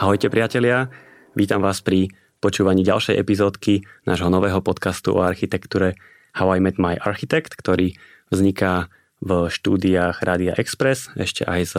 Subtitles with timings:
[0.00, 0.88] Ahojte priatelia,
[1.36, 2.08] vítam vás pri
[2.40, 5.92] počúvaní ďalšej epizódky nášho nového podcastu o architektúre
[6.32, 7.92] How I Met My Architect, ktorý
[8.32, 8.88] vzniká
[9.20, 11.74] v štúdiách Radia Express, ešte aj s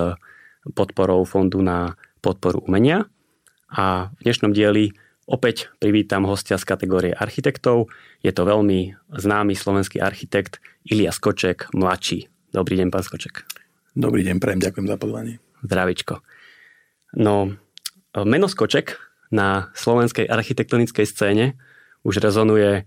[0.78, 3.10] podporou Fondu na podporu umenia.
[3.74, 4.94] A v dnešnom dieli
[5.26, 7.90] opäť privítam hostia z kategórie architektov.
[8.22, 12.30] Je to veľmi známy slovenský architekt Ilia Skoček, mladší.
[12.54, 13.50] Dobrý deň, pán Skoček.
[13.98, 15.42] Dobrý deň, prejem, ďakujem za pozvanie.
[15.66, 16.22] Zdravičko.
[17.18, 17.58] No,
[18.12, 19.00] Meno Skoček
[19.32, 21.56] na slovenskej architektonickej scéne
[22.04, 22.84] už rezonuje,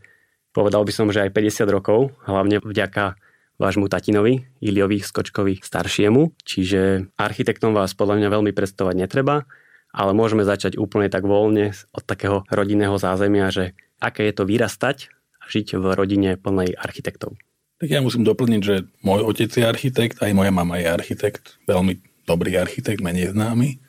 [0.52, 3.16] povedal by som, že aj 50 rokov, hlavne vďaka
[3.56, 6.36] vášmu tatinovi, Iliovi Skočkovi staršiemu.
[6.44, 9.48] Čiže architektom vás podľa mňa veľmi predstavovať netreba,
[9.94, 15.08] ale môžeme začať úplne tak voľne od takého rodinného zázemia, že aké je to vyrastať
[15.40, 17.38] a žiť v rodine plnej architektov.
[17.78, 22.02] Tak ja musím doplniť, že môj otec je architekt, aj moja mama je architekt, veľmi
[22.26, 23.83] dobrý architekt, menej známy.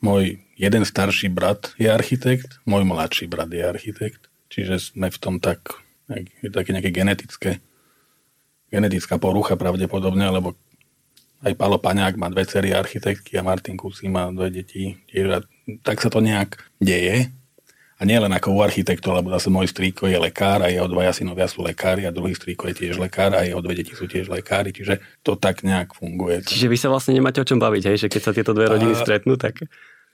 [0.00, 5.36] Môj jeden starší brat je architekt, môj mladší brat je architekt, čiže sme v tom
[5.40, 5.80] tak,
[6.40, 7.50] je také nejaké genetické,
[8.72, 10.56] genetická porucha pravdepodobne, lebo
[11.40, 15.00] aj Palo Paňák má dve cery architektky a Martin Kusy má dve deti.
[15.80, 17.32] Tak sa to nejak deje.
[18.00, 21.12] A nie len ako u architektu, lebo zase môj strýko je lekár a jeho dvaja
[21.12, 24.32] synovia sú lekári a druhý strýko je tiež lekár a jeho dve deti sú tiež
[24.32, 26.40] lekári, čiže to tak nejak funguje.
[26.48, 27.96] Čiže vy sa vlastne nemáte o čom baviť, hej?
[28.00, 29.00] že keď sa tieto dve rodiny a...
[29.04, 29.68] stretnú, tak...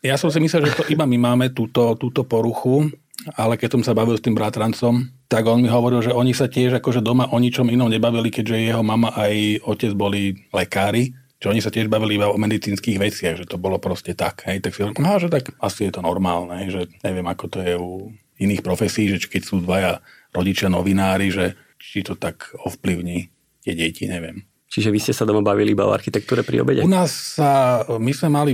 [0.07, 2.87] Ja som si myslel, že to iba my máme túto, túto poruchu,
[3.35, 6.47] ale keď som sa bavil s tým bratrancom, tak on mi hovoril, že oni sa
[6.47, 11.11] tiež akože doma o ničom inom nebavili, keďže jeho mama aj otec boli lekári,
[11.43, 14.47] že oni sa tiež bavili iba o medicínskych veciach, že to bolo proste tak.
[14.47, 17.45] Hej, tak si hovorím, no, že tak asi je to normálne, hej, že neviem, ako
[17.51, 19.99] to je u iných profesí, že keď sú dvaja
[20.31, 23.27] rodičia novinári, že či to tak ovplyvní
[23.67, 24.47] tie deti, neviem.
[24.71, 26.85] Čiže vy ste sa doma bavili iba o architektúre pri obede?
[26.85, 28.53] U nás sa, my sme mali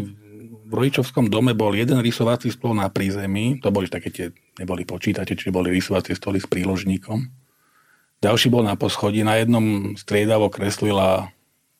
[0.72, 5.36] v rodičovskom dome bol jeden rysovací stôl na prízemí, to boli také tie, neboli počítate,
[5.36, 7.28] čiže boli rysovacie stoly s príložníkom.
[8.24, 11.28] Ďalší bol na poschodí, na jednom striedavo kreslila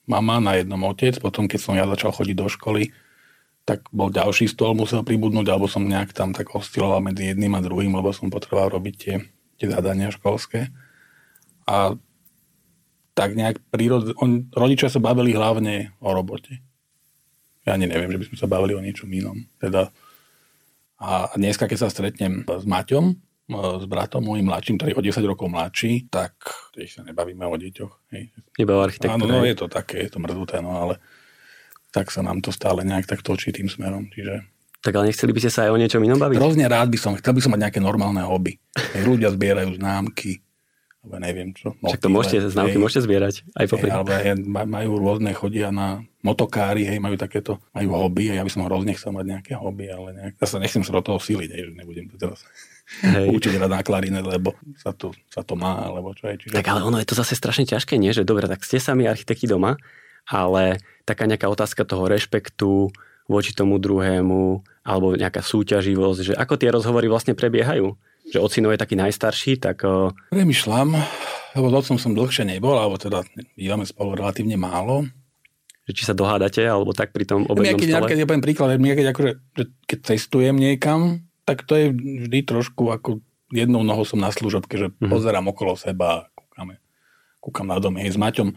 [0.04, 2.92] mama, na jednom otec, potom keď som ja začal chodiť do školy,
[3.64, 7.64] tak bol ďalší stôl, musel pribudnúť, alebo som nejak tam tak osciloval medzi jedným a
[7.64, 9.14] druhým, lebo som potreboval robiť tie,
[9.56, 10.68] tie zadania školské.
[11.64, 11.96] A
[13.16, 14.12] tak nejak prírod...
[14.20, 16.60] On, rodičia sa bavili hlavne o robote
[17.62, 19.38] ja ani neviem, že by sme sa bavili o niečom inom.
[19.58, 19.94] Teda,
[20.98, 23.14] a dneska, keď sa stretnem s Maťom, e,
[23.78, 26.34] s bratom môjim mladším, ktorý o 10 rokov mladší, tak
[26.74, 27.92] tiež sa nebavíme o deťoch.
[28.14, 28.34] Hej.
[28.58, 29.30] Iba o architektúre.
[29.30, 30.98] Áno, no je to také, je to mrzuté, no ale
[31.92, 34.10] tak sa nám to stále nejak tak točí tým smerom.
[34.10, 34.52] Čiže
[34.82, 36.42] tak ale nechceli by ste sa aj o niečom inom baviť?
[36.42, 38.58] Hrozne rád by som, chcel by som mať nejaké normálne hobby.
[39.06, 40.42] Ľudia zbierajú známky,
[41.02, 41.74] alebo neviem čo.
[41.82, 45.74] Však to môžete, známky hej, môžete zbierať aj po hej, alebo hej, majú rôzne, chodia
[45.74, 49.52] na motokári, hej, majú takéto, majú hobby a ja by som hrozne chcel mať nejaké
[49.58, 52.46] hobby, ale nejak, ja sa nechcem sa do toho síliť, hej, že nebudem to teraz
[53.02, 53.26] hej.
[53.36, 56.46] učiť hrať na klarinet, lebo sa to, sa to má, alebo čo je.
[56.46, 56.54] Čiže...
[56.54, 58.14] Tak ale ono je to zase strašne ťažké, nie?
[58.14, 59.82] Že dobre, tak ste sami architekti doma,
[60.30, 62.94] ale taká nejaká otázka toho rešpektu
[63.26, 67.94] voči tomu druhému, alebo nejaká súťaživosť, že ako tie rozhovory vlastne prebiehajú?
[68.32, 69.84] Že ocino je taký najstarší, tak...
[70.32, 70.96] Premýšľam,
[71.52, 73.20] lebo s otcom som dlhšie nebol, alebo teda
[73.52, 75.04] bývame spolu relatívne málo.
[75.84, 78.08] Že či sa dohádate, alebo tak pri tom obednom keď, stole?
[78.08, 82.38] Keď ja poviem príklad, ja keď, akože, že keď cestujem niekam, tak to je vždy
[82.46, 83.20] trošku ako
[83.52, 85.10] jednou nohou som na služobke, že mm-hmm.
[85.12, 86.80] pozerám okolo seba kúkame,
[87.42, 88.00] kúkam na dom.
[88.00, 88.48] Hej, s Maťom,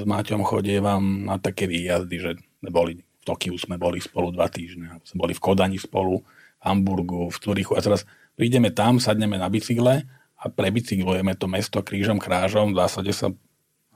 [0.00, 2.30] s Maťom chodievam na také výjazdy, že
[2.64, 7.26] boli v Tokiu sme boli spolu dva týždne, sme boli v Kodani spolu, v Hamburgu,
[7.28, 10.04] v Turichu a teraz Prídeme tam, sadneme na bicykle
[10.36, 12.76] a prebicyklujeme to mesto krížom krážom.
[12.76, 13.32] V zásade sa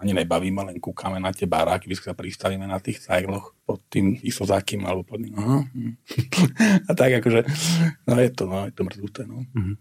[0.00, 4.16] ani nebavíme, len kúkame na tie baráky, vy sa pristavíme na tých cajloch pod tým
[4.24, 5.36] isozákým alebo pod tým.
[5.36, 5.60] Aha.
[5.76, 5.92] Hm.
[6.88, 7.44] a tak akože,
[8.08, 9.44] no je to, no, je to mrzúte, no.
[9.53, 9.76] Mm-hmm.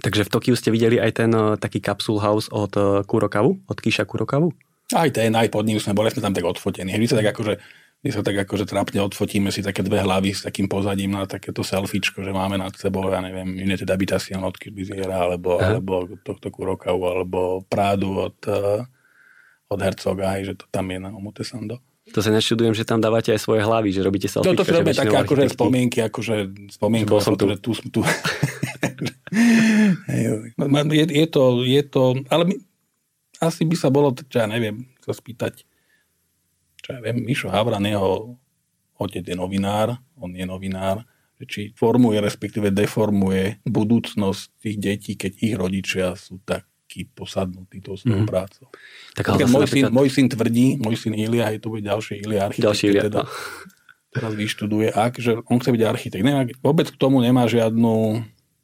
[0.00, 3.78] Takže v Tokiu ste videli aj ten uh, taký capsule house od uh, Kurokavu, od
[3.82, 4.54] Kíša Kurokavu?
[4.94, 6.94] Aj ten, aj pod ním sme boli, sme tam tak odfotení.
[6.94, 7.58] Vy sa tak akože
[8.00, 11.60] my sa tak akože trápne odfotíme si také dve hlavy s takým pozadím na takéto
[11.60, 17.04] selfiečko, že máme nad sebou, ja neviem, United Habitation od Kirbiziera, alebo, alebo tohto Kurokavu,
[17.04, 18.80] alebo Prádu od, uh,
[19.68, 21.76] od Herzoga, že to tam je na Omotesando.
[22.10, 24.26] To sa nešudujem, že tam dávate aj svoje hlavy, že robíte.
[24.40, 26.34] No to si robíme také akože spomienky, akože
[26.72, 27.46] spomienky, bol som tu.
[27.60, 28.00] Tu, tu.
[30.90, 32.54] je, je, to, je to, ale my,
[33.38, 35.68] asi by sa bolo, ja neviem, sa spýtať,
[36.90, 38.34] čo ja viem, Mišo Havran, jeho
[38.98, 41.06] otec je novinár, on je novinár,
[41.48, 48.26] či formuje, respektíve deformuje budúcnosť tých detí, keď ich rodičia sú takí posadnutí tou svojou
[48.26, 48.28] mm-hmm.
[48.28, 48.68] prácou.
[49.16, 49.88] Tak ale môj, napríklad...
[49.88, 52.66] syn, môj syn tvrdí, môj syn Ilia, aj to bude ďalší Ilia architekt.
[52.68, 53.30] Ďalší Ilia, teda, no.
[54.12, 56.24] teraz vyštuduje, ak, že on chce byť architekt.
[56.26, 58.20] Nemá, vôbec k tomu nemá žiadnu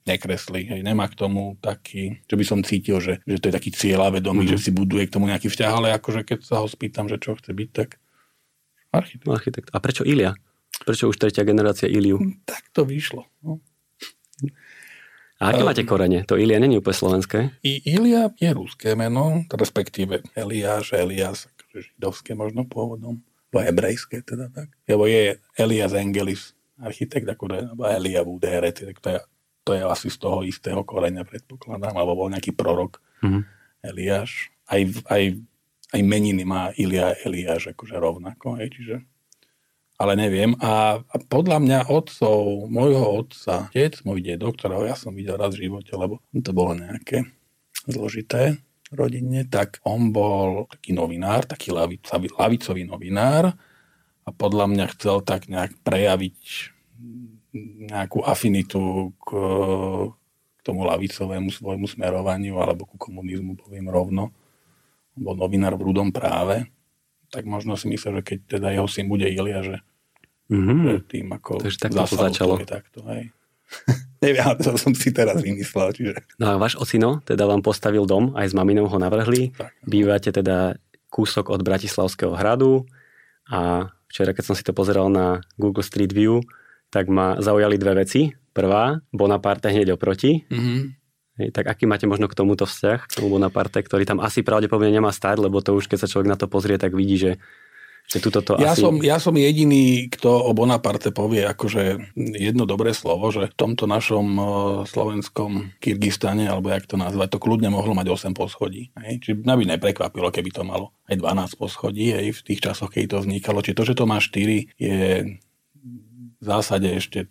[0.06, 3.74] nekreslí, hej, nemá k tomu taký, čo by som cítil, že, že to je taký
[3.74, 4.54] cieľavedomý, mm-hmm.
[4.54, 7.34] že si buduje k tomu nejaký vzťah, ale akože keď sa ho spýtam, že čo
[7.34, 7.98] chce byť, tak
[8.92, 9.28] architekt.
[9.28, 9.68] architekt.
[9.72, 10.34] A prečo Ilia?
[10.84, 12.20] Prečo už tretia generácia Iliu?
[12.20, 13.24] Hm, tak to vyšlo.
[13.42, 13.64] No.
[15.36, 16.24] A aké um, máte korene?
[16.24, 17.38] To Ilia není úplne slovenské?
[17.60, 23.20] I, Ilia je ruské meno, respektíve Eliáš, Elias, akože židovské možno pôvodom,
[23.52, 24.72] alebo hebrejské teda tak.
[24.88, 29.20] Lebo je Elias Engelis, architekt, ako je, alebo Elia Vudere, tak to je
[29.66, 33.42] to je asi z toho istého koreňa, predpokladám, alebo bol nejaký prorok mm-hmm.
[33.82, 34.54] Eliáš.
[34.70, 34.78] Aj,
[35.10, 35.42] aj,
[35.96, 38.96] aj meniny má Ilia Eliáš akože rovnako, hej, čiže
[39.96, 40.52] ale neviem.
[40.60, 45.56] A, a podľa mňa otcov, môjho otca, otec, môj dedo, ktorého ja som videl raz
[45.56, 47.24] v živote, lebo to bolo nejaké
[47.88, 48.60] zložité
[48.92, 53.56] rodinne, tak on bol taký novinár, taký lavicový novinár
[54.22, 56.38] a podľa mňa chcel tak nejak prejaviť
[57.90, 59.28] nejakú afinitu k,
[60.54, 64.30] k tomu lavicovému svojmu smerovaniu alebo ku komunizmu, poviem rovno.
[65.16, 66.68] Bol novinár v Rudom práve,
[67.32, 69.76] tak možno si myslel, že keď teda jeho syn bude Ilia, že,
[70.52, 71.10] mm-hmm.
[71.10, 72.54] tým ako Takže takto to začalo.
[72.62, 73.32] Takto, hej.
[74.24, 75.92] Neviem, to som si teraz vymyslel.
[75.92, 76.12] Čiže...
[76.40, 79.52] No a váš ocino teda vám postavil dom, aj s maminou ho navrhli.
[79.52, 79.72] Tak.
[79.84, 80.78] Bývate teda
[81.10, 82.86] kúsok od Bratislavského hradu
[83.50, 86.42] a včera, keď som si to pozeral na Google Street View,
[86.88, 88.32] tak ma zaujali dve veci.
[88.56, 90.48] Prvá, Bonaparte hneď oproti.
[90.48, 90.80] Mm-hmm.
[91.36, 94.88] Hej, tak aký máte možno k tomuto vzťah, k tomu Bonaparte, ktorý tam asi pravdepodobne
[94.88, 97.32] nemá stať, lebo to už keď sa človek na to pozrie, tak vidí, že
[98.06, 98.86] že tuto to ja, asi...
[98.86, 103.90] som, ja som jediný, kto o Bonaparte povie akože jedno dobré slovo, že v tomto
[103.90, 104.46] našom uh,
[104.86, 108.94] slovenskom Kyrgyzstane, alebo jak to nazvať, to kľudne mohlo mať 8 poschodí.
[108.94, 109.26] Hej?
[109.26, 113.18] Čiže mňa by neprekvapilo, keby to malo aj 12 poschodí hej, v tých časoch, keď
[113.18, 113.58] to vznikalo.
[113.58, 114.98] Čiže to, že to má 4, je
[116.36, 117.26] v zásade ešte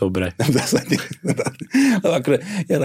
[0.00, 0.32] Dobre.
[0.40, 0.96] V zásade.
[2.00, 2.38] akože,
[2.72, 2.78] ja,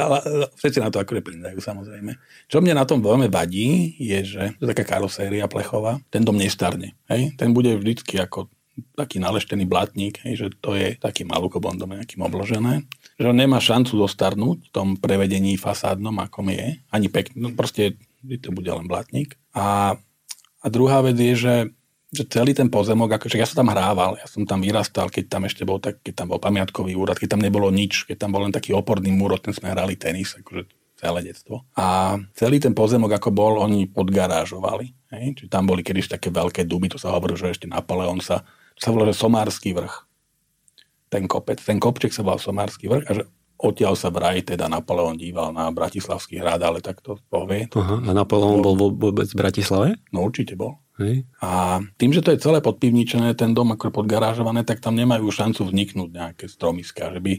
[0.59, 2.19] všetci na to akože prindajú, samozrejme.
[2.51, 6.35] Čo mne na tom veľmi vadí, je, že to je taká karoséria plechová, ten dom
[6.35, 6.93] nestarne.
[7.07, 7.39] Hej?
[7.39, 8.51] Ten bude vždycky ako
[8.99, 12.83] taký naleštený blatník, hej, že to je taký malúkobondom nejakým obložené,
[13.15, 17.95] že nemá šancu dostarnúť v tom prevedení fasádnom, akom je, ani pekný, no proste
[18.43, 19.39] to bude len blatník.
[19.55, 19.95] A,
[20.59, 21.55] a druhá vec je, že
[22.15, 25.43] že celý ten pozemok, akože ja som tam hrával, ja som tam vyrastal, keď tam
[25.43, 28.47] ešte bol, tak, keď tam bol pamiatkový úrad, keď tam nebolo nič, keď tam bol
[28.47, 30.65] len taký oporný múr, ten sme hrali tenis, akože
[30.95, 31.67] celé detstvo.
[31.75, 34.95] A celý ten pozemok, ako bol, oni podgarážovali.
[35.11, 35.25] Hej?
[35.43, 38.79] Čiže tam boli kedyž také veľké duby, to sa hovorí, že ešte Napoleon sa, to
[38.79, 40.07] sa volá, že Somársky vrch.
[41.11, 43.23] Ten kopec, ten kopček sa volal Somársky vrch a že
[43.59, 47.67] odtiaľ sa vraj teda Napoleon díval na Bratislavský hrad, ale tak to povie.
[47.75, 49.89] Aha, a Napoleon bol vôbec v Bratislave?
[50.11, 50.79] No určite bol.
[50.95, 51.27] Hej.
[51.43, 55.67] A tým, že to je celé podpivničené, ten dom ako podgarážované, tak tam nemajú šancu
[55.67, 57.33] vzniknúť nejaké stromiska, že by,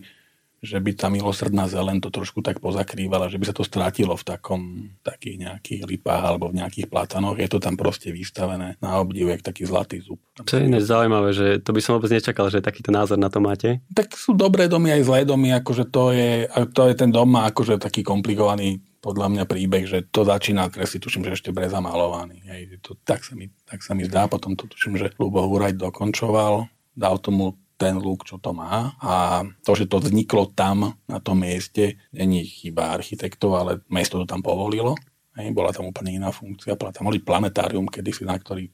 [0.61, 4.25] že by tá milosrdná zelen to trošku tak pozakrývala, že by sa to strátilo v
[4.29, 4.61] takom,
[5.01, 7.41] takých nejakých lipách alebo v nejakých platanoch.
[7.41, 10.21] Je to tam proste vystavené na obdivek taký zlatý zub.
[10.45, 13.41] Čo je iné zaujímavé, že to by som vôbec nečakal, že takýto názor na to
[13.41, 13.81] máte.
[13.97, 16.45] Tak sú dobré domy aj zlé domy, akože to je,
[16.77, 20.99] to je ten dom má akože taký komplikovaný podľa mňa príbeh, že to začína kresliť,
[20.99, 22.43] tuším, že ešte prezamalovaný.
[22.51, 25.79] Hej, to, tak, sa mi, tak sa mi zdá, potom to tuším, že Lubo Huraj
[25.79, 26.67] dokončoval,
[26.99, 28.99] dal tomu ten lúk, čo to má.
[28.99, 34.27] A to, že to vzniklo tam, na tom mieste, není chyba architektov, ale mesto to
[34.27, 34.99] tam povolilo.
[35.39, 36.75] Hej, bola tam úplne iná funkcia.
[36.75, 38.67] Bola tam boli planetárium, kedysi, na ktorý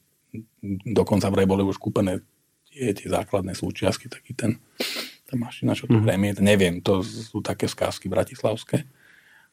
[0.97, 2.25] dokonca vraj boli už kúpené
[2.73, 4.57] tie, tie základné súčiastky, taký ten
[5.29, 6.05] tá mašina, čo to mm.
[6.09, 8.89] premiet, neviem, to sú také skázky bratislavské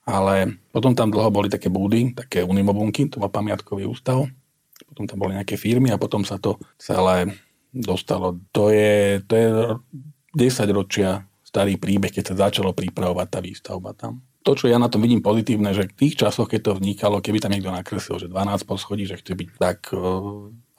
[0.10, 4.26] ale potom tam dlho boli také búdy, také unimobunky, to bol pamiatkový ústav,
[4.90, 7.30] potom tam boli nejaké firmy a potom sa to celé
[7.70, 8.42] dostalo.
[8.58, 9.48] To je, to je
[10.34, 14.26] 10 ročia starý príbeh, keď sa začalo pripravovať tá výstavba tam.
[14.48, 17.38] To, čo ja na tom vidím pozitívne, že v tých časoch, keď to vznikalo, keby
[17.44, 19.94] tam niekto nakreslil, že 12 poschodí, že chce byť tak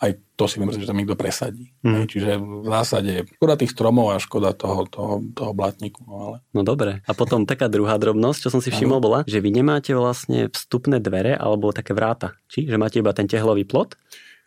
[0.00, 1.76] aj to si myslím, že tam niekto presadí.
[1.84, 2.08] Mm.
[2.08, 6.00] Čiže v zásade škoda tých stromov a škoda toho, toho, toho blatníku.
[6.08, 6.36] No, ale...
[6.56, 7.04] no dobre.
[7.04, 11.04] A potom taká druhá drobnosť, čo som si všimol, bola, že vy nemáte vlastne vstupné
[11.04, 12.32] dvere alebo také vráta.
[12.48, 12.64] Či?
[12.64, 14.00] Že máte iba ten tehlový plot?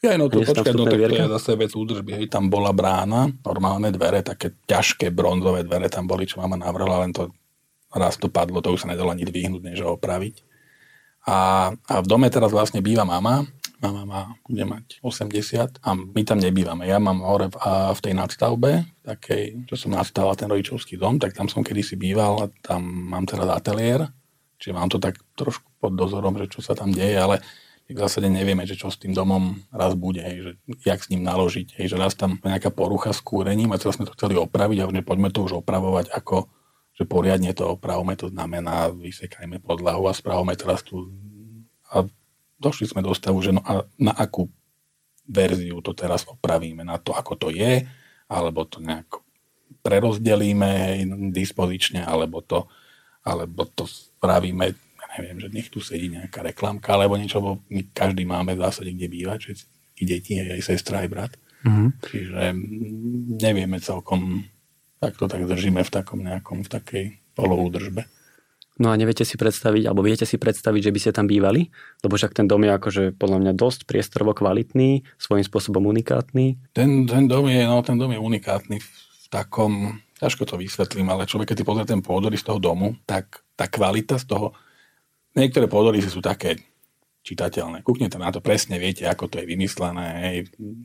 [0.03, 2.11] Ja, no to počkaj, no tak to je zase vec údržby.
[2.17, 7.07] Hej, tam bola brána, normálne dvere, také ťažké bronzové dvere tam boli, čo mama navrhla,
[7.07, 7.31] len to
[7.93, 10.43] raz to padlo, to už sa nedalo ani dvihnúť, než opraviť.
[11.23, 13.47] A, a v dome teraz vlastne býva mama
[13.83, 16.87] Mama má, bude mať 80 a my tam nebývame.
[16.87, 21.19] Ja mám hore v, a v tej nadstavbe, takej, čo som nadstával ten rodičovský dom,
[21.19, 22.79] tak tam som kedysi býval a tam
[23.11, 24.07] mám teraz ateliér,
[24.55, 27.43] čiže mám to tak trošku pod dozorom, že čo sa tam deje, ale
[27.91, 30.51] v zásade nevieme, že čo s tým domom raz bude, hej, že
[30.87, 34.07] jak s ním naložiť, hej, že raz tam nejaká porucha s kúrením a teraz sme
[34.07, 36.47] to chceli opraviť a poďme to už opravovať ako,
[36.95, 41.11] že poriadne to opravme, to znamená vysekajme podlahu a spravme teraz tu
[41.91, 42.07] a
[42.59, 44.49] došli sme do stavu, že no a na akú
[45.23, 47.87] verziu to teraz opravíme, na to, ako to je,
[48.27, 49.23] alebo to nejako
[49.83, 50.99] prerozdelíme hej,
[51.31, 52.67] dispozične, alebo to,
[53.23, 54.75] alebo to spravíme
[55.17, 58.89] neviem, že nech tu sedí nejaká reklamka alebo niečo, lebo my každý máme v zásade
[58.93, 59.51] kde bývať, že
[60.01, 61.33] i deti, aj sestra, aj brat.
[61.63, 61.89] Mm-hmm.
[62.01, 62.39] Čiže
[63.39, 64.43] nevieme celkom,
[64.97, 67.05] tak to tak držíme v takom nejakom, v takej
[67.37, 68.09] poloúdržbe.
[68.81, 71.69] No a neviete si predstaviť, alebo viete si predstaviť, že by ste tam bývali?
[72.01, 76.57] Lebo však ten dom je akože podľa mňa dosť priestorovo kvalitný, svojím spôsobom unikátny.
[76.73, 81.29] Ten, ten, dom je, no, ten dom je unikátny v takom, ťažko to vysvetlím, ale
[81.29, 84.57] človek, keď si pozrie ten pôdory z toho domu, tak tá kvalita z toho,
[85.33, 86.61] Niektoré pôdorysy sú také
[87.25, 87.81] čitateľné.
[87.81, 90.07] Kúknete na to, presne viete, ako to je vymyslené.
[90.21, 90.35] Hej.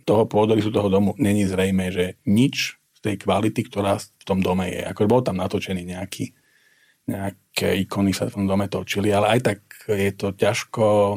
[0.09, 4.73] Toho pôdorysu toho domu není zrejme, že nič z tej kvality, ktorá v tom dome
[4.73, 4.81] je.
[4.89, 6.33] Ako bol tam natočený nejaký,
[7.09, 11.17] nejaké ikony sa v tom dome točili, ale aj tak je to ťažko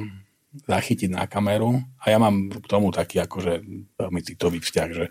[0.68, 1.84] zachytiť na kameru.
[2.00, 3.64] A ja mám k tomu taký akože
[4.00, 5.06] veľmi citový vzťah, že,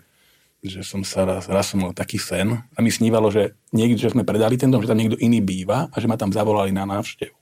[0.65, 4.13] že som sa raz, raz som mal taký sen a mi snívalo, že niekde, že
[4.13, 6.89] sme predali ten dom, že tam niekto iný býva a že ma tam zavolali na
[6.89, 7.37] návštevu.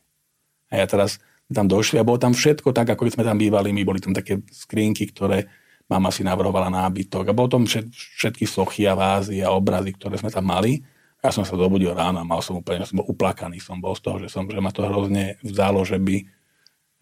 [0.69, 1.17] A ja teraz
[1.49, 3.73] tam došli a bolo tam všetko tak, ako keď sme tam bývali.
[3.73, 5.49] My boli tam také skrinky, ktoré
[5.89, 7.25] mama si navrhovala nábytok.
[7.25, 10.85] A bolo tam všetky sochy a vázy a obrazy, ktoré sme tam mali.
[11.19, 14.01] Ja som sa dobudil ráno a mal som úplne, som bol uplakaný som bol z
[14.07, 16.23] toho, že, som, že ma to hrozne vzalo, že by,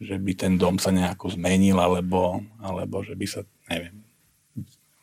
[0.02, 4.02] že by ten dom sa nejako zmenil, alebo, alebo že by sa, neviem,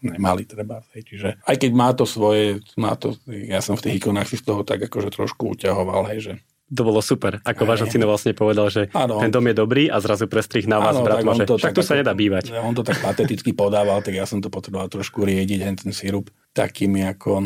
[0.03, 0.83] nemali treba.
[0.91, 4.51] Čiže aj keď má to svoje, má to, ja som v tých ikonách si z
[4.51, 6.33] toho tak akože trošku uťahoval, hej, že
[6.75, 7.45] to bolo super.
[7.45, 9.21] Ako váš ocino vlastne povedal, že ano.
[9.21, 11.85] ten dom je dobrý a zrazu prestrih na vás, ano, brat, že to, tak, tu
[11.85, 12.57] sa nedá bývať.
[12.57, 17.05] On to tak pateticky podával, tak ja som to potreboval trošku riediť, ten sirup takými
[17.05, 17.45] ako...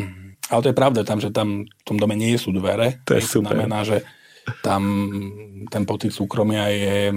[0.49, 3.01] Ale to je pravda, tam, že tam v tom dome nie sú dvere.
[3.05, 3.53] To je super.
[3.53, 4.01] znamená, že
[4.65, 4.81] tam
[5.69, 7.13] ten pocit súkromia je...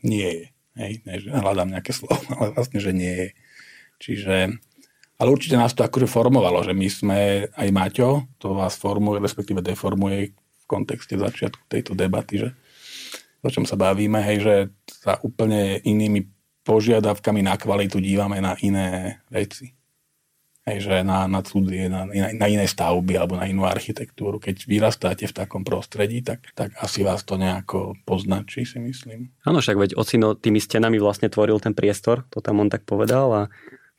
[0.00, 0.46] nie je.
[0.74, 3.28] Hej, ne, že hľadám nejaké slovo, ale vlastne, že nie je.
[4.02, 4.36] Čiže
[5.14, 7.18] ale určite nás to akože formovalo, že my sme,
[7.54, 12.48] aj Maťo, to vás formuje, respektíve deformuje v kontexte začiatku tejto debaty, že
[13.44, 14.54] o čom sa bavíme, hej, že
[14.90, 16.26] sa úplne inými
[16.64, 19.76] požiadavkami na kvalitu dívame na iné veci.
[20.64, 24.40] Hej, že na, na cudzie, na, na iné stavby alebo na inú architektúru.
[24.40, 29.28] Keď vyrastáte v takom prostredí, tak, tak asi vás to nejako poznačí, si myslím.
[29.44, 33.28] Áno, však veď Ocino tými stenami vlastne tvoril ten priestor, to tam on tak povedal
[33.28, 33.42] a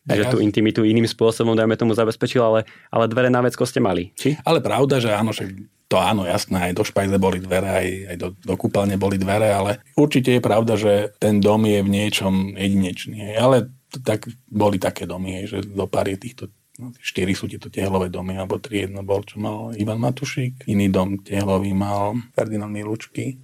[0.06, 0.30] že ja...
[0.30, 2.60] tú intimitu iným spôsobom, dajme tomu, zabezpečil, ale,
[2.94, 4.14] ale dvere na vecko ste mali.
[4.14, 4.38] Či?
[4.46, 5.50] Ale pravda, že áno, však
[5.86, 9.54] to áno, jasné, aj do špajze boli dvere, aj, aj do, do kúpalne boli dvere,
[9.54, 13.38] ale určite je pravda, že ten dom je v niečom jedinečný.
[13.38, 13.70] Ale
[14.02, 16.44] tak boli také domy, hej, že do pár je týchto
[16.80, 20.92] no, štyri sú tieto tehlové domy, alebo tri, jedno bol, čo mal Ivan Matušík, iný
[20.92, 23.40] dom tehlový mal Ferdinand Milučky.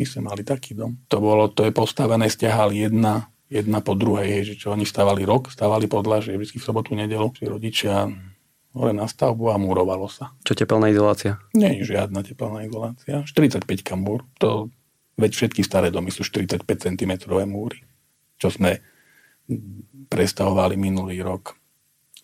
[0.00, 0.96] My sme mali taký dom.
[1.12, 5.28] To bolo, to je postavené, stiahal jedna, jedna po druhej, hej, že čo oni stávali
[5.28, 5.90] rok, stávali
[6.24, 8.08] že vždy v sobotu, nedelu, že rodičia
[8.70, 10.30] hore na stavbu a múrovalo sa.
[10.46, 11.42] Čo tepelná izolácia?
[11.54, 13.26] Nie je žiadna tepelná izolácia.
[13.26, 13.66] 45
[13.98, 14.22] múr.
[14.38, 14.70] To,
[15.18, 17.12] veď všetky staré domy sú 45 cm
[17.50, 17.82] múry.
[18.38, 18.78] Čo sme
[20.10, 21.54] prestavovali minulý rok.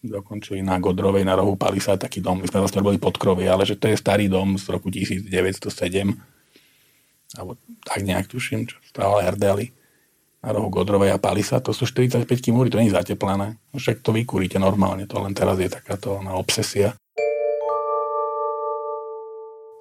[0.02, 2.38] Dokončili na Godrovej, na rohu Palisa taký dom.
[2.38, 5.26] My sme vlastne boli pod krovie, ale že to je starý dom z roku 1907.
[7.34, 9.74] Alebo tak nejak tuším, čo stával Herdeli
[10.46, 12.22] na rohu Godrovej a Palisa, to sú 45
[12.54, 13.58] múry, to nie je zateplané.
[13.74, 16.94] Však to vykúrite normálne, to len teraz je takáto na obsesia.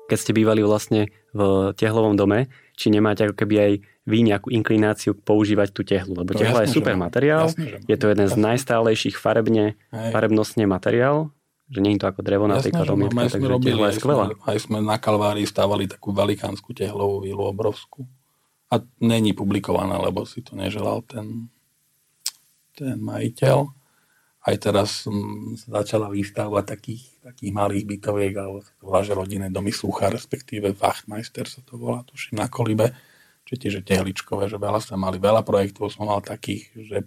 [0.10, 3.72] Keď ste bývali vlastne v tehlovom dome, či nemáte ako keby aj
[4.06, 7.98] vy nejakú inklináciu používať tú tehlu, lebo no, tehla jasne, je super materiál, jasne, je
[7.98, 8.38] to jeden jasne.
[8.38, 10.10] z najstálejších farebne, Hej.
[10.14, 11.34] farebnostne materiál,
[11.66, 14.26] že nie je to ako drevo na tej kadomietka, takže robili, tehla je skvelá.
[14.46, 18.06] Aj sme na Kalvárii stávali takú velikánsku tehlovú vilu obrovskú
[18.70, 21.50] a není publikované, lebo si to neželal ten,
[22.78, 23.66] ten majiteľ.
[24.46, 25.10] Aj teraz
[25.58, 30.14] sa začala výstavba takých, takých malých bytoviek, alebo sa to volá, že rodinné domy Súcha,
[30.14, 32.94] respektíve Wachtmeister sa to volá, tuším, na Kolibe,
[33.46, 36.98] čo tiež tehličkové, že veľa sa mali, veľa projektov som mal takých, že,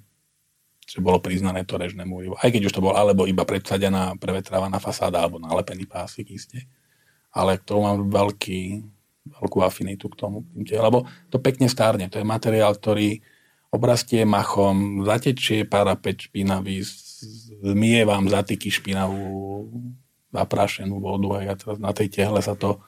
[0.87, 2.31] že bolo priznané to režné múry.
[2.39, 6.71] Aj keď už to bolo alebo iba predsadená, prevetrávaná fasáda, alebo nalepený pásik isté.
[7.35, 8.87] Ale k tomu mám veľký,
[9.35, 10.47] veľkú afinitu k tomu.
[10.55, 12.07] Lebo to pekne stárne.
[12.09, 13.19] To je materiál, ktorý
[13.69, 16.81] obrastie machom, zatečie parapet špinavý,
[17.61, 19.69] zmije vám zatyky špinavú
[20.33, 22.81] zaprášenú vodu a ja teraz na tej tehle sa to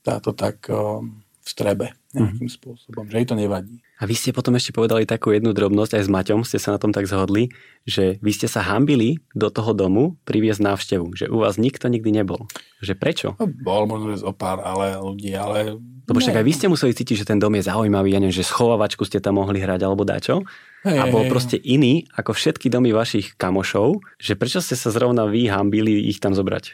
[0.00, 1.04] táto tak o,
[1.44, 1.97] v strebe.
[2.16, 2.56] Nejakým mm.
[2.56, 3.84] spôsobom, že jej to nevadí.
[4.00, 6.80] A vy ste potom ešte povedali takú jednu drobnosť, aj s Maťom ste sa na
[6.80, 7.52] tom tak zhodli,
[7.84, 12.08] že vy ste sa hambili do toho domu priviesť návštevu, že u vás nikto nikdy
[12.08, 12.48] nebol.
[12.80, 13.28] Že prečo?
[13.36, 15.76] No, bol možno, zo pár ale ľudí, ale...
[16.08, 18.46] Lebo však aj vy ste museli cítiť, že ten dom je zaujímavý, ja neviem, že
[18.46, 20.40] schovávačku ste tam mohli hrať alebo dačo.
[20.80, 24.88] Hey, a bol hey, proste iný ako všetky domy vašich kamošov, že prečo ste sa
[24.88, 26.72] zrovna vy hambili ich tam zobrať?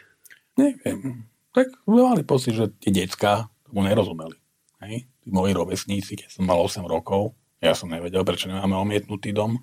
[0.55, 1.27] Neviem.
[1.51, 4.39] Tak mali pocit, že tie decka tomu nerozumeli.
[4.79, 5.07] Hej?
[5.25, 9.57] Tí moji rovesníci, keď som mal 8 rokov, ja som nevedel, prečo nemáme omietnutý dom.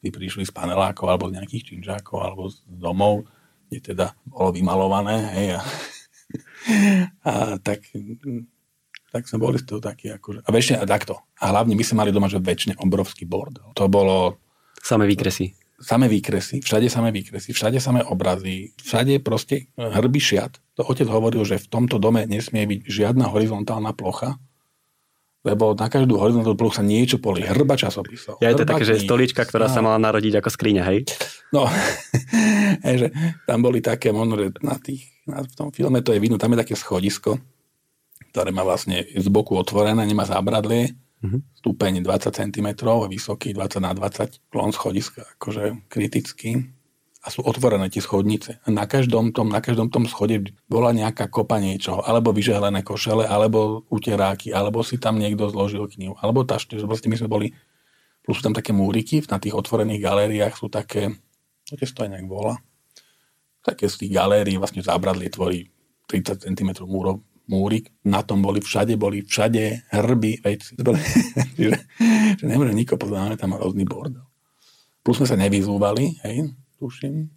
[0.00, 3.28] Tí prišli z panelákov alebo z nejakých činžákov alebo z domov,
[3.68, 5.16] kde teda bolo vymalované.
[5.36, 5.48] Hej?
[5.52, 5.60] A,
[7.28, 7.84] a tak,
[9.12, 10.40] tak sme boli z toho takí akože...
[10.40, 11.20] A väčšine takto.
[11.36, 13.76] A hlavne my sme mali doma, že väčšine obrovský bordel.
[13.76, 14.40] To bolo...
[14.80, 15.52] Samé výkresy
[15.84, 20.56] samé výkresy, všade samé výkresy, všade samé obrazy, všade proste hrby šiat.
[20.80, 24.40] To otec hovoril, že v tomto dome nesmie byť žiadna horizontálna plocha,
[25.44, 27.44] lebo na každú horizontálnu plochu sa niečo poli.
[27.44, 28.40] Hrba časopisov.
[28.40, 31.04] Ja je to také, že stolička, ktorá sa mala narodiť ako skriňa, hej?
[31.52, 31.68] No,
[33.00, 33.12] že
[33.44, 36.56] tam boli také, možno, že na tých, na, v tom filme to je vidno, tam
[36.56, 37.36] je také schodisko,
[38.32, 41.40] ktoré má vlastne z boku otvorené, nemá zábradlie mm-hmm.
[41.60, 42.68] stupeň 20 cm,
[43.12, 46.73] vysoký 20 na 20, klon schodiska, akože kritický
[47.24, 48.60] a sú otvorené tie schodnice.
[48.68, 53.88] Na každom tom, na každom tom schode bola nejaká kopa niečoho, alebo vyžehlené košele, alebo
[53.88, 57.46] uteráky, alebo si tam niekto zložil knihu, alebo tašte, že vlastne my sme boli,
[58.20, 61.16] plus sú tam také múriky, na tých otvorených galériách sú také,
[61.64, 62.60] to to aj nejak volá,
[63.64, 65.72] také z tých galérií vlastne zábradlie tvorí
[66.12, 70.76] 30 cm múrov, múrik, na tom boli všade, boli všade hrby, veci.
[71.56, 71.72] že,
[72.36, 74.28] že nemôže nikoho poznáme, tam rôzny bordel.
[75.00, 76.52] Plus sme sa nevyzúvali, hej,
[76.84, 77.32] tuším.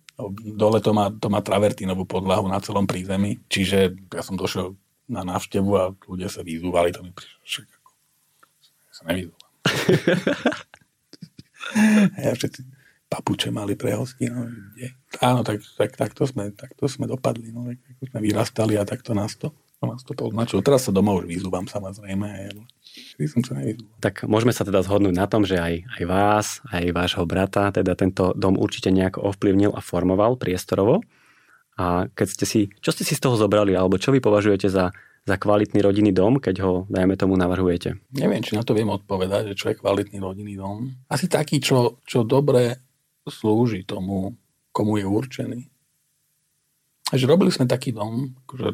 [0.57, 4.75] Dole to má, to má travertínovú podlahu na celom prízemí, čiže ja som došiel
[5.07, 7.91] na návštevu a ľudia sa vyzúvali, to mi prišlo však ako,
[8.91, 9.51] sa nevyzúvam.
[12.27, 12.61] ja všetci
[13.07, 14.91] papuče mali pre hosti, no, kde?
[15.23, 18.75] Áno, tak, tak, tak, to sme, tak to sme dopadli, no, tak, tak sme vyrastali
[18.75, 19.55] a takto nás to
[19.85, 20.65] nás to označilo.
[20.65, 22.25] Teraz sa doma už vyzúvam samozrejme.
[22.25, 22.65] Nevyzúval.
[24.01, 27.93] Tak môžeme sa teda zhodnúť na tom, že aj, aj vás, aj vášho brata, teda
[27.93, 31.05] tento dom určite nejako ovplyvnil a formoval priestorovo.
[31.77, 34.89] A keď ste si, čo ste si z toho zobrali, alebo čo vy považujete za,
[35.25, 38.01] za kvalitný rodinný dom, keď ho, dajme tomu, navrhujete?
[38.17, 40.89] Neviem, či na to viem odpovedať, že čo je kvalitný rodinný dom.
[41.05, 42.81] Asi taký, čo, čo dobre
[43.29, 44.33] slúži tomu,
[44.73, 45.61] komu je určený.
[47.07, 48.67] Takže robili sme taký dom, akože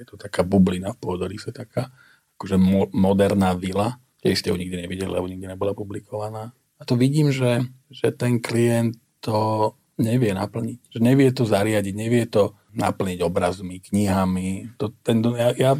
[0.00, 1.92] je to taká bublina v Pôdorise, taká
[2.40, 4.00] akože mo- moderná vila.
[4.24, 6.56] Tiež ste ho nikdy nevideli, lebo nikdy nebola publikovaná.
[6.80, 10.96] A to vidím, že, že ten klient to nevie naplniť.
[10.96, 14.80] Že nevie to zariadiť, nevie to naplniť obrazmi, knihami.
[14.80, 15.72] To, ten, ja, ja,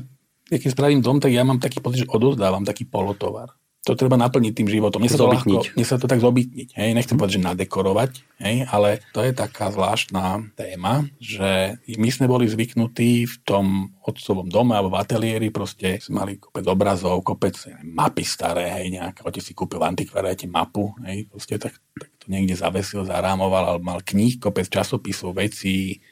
[0.53, 4.53] keď spravím dom, tak ja mám taký pocit, že odozdávam taký polotovar to treba naplniť
[4.53, 5.01] tým životom.
[5.01, 6.77] Mne sa to, ľahko, mne sa to tak zobytniť.
[6.77, 6.89] Hej?
[6.93, 7.21] Nechcem mm.
[7.21, 8.11] povedať, že nadekorovať,
[8.45, 8.57] hej?
[8.69, 14.77] ale to je taká zvláštna téma, že my sme boli zvyknutí v tom otcovom dome
[14.77, 19.57] alebo v ateliéri, proste sme mali kopec obrazov, kopec mapy staré, hej, nejaké, otec si
[19.57, 24.37] kúpil v antikvariate mapu, hej, proste tak, tak to niekde zavesil, zarámoval, ale mal kníh,
[24.37, 26.05] kopec časopisov, vecí,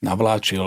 [0.00, 0.64] navláčil,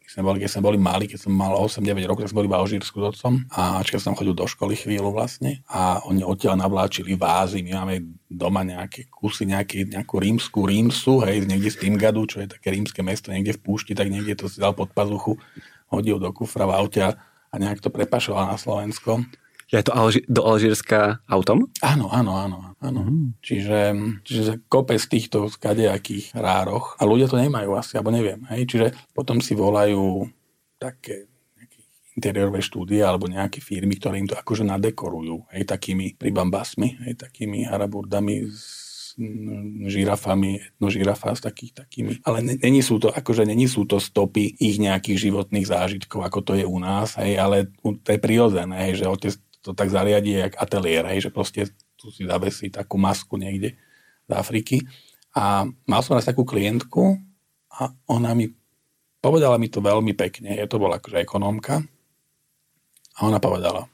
[0.00, 2.50] keď sme boli, keď sme boli mali, keď som mal 8-9 rokov, tak sme boli
[2.52, 6.56] v Alžírsku s otcom a keď som chodil do školy chvíľu vlastne a oni odtiaľ
[6.56, 12.24] navláčili vázy, my máme doma nejaké kusy, nejaký, nejakú rímsku rímsu, hej, niekde z Timgadu,
[12.24, 15.36] čo je také rímske mesto, niekde v púšti, tak niekde to si dal pod pazuchu,
[15.92, 19.28] hodil do kufra v aute a nejak to prepašoval na Slovensko.
[19.74, 21.66] Je to Alži- do Alžírska autom?
[21.82, 22.58] Áno, áno, áno.
[22.78, 23.00] áno.
[23.02, 23.34] Mm.
[23.42, 23.78] Čiže,
[24.22, 28.46] čiže kope z týchto kadejakých rároch a ľudia to nemajú asi, alebo neviem.
[28.54, 28.70] Hej?
[28.70, 30.30] Čiže potom si volajú
[30.78, 31.26] také
[32.14, 37.66] interiérové štúdie alebo nejaké firmy, ktoré im to akože nadekorujú, hej, takými pribambasmi, hej, takými
[37.66, 38.94] haraburdami s
[39.86, 42.18] žirafami, no žirafa s takých, takými.
[42.26, 46.52] Ale není sú to, akože není sú to stopy ich nejakých životných zážitkov, ako to
[46.58, 49.34] je u nás, hej, ale to je prirodzené, hej, že otec
[49.64, 53.80] to tak zariadí jak ateliér, hej, že proste tu si zavesí takú masku niekde
[54.28, 54.84] z Afriky.
[55.32, 57.16] A mal som raz takú klientku
[57.72, 58.52] a ona mi
[59.24, 61.80] povedala mi to veľmi pekne, je to bola akože ekonómka
[63.16, 63.88] a ona povedala,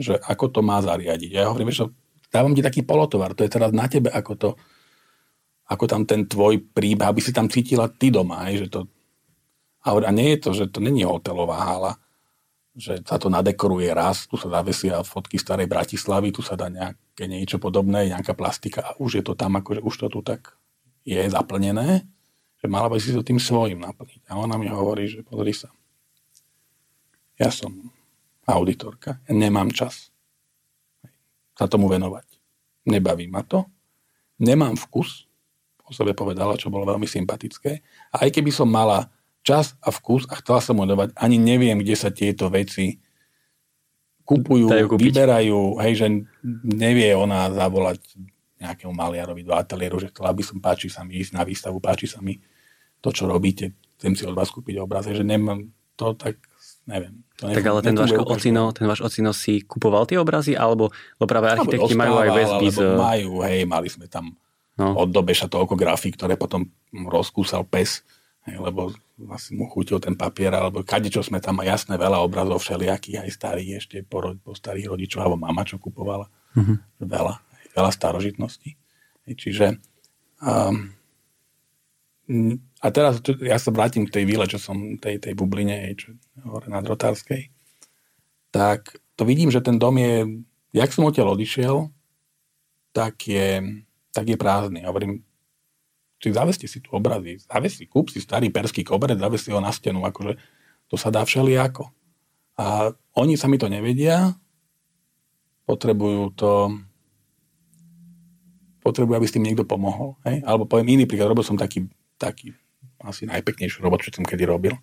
[0.00, 1.36] že ako to má zariadiť.
[1.36, 1.92] Ja hovorím, že
[2.32, 4.50] dávam ti taký polotovar, to je teraz na tebe, ako to,
[5.68, 8.80] ako tam ten tvoj príbeh, aby si tam cítila ty doma, hej, že to,
[9.84, 11.92] a nie je to, že to není hotelová hala,
[12.76, 17.26] že sa to nadekoruje raz, tu sa zavesia fotky starej Bratislavy, tu sa dá nejaké
[17.26, 20.54] niečo podobné, nejaká plastika a už je to tam, akože už to tu tak
[21.02, 22.06] je zaplnené,
[22.60, 24.30] že mala by si to tým svojim naplniť.
[24.30, 25.72] A ona mi hovorí, že pozri sa,
[27.40, 27.72] ja som
[28.44, 29.22] auditorka.
[29.24, 30.12] Ja nemám čas
[31.56, 32.24] sa tomu venovať.
[32.88, 33.68] Nebaví ma to.
[34.40, 35.28] Nemám vkus,
[35.84, 37.84] o sebe povedala, čo bolo veľmi sympatické.
[38.16, 41.96] A aj keby som mala čas a vkus a chcela som venovať, ani neviem, kde
[41.96, 43.00] sa tieto veci
[44.24, 46.06] kupujú, vyberajú, hej, že
[46.62, 47.98] nevie ona zavolať
[48.60, 52.06] nejakému maliarovi do ateliéru, že chcela by som, páči sa mi ísť na výstavu, páči
[52.06, 52.38] sa mi
[53.00, 56.36] to, čo robíte, chcem si od vás kúpiť obraz, že nemám to, tak
[56.84, 57.24] neviem.
[57.40, 60.92] To tak ale ten váš, ocino, ten váš ocino si kupoval tie obrazy, alebo
[61.24, 62.78] práve architekti majú aj väzby z...
[63.00, 64.36] Majú, hej, mali sme tam
[64.76, 64.94] no.
[64.94, 68.04] od Dobeša toľko grafík, ktoré potom rozkúsal pes,
[68.44, 68.92] hej, lebo
[69.28, 73.70] asi mu chutil ten papier, alebo čo sme tam, jasné, veľa obrazov všelijakých, aj starých
[73.84, 76.32] ešte po, po starých rodičov, alebo mama, čo kupovala.
[76.56, 76.80] Uh-huh.
[77.02, 77.44] Veľa,
[77.76, 78.80] veľa starožitností.
[79.30, 79.78] Čiže
[80.42, 80.90] um,
[82.80, 86.14] a teraz ja sa vrátim k tej výle, čo som, tej, tej bubline, čo
[86.46, 87.50] hore na Drotárskej.
[88.54, 91.90] Tak to vidím, že ten dom je, jak som odtiaľ odišiel,
[92.94, 93.62] tak je,
[94.14, 94.86] tak je prázdny.
[94.86, 95.22] Hovorím,
[96.20, 100.04] či zaveste si tu obrazy, zavesti, kúp si starý perský koberec, zavesti ho na stenu,
[100.04, 100.36] akože
[100.92, 101.88] to sa dá všelijako.
[102.60, 104.36] A oni sa mi to nevedia,
[105.64, 106.76] potrebujú to,
[108.84, 110.20] potrebujú, aby s tým niekto pomohol.
[110.28, 110.44] Hej?
[110.44, 111.88] Alebo poviem iný príklad, robil som taký
[112.20, 112.52] taký
[113.00, 114.76] asi najpeknejšiu robotu, čo som kedy robil.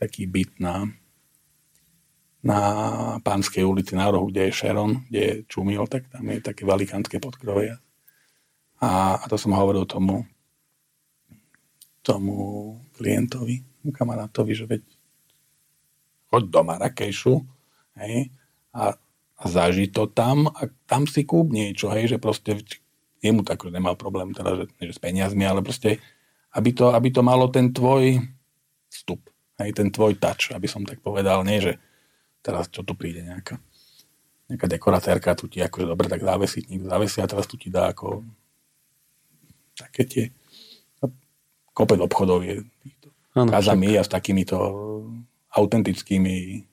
[0.00, 0.88] Taký byt na,
[2.40, 2.58] na
[3.20, 7.20] Pánskej ulici na rohu, kde je Sharon, kde je Čumil, tak tam je také velikánske
[7.20, 7.76] podkrovie.
[8.80, 10.24] A, a to som hovoril tomu,
[12.02, 13.62] tomu klientovi,
[13.94, 14.82] kamarátovi, že veď
[16.30, 17.34] choď do Marrakejšu,
[18.02, 18.30] hej,
[18.74, 18.94] a,
[19.38, 22.62] a zaži to tam a tam si kúp niečo, hej, že proste
[23.22, 26.02] jemu tak nemal problém teda, že, že s peniazmi, ale proste
[26.52, 28.20] aby to, aby to malo ten tvoj
[28.92, 29.22] vstup,
[29.62, 31.78] hej, ten tvoj touch, aby som tak povedal, nie, že
[32.42, 33.56] teraz čo tu príde nejaká,
[34.50, 37.94] nejaká dekoratérka, tu ti akože dobre, tak závesiť, niekto zavesí a teraz tu ti dá
[37.94, 38.26] ako
[39.72, 40.24] také tie
[41.72, 42.64] kopec obchodov je
[43.32, 44.56] kazami a s takýmito
[45.52, 46.64] autentickými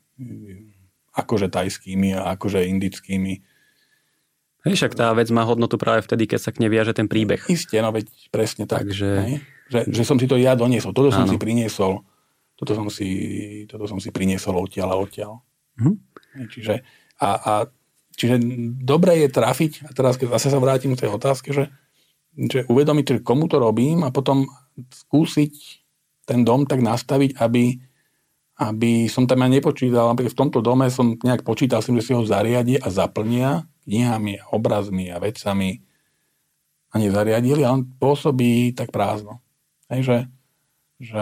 [1.15, 3.43] akože tajskými a akože indickými
[4.67, 7.39] Hej, však tá vec má hodnotu práve vtedy, keď sa k nej viaže ten príbeh.
[7.47, 8.83] Isté, no veď presne tak.
[8.83, 9.09] Takže...
[9.23, 9.35] Hej?
[9.71, 10.91] Že, že som si to ja doniesol.
[10.91, 11.31] Toto som Áno.
[11.31, 12.03] si priniesol.
[12.59, 13.09] Toto som si,
[13.71, 15.39] toto som si priniesol odtiaľ a odtiaľ.
[15.79, 15.95] Hm?
[16.51, 16.83] Čiže,
[17.23, 17.53] a, a,
[18.19, 18.35] čiže
[18.83, 21.71] dobre je trafiť, a teraz keď zase sa vrátim k tej otázke, že,
[22.35, 24.51] že uvedomiť, že komu to robím a potom
[24.87, 25.53] skúsiť
[26.29, 27.81] ten dom tak nastaviť, aby,
[28.61, 32.21] aby som tam aj nepočítal, napríklad v tomto dome som nejak počítal, že si ho
[32.21, 35.81] zariadi a zaplnia knihami, obrazmi a vecami
[36.93, 39.41] a nezariadili a on pôsobí tak prázdno.
[39.89, 40.29] Hej,
[41.01, 41.17] že,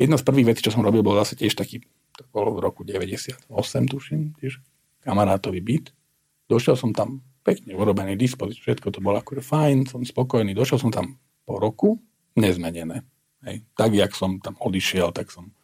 [0.00, 1.84] jedna z prvých vecí, čo som robil, bol zase tiež taký,
[2.16, 3.52] to bolo v roku 98,
[3.92, 4.64] tuším, tiež
[5.04, 5.92] kamarátový byt.
[6.48, 10.56] Došiel som tam pekne urobený dispozíciu, všetko to bolo akože fajn, som spokojný.
[10.56, 12.02] Došiel som tam po roku,
[12.34, 13.06] nezmenené.
[13.46, 13.62] Hej.
[13.78, 15.54] Tak, jak som tam odišiel, tak som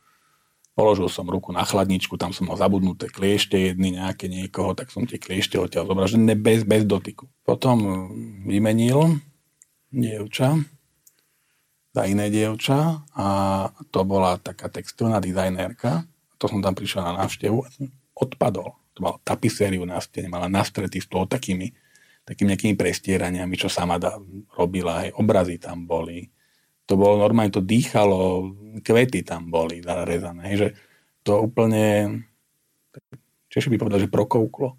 [0.72, 5.04] položil som ruku na chladničku, tam som mal zabudnuté kliešte jedny nejaké niekoho, tak som
[5.04, 6.08] tie kliešte odtiaľ zobral,
[6.40, 7.28] bez, bez dotyku.
[7.44, 8.08] Potom
[8.48, 9.20] vymenil
[9.92, 10.56] dievča,
[11.92, 13.26] za iné dievča a
[13.92, 16.08] to bola taká textilná dizajnérka.
[16.40, 18.72] To som tam prišiel na návštevu a som odpadol.
[18.96, 21.76] To mala tapisériu na stene, mala nastretý stôl takými,
[22.22, 24.18] takými nejakými prestieraniami, čo sama da,
[24.54, 25.06] robila.
[25.06, 26.30] Aj obrazy tam boli.
[26.86, 30.54] To bolo normálne, to dýchalo, kvety tam boli zarezané.
[30.54, 30.68] Že
[31.22, 32.18] to úplne,
[33.50, 34.78] Češi by povedal, že prokouklo.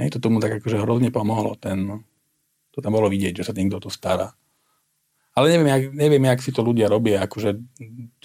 [0.00, 1.56] Hej, to tomu tak akože hrozne pomohlo.
[1.60, 2.04] Ten,
[2.72, 4.32] to tam bolo vidieť, že sa niekto to stará.
[5.32, 7.56] Ale neviem, jak, neviem, jak si to ľudia robia, akože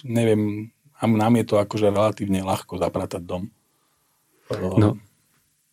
[0.04, 0.68] neviem,
[1.00, 3.48] nám je to akože relatívne ľahko zapratať dom.
[4.76, 4.96] No.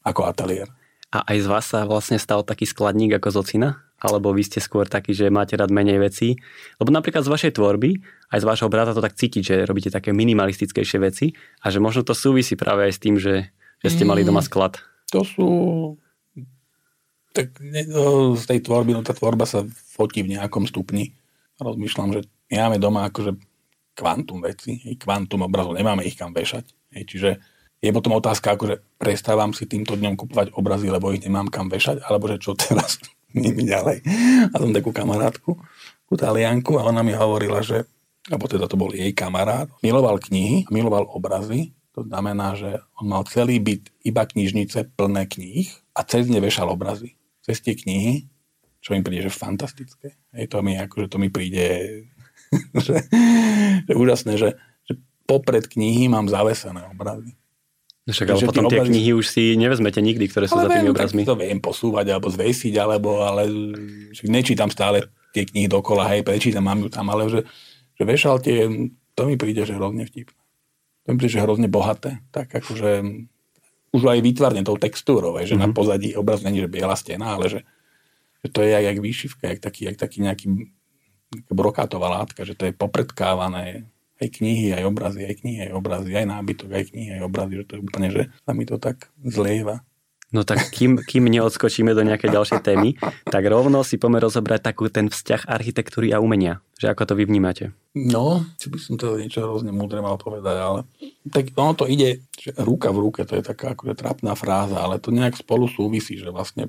[0.04, 0.72] Ako ateliér.
[1.16, 3.70] A aj z vás sa vlastne stal taký skladník ako z ocina?
[4.04, 6.36] Alebo vy ste skôr taký, že máte rád menej vecí?
[6.76, 8.04] Lebo napríklad z vašej tvorby,
[8.36, 11.32] aj z vašho brata to tak cítiť, že robíte také minimalistickejšie veci
[11.64, 13.48] a že možno to súvisí práve aj s tým, že,
[13.80, 14.84] že ste mali doma mm, sklad.
[15.16, 15.48] To sú...
[17.32, 19.64] Tak no, z tej tvorby, no tá tvorba sa
[19.96, 21.16] fotí v nejakom stupni
[21.64, 23.40] rozmýšľam, že my máme doma akože
[23.96, 26.92] kvantum veci, kvantum obrazov, nemáme ich kam vešať.
[26.92, 27.40] Čiže
[27.86, 32.02] je potom otázka, akože prestávam si týmto dňom kupovať obrazy, lebo ich nemám kam vešať,
[32.02, 32.98] alebo že čo teraz
[33.38, 34.02] nimi ďalej.
[34.52, 35.62] A som takú kamarátku,
[36.06, 37.86] takú talianku a ona mi hovorila, že,
[38.28, 43.24] alebo teda to bol jej kamarát, miloval knihy, miloval obrazy, to znamená, že on mal
[43.24, 47.16] celý byt iba knižnice plné kníh a cez ne vešal obrazy.
[47.40, 48.28] Cez tie knihy
[48.86, 50.14] čo mi príde, že fantastické.
[50.30, 51.66] Hej, to mi, akože to mi príde
[52.86, 53.02] že,
[53.90, 54.54] že úžasné, že,
[54.86, 54.94] že
[55.26, 57.34] popred knihy mám zavesené obrazy.
[58.06, 58.90] No však, ale potom tie obrazy...
[58.94, 61.22] knihy už si nevezmete nikdy, ktoré sú ale za tými viem, obrazmi.
[61.26, 63.50] to viem posúvať alebo zvesiť, alebo ale
[64.30, 67.42] nečítam stále tie knihy dokola, hej, prečítam, mám ju tam, ale že,
[67.98, 68.70] že vešal tie,
[69.18, 70.38] to mi príde, že hrozne vtipné.
[71.06, 72.22] To mi príde, že hrozne bohaté.
[72.30, 73.04] Tak akože
[73.90, 75.64] už aj vytvarne tou textúrou, že mm-hmm.
[75.66, 75.76] na mhm.
[75.76, 77.60] pozadí obraz není, že biela stena, ale že,
[78.46, 80.46] že to je jak, jak výšivka, jak taký, jak taký nejaký
[81.50, 83.90] brokátová látka, že to je popredkávané
[84.22, 87.66] aj knihy, aj obrazy, aj knihy, aj obrazy, aj nábytok, aj knihy, aj obrazy, že
[87.68, 89.84] to je úplne, že sa mi to tak zlieva.
[90.34, 94.92] No tak kým, kým neodskočíme do nejakej ďalšej témy, tak rovno si poďme rozobrať takú
[94.92, 96.60] ten vzťah architektúry a umenia.
[96.76, 97.72] Že ako to vy vnímate?
[97.96, 100.80] No, či by som to niečo hrozne múdre mal povedať, ale
[101.32, 105.00] tak ono to ide, že ruka v ruke, to je taká akože trapná fráza, ale
[105.00, 106.68] to nejak spolu súvisí, že vlastne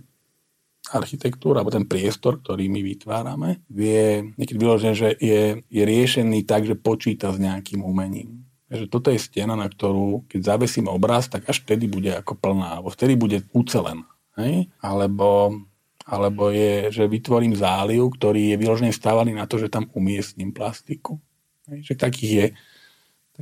[0.92, 6.62] architektúra, alebo ten priestor, ktorý my vytvárame, vie niekedy vyložené, že je, je riešený tak,
[6.68, 8.46] že počíta s nejakým umením.
[8.70, 12.78] Že toto je stena, na ktorú, keď zavesím obraz, tak až vtedy bude ako plná,
[12.78, 14.06] alebo vtedy bude ucelená.
[14.38, 14.70] Hej?
[14.82, 15.54] Alebo,
[16.06, 21.18] alebo je, že vytvorím záliv, ktorý je vyložený stávaný na to, že tam umiestním plastiku.
[21.70, 21.92] Hej?
[21.92, 22.46] Že takých je,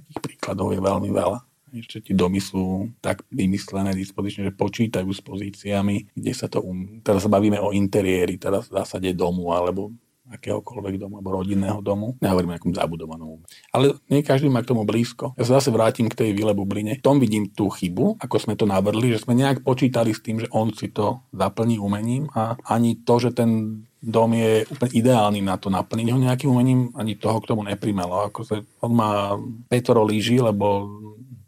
[0.00, 6.14] takých príkladov je veľmi veľa ešte domy sú tak vymyslené dispozične, že počítajú s pozíciami,
[6.14, 7.02] kde sa to, um...
[7.02, 9.90] teraz sa bavíme o interiéri, teraz v zásade domu, alebo
[10.24, 12.16] akéhokoľvek domu, alebo rodinného domu.
[12.24, 13.44] Nehovorím o nejakom zabudovanom.
[13.76, 15.36] Ale nie každý má k tomu blízko.
[15.36, 16.96] Ja sa zase vrátim k tej Vile Bubline.
[16.96, 20.40] V tom vidím tú chybu, ako sme to navrli, že sme nejak počítali s tým,
[20.40, 25.40] že on si to zaplní umením a ani to, že ten dom je úplne ideálny
[25.40, 28.28] na to naplniť ho nejakým umením, ani toho k tomu neprimelo.
[28.28, 29.36] Ako sa, on má
[29.68, 30.88] Petro líži, lebo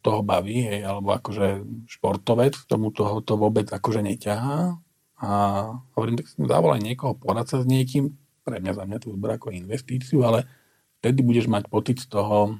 [0.06, 4.78] toho baví, hej, alebo akože športovec, tomu toho to vôbec akože neťahá.
[5.18, 5.30] A
[5.98, 8.14] hovorím, tak si zavolaj niekoho, porať sa s niekým,
[8.46, 10.46] pre mňa za mňa to zber ako investíciu, ale
[11.02, 12.54] vtedy budeš mať pocit z toho,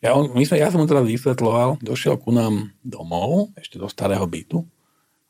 [0.00, 3.88] ja, on, my sme, ja som mu teraz vysvetloval, došiel ku nám domov, ešte do
[3.88, 4.64] starého bytu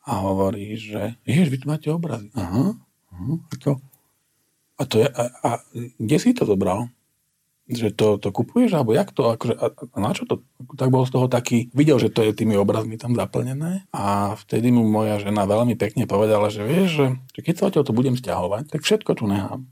[0.03, 2.29] a hovorí, že ježiš, vy tu máte obrazy.
[2.37, 2.77] Aha,
[3.11, 3.33] aha.
[3.51, 3.71] A, to,
[4.75, 5.49] a, to je, a, a
[5.99, 6.91] kde si to zobral?
[7.65, 10.45] Že to, to kupuješ, alebo jak to, akože, a, na čo to?
[10.77, 14.69] Tak bol z toho taký, videl, že to je tými obrazmi tam zaplnené a vtedy
[14.69, 18.69] mu moja žena veľmi pekne povedala, že vieš, že, že keď sa to budem stiahovať,
[18.69, 19.65] tak všetko tu nechám.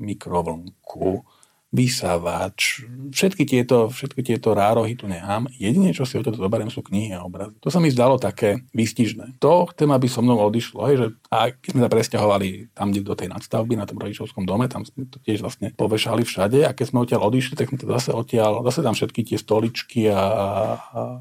[0.00, 1.24] Mikrovlnku,
[1.74, 5.50] vysávač, všetky tieto, všetky tieto rárohy tu nechám.
[5.58, 7.58] Jedine, čo si o to zoberiem, sú knihy a obrazy.
[7.60, 9.42] To sa mi zdalo také výstižné.
[9.42, 10.86] To chcem, aby so mnou odišlo.
[10.86, 14.46] Hej, že, a keď sme sa presťahovali tam, kde do tej nadstavby, na tom rodičovskom
[14.46, 17.78] dome, tam sme to tiež vlastne povešali všade a keď sme odtiaľ odišli, tak sme
[17.82, 20.24] to zase odtiaľ, zase tam všetky tie stoličky a, a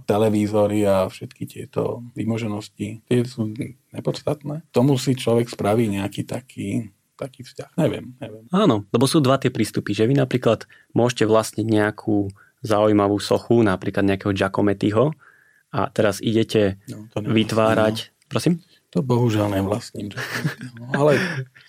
[0.05, 3.49] televízory a všetky tieto vymoženosti, tie sú
[3.91, 4.63] nepodstatné.
[4.71, 7.79] Tomu si človek spraví nejaký taký taký vzťah.
[7.79, 8.45] Neviem, neviem.
[8.51, 12.29] Áno, lebo sú dva tie prístupy, že vy napríklad môžete vlastniť nejakú
[12.65, 15.13] zaujímavú sochu, napríklad nejakého Giacomettiho
[15.71, 17.95] a teraz idete no, vytvárať...
[18.09, 18.13] No.
[18.25, 18.53] Prosím?
[18.95, 20.15] To bohužiaľ nevlastním.
[20.95, 21.19] ale...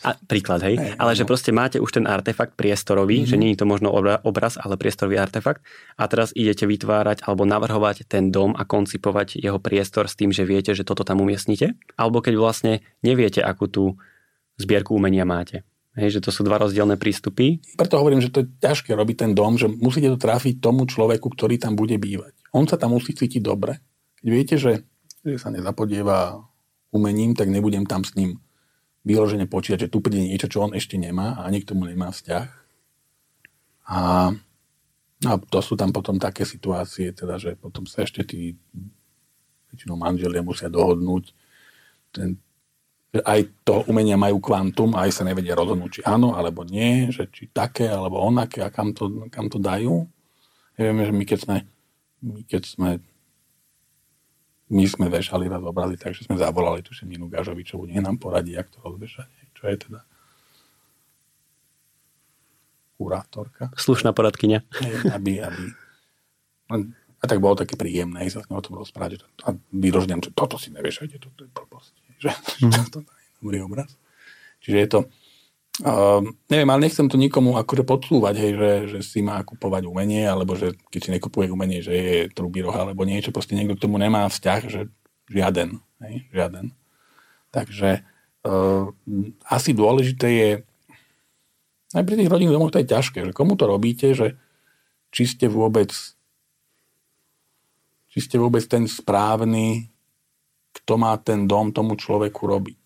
[0.07, 0.79] A, príklad, hej?
[0.79, 1.19] hej ale no.
[1.19, 3.31] že proste máte už ten artefakt priestorový, mm-hmm.
[3.35, 3.91] že nie je to možno
[4.23, 5.67] obraz, ale priestorový artefakt
[5.99, 10.47] a teraz idete vytvárať alebo navrhovať ten dom a koncipovať jeho priestor s tým, že
[10.47, 11.75] viete, že toto tam umiestnite.
[11.99, 13.85] Alebo keď vlastne neviete, akú tú
[14.57, 15.65] zbierku umenia máte.
[15.97, 17.65] Hej, že to sú dva rozdielne prístupy.
[17.81, 21.33] Preto hovorím, že to je ťažké robiť ten dom, že musíte to trafiť tomu človeku,
[21.33, 22.37] ktorý tam bude bývať.
[22.53, 23.81] On sa tam musí cítiť dobre.
[24.21, 24.85] Keď viete, že,
[25.25, 26.45] že sa nezapodieva
[26.93, 28.45] umením, tak nebudem tam s ním
[29.09, 32.13] vyložene počítať, že tu príde niečo, čo on ešte nemá a ani k tomu nemá
[32.13, 32.49] vzťah.
[33.87, 34.01] A,
[35.25, 38.59] a to sú tam potom také situácie, teda, že potom sa ešte tí
[39.73, 41.33] väčšinou manželia musia dohodnúť
[42.11, 42.37] ten,
[43.17, 47.09] že aj toho umenia majú kvantum a aj sa nevedia rozhodnúť, či áno alebo nie,
[47.09, 50.05] že či také alebo onaké a kam to, kam to dajú.
[50.77, 51.57] Ja viem, že my keď sme,
[52.21, 52.91] my keď sme
[54.67, 58.67] my sme vešali raz obrazy, takže sme zavolali tu Ninu Gažovičovu, nech nám poradí, jak
[58.67, 59.31] to rozvešať.
[59.55, 60.01] Čo je teda
[62.99, 63.71] kurátorka.
[63.79, 64.67] Slušná poradkynia.
[65.15, 65.65] Aby, aby...
[67.23, 69.23] A tak bolo také príjemné, sa s ňou o tom rozprávať.
[69.47, 72.31] A vyrožňam, že toto si neviešajte, toto je blbosť že
[72.65, 72.91] mm.
[72.93, 72.99] to
[73.41, 73.91] dobrý obraz.
[74.63, 75.01] Čiže je to,
[75.87, 80.27] uh, neviem, ale nechcem to nikomu akože podsúvať, hej, že, že si má kupovať umenie,
[80.27, 84.01] alebo že keď si nekupuje umenie, že je trubiroh alebo niečo, proste niekto k tomu
[84.01, 84.81] nemá vzťah, že
[85.31, 86.75] žiaden, hej, žiaden.
[87.55, 88.03] Takže
[88.45, 88.91] uh,
[89.47, 90.51] asi dôležité je,
[91.95, 94.35] aj pri tých rodinných domoch to je ťažké, že komu to robíte, že
[95.15, 95.95] či ste vôbec
[98.17, 99.93] či ste vôbec ten správny
[100.77, 102.83] kto má ten dom tomu človeku robiť.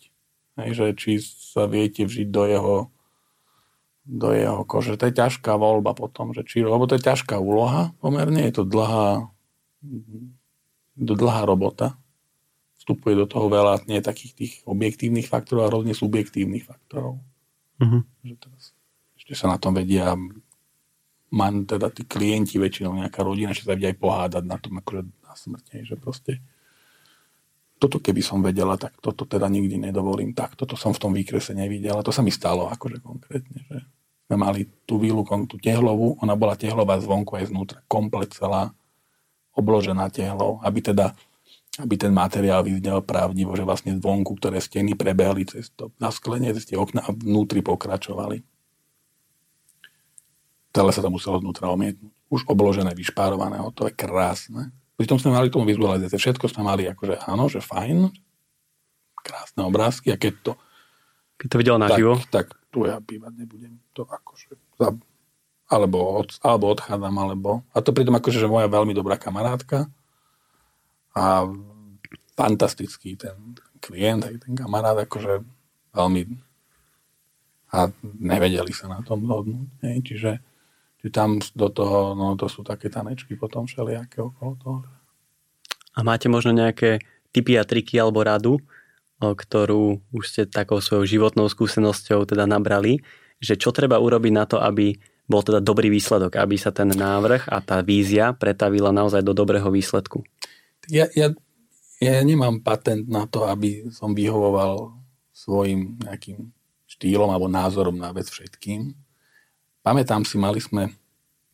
[0.62, 2.76] Hej, že či sa viete vžiť do jeho,
[4.06, 4.94] do jeho kože.
[4.94, 8.64] To je ťažká voľba potom, že či, lebo to je ťažká úloha pomerne, je to
[8.68, 9.26] dlhá,
[10.94, 11.98] dlhá robota.
[12.80, 17.20] Vstupuje do toho veľa nie takých tých objektívnych faktorov, a hrozne subjektívnych faktorov.
[17.80, 18.02] Uh-huh.
[18.24, 18.62] Že teraz
[19.20, 20.16] ešte sa na tom vedia
[21.30, 25.02] mám teda tí klienti väčšinou nejaká rodina, že sa vedia aj pohádať na tom akože
[25.22, 26.42] na smrte, že proste
[27.80, 30.36] toto keby som vedela, tak toto teda nikdy nedovolím.
[30.36, 31.96] Tak, toto som v tom výkrese nevidel.
[31.96, 33.80] A to sa mi stalo akože konkrétne, že
[34.28, 38.70] sme mali tú vílu, tú tehlovú, ona bola tehlová zvonku aj znútra, komplet celá
[39.56, 41.16] obložená tehlou, aby teda
[41.80, 46.68] aby ten materiál vyznel pravdivo, že vlastne zvonku, ktoré steny prebehli cez to nasklenie, cez
[46.68, 48.42] tie okna a vnútri pokračovali.
[50.70, 52.12] Celé sa to muselo znútra omietnúť.
[52.30, 54.70] Už obložené, vyšpárované, to je krásne.
[55.00, 56.20] Pritom sme mali tomu vizualizácie.
[56.20, 58.12] Všetko sme mali akože áno, že fajn,
[59.24, 60.52] krásne obrázky a keď to...
[61.40, 62.20] Keď to videl naživo?
[62.28, 63.80] Tak, tak tu ja bývať nebudem.
[63.96, 64.60] To akože...
[65.72, 67.64] Alebo, od, alebo odchádzam, alebo...
[67.72, 69.88] A to pritom akože, že moja veľmi dobrá kamarátka
[71.16, 71.48] a
[72.36, 75.40] fantastický ten klient, aj ten kamarát, akože
[75.96, 76.22] veľmi
[77.70, 79.80] a nevedeli sa na tom zhodnúť.
[79.80, 80.42] Čiže
[81.00, 84.78] Čiže tam do toho, no to sú také tanečky potom všelijaké okolo toho.
[85.96, 87.00] A máte možno nejaké
[87.32, 88.60] typy a triky alebo radu,
[89.20, 93.00] ktorú už ste takou svojou životnou skúsenosťou teda nabrali,
[93.40, 97.48] že čo treba urobiť na to, aby bol teda dobrý výsledok, aby sa ten návrh
[97.48, 100.20] a tá vízia pretavila naozaj do dobrého výsledku?
[100.90, 101.32] Ja, ja,
[102.02, 106.50] ja nemám patent na to, aby som vyhovoval svojim nejakým
[106.90, 108.92] štýlom alebo názorom na vec všetkým
[109.80, 110.92] pamätám si, mali sme,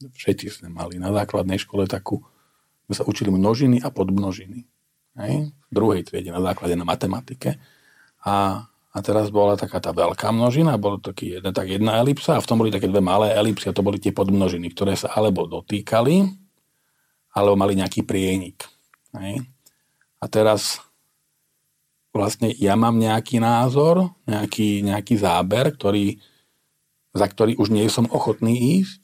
[0.03, 2.23] všetci sme mali na základnej škole takú,
[2.87, 4.63] sme sa učili množiny a podmnožiny.
[5.19, 5.51] Hej?
[5.51, 7.59] V druhej triede na základe na matematike.
[8.23, 12.43] A, a teraz bola taká tá veľká množina, bolo taký jedna, tak jedna elipsa a
[12.43, 15.51] v tom boli také dve malé elipsy a to boli tie podmnožiny, ktoré sa alebo
[15.51, 16.27] dotýkali,
[17.35, 18.65] alebo mali nejaký prienik.
[19.19, 19.43] Hej?
[20.23, 20.81] A teraz
[22.15, 26.17] vlastne ja mám nejaký názor, nejaký, nejaký záber, ktorý,
[27.17, 29.01] za ktorý už nie som ochotný ísť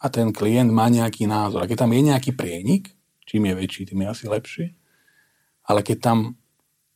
[0.00, 1.62] a ten klient má nejaký názor.
[1.62, 2.96] A keď tam je nejaký prienik,
[3.28, 4.66] čím je väčší, tým je asi lepšie,
[5.68, 6.18] ale keď tam,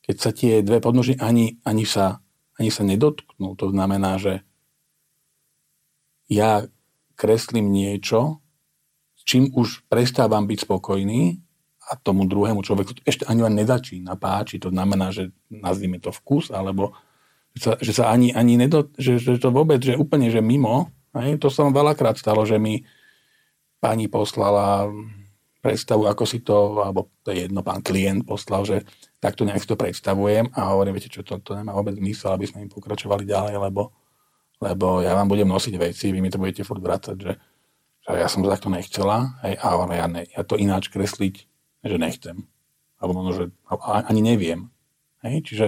[0.02, 2.18] keď sa tie dve podnožiny ani, ani, sa,
[2.58, 4.42] ani sa nedotknú, to znamená, že
[6.26, 6.66] ja
[7.14, 8.42] kreslím niečo,
[9.14, 11.38] s čím už prestávam byť spokojný
[11.86, 14.58] a tomu druhému človeku ešte ani len nezačína páči.
[14.58, 16.98] To znamená, že nazvime to vkus, alebo
[17.56, 20.92] že sa, že sa ani, ani nedo, že, že to vôbec, že úplne, že mimo,
[21.16, 22.84] hej, to sa veľakrát stalo, že mi
[23.80, 24.92] pani poslala
[25.64, 28.84] predstavu, ako si to, alebo to je jedno, pán klient poslal, že
[29.18, 32.46] takto nejak si to predstavujem a hovorím, viete čo, to, to nemá vôbec zmysel, aby
[32.46, 33.90] sme im pokračovali ďalej, lebo,
[34.62, 37.32] lebo ja vám budem nosiť veci, vy mi to budete furt vrácať, že,
[38.04, 39.66] že ja som to takto nechcela, hej, a
[39.96, 41.34] ja, ne, ja to ináč kresliť,
[41.82, 42.46] že nechcem.
[43.00, 43.44] Alebo možno, že
[44.08, 44.72] ani neviem.
[45.20, 45.66] Hej, čiže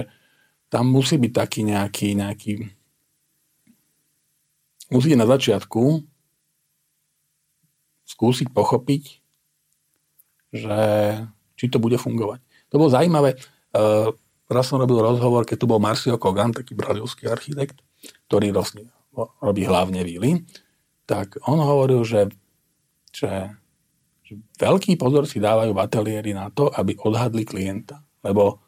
[0.69, 2.53] tam musí byť taký nejaký, nejaký
[4.93, 6.05] musíte na začiatku
[8.09, 9.21] skúsiť pochopiť,
[10.53, 10.81] že
[11.61, 12.41] či to bude fungovať.
[12.73, 13.37] To bolo zaujímavé.
[13.73, 14.13] Uh,
[14.49, 17.85] raz som robil rozhovor, keď tu bol Marcio Kogan, taký brazilský architekt,
[18.29, 18.89] ktorý vlastne
[19.45, 20.47] robí hlavne víly,
[21.05, 22.33] tak on hovoril, že,
[23.13, 23.53] že,
[24.25, 28.05] že veľký pozor si dávajú v ateliéri na to, aby odhadli klienta.
[28.25, 28.68] Lebo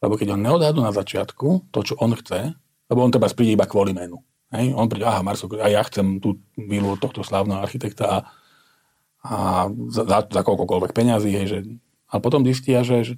[0.00, 2.56] lebo keď on neodhadú na začiatku to, čo on chce,
[2.90, 4.18] lebo on treba príde iba kvôli menu.
[4.50, 4.74] Hej?
[4.74, 8.18] On príde, aha, Marso, a ja chcem tú vilu od tohto slávneho architekta a,
[9.22, 9.34] a
[9.92, 11.58] za, za, za koľkokoľvek peňazí, hej, že,
[12.10, 13.14] ale potom zistia, že, že,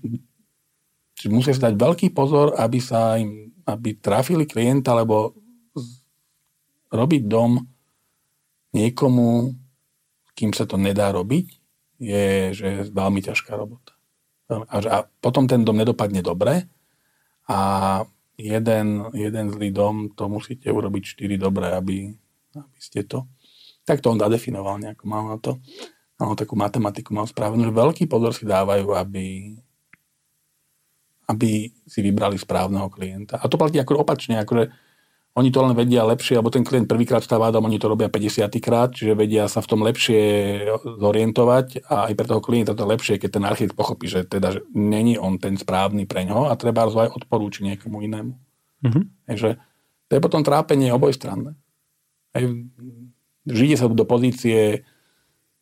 [1.16, 5.32] že musia si dať veľký pozor, aby sa im, aby trafili klienta, lebo
[6.92, 7.56] robiť dom
[8.76, 9.56] niekomu,
[10.36, 11.46] kým sa to nedá robiť,
[12.02, 13.94] je, že veľmi ťažká robota.
[14.52, 16.68] A, a potom ten dom nedopadne dobre
[17.52, 17.58] a
[18.40, 22.08] jeden, jeden zlý dom, to musíte urobiť štyri dobré, aby,
[22.56, 23.28] aby ste to...
[23.82, 25.58] Tak to on zadefinoval nejako, mal na to.
[26.16, 29.58] Mal takú matematiku, mal spravenú, že veľký pozor si dávajú, aby,
[31.26, 31.50] aby
[31.82, 33.42] si vybrali správneho klienta.
[33.42, 34.70] A to platí ako opačne, akože
[35.32, 38.52] oni to len vedia lepšie, alebo ten klient prvýkrát stáva dom, oni to robia 50
[38.60, 40.20] krát, čiže vedia sa v tom lepšie
[41.00, 44.60] zorientovať a aj pre toho klienta to lepšie, keď ten architekt pochopí, že teda že
[44.76, 48.32] není on ten správny pre ňoho a treba aj odporúčiť niekomu inému.
[48.84, 49.04] Mm-hmm.
[49.32, 49.56] Takže
[50.08, 51.56] to je potom trápenie obojstranné.
[53.48, 54.84] Žije sa do pozície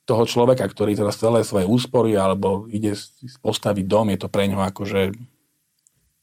[0.02, 2.98] toho človeka, ktorý teraz celé svoje úspory alebo ide
[3.38, 5.14] postaviť dom, je to pre ňoho akože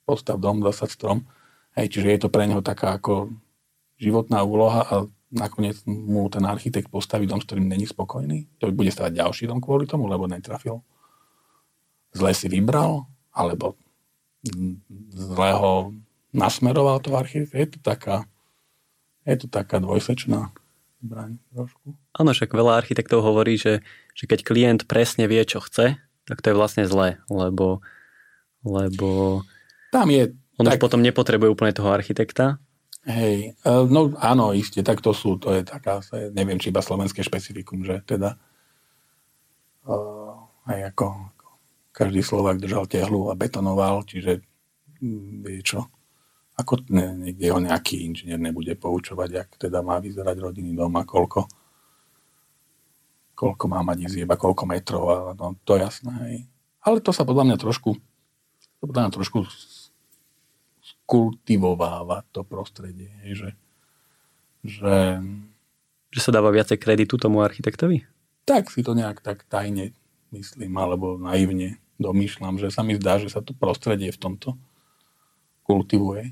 [0.04, 1.24] postav dom, zasať strom
[1.78, 3.30] Hej, čiže je to pre neho taká ako
[4.02, 4.96] životná úloha a
[5.30, 8.50] nakoniec mu ten architekt postaví dom, s ktorým není spokojný.
[8.58, 10.82] To bude stavať ďalší dom kvôli tomu, lebo netrafil
[12.18, 13.78] zle si vybral, alebo
[15.14, 15.94] zle ho
[16.34, 17.54] nasmeroval to architekt.
[17.54, 18.26] Je to taká,
[19.28, 20.50] je to taká dvojsečná
[21.04, 21.94] zbraň trošku.
[22.18, 23.86] Áno, však veľa architektov hovorí, že,
[24.18, 27.86] že keď klient presne vie, čo chce, tak to je vlastne zlé, lebo,
[28.66, 29.42] lebo
[29.94, 30.34] tam je...
[30.58, 30.78] On tak...
[30.78, 32.58] už potom nepotrebuje úplne toho architekta.
[33.08, 36.04] Hej, e, no áno, iste, tak to sú, to je taká,
[36.36, 38.36] neviem, či iba slovenské špecifikum, že teda
[39.88, 40.36] uh,
[40.68, 41.48] aj ako, ako
[41.96, 44.44] každý Slovak držal tehlu a betonoval, čiže
[45.00, 45.88] hm, vie čo,
[46.60, 51.08] ako ne, niekde ho nejaký inžinier nebude poučovať, ak teda má vyzerať rodinný dom a
[51.08, 51.48] koľko
[53.38, 56.12] koľko má mať izieba, koľko metrov, a no, to je jasné.
[56.26, 56.36] Hej.
[56.82, 58.02] Ale to sa podľa mňa trošku
[58.78, 59.40] to podľa mňa trošku
[61.08, 63.50] skultivováva to prostredie, hej, že,
[64.68, 64.96] že
[66.12, 68.08] že sa dáva viacej kreditu tomu architektovi?
[68.48, 69.92] Tak si to nejak tak tajne
[70.32, 74.56] myslím, alebo naivne domýšľam, že sa mi zdá, že sa to prostredie v tomto
[75.68, 76.32] kultivuje.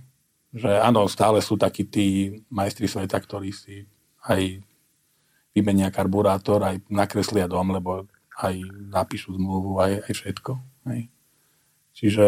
[0.55, 3.83] Že áno, stále sú takí tí majstri sveta, ktorí si
[4.23, 4.63] aj
[5.51, 8.07] vymenia karburátor, aj nakreslia dom, lebo
[8.39, 8.55] aj
[8.91, 10.51] napíšu zmluvu, aj, aj všetko.
[10.87, 11.01] Hej.
[11.95, 12.25] Čiže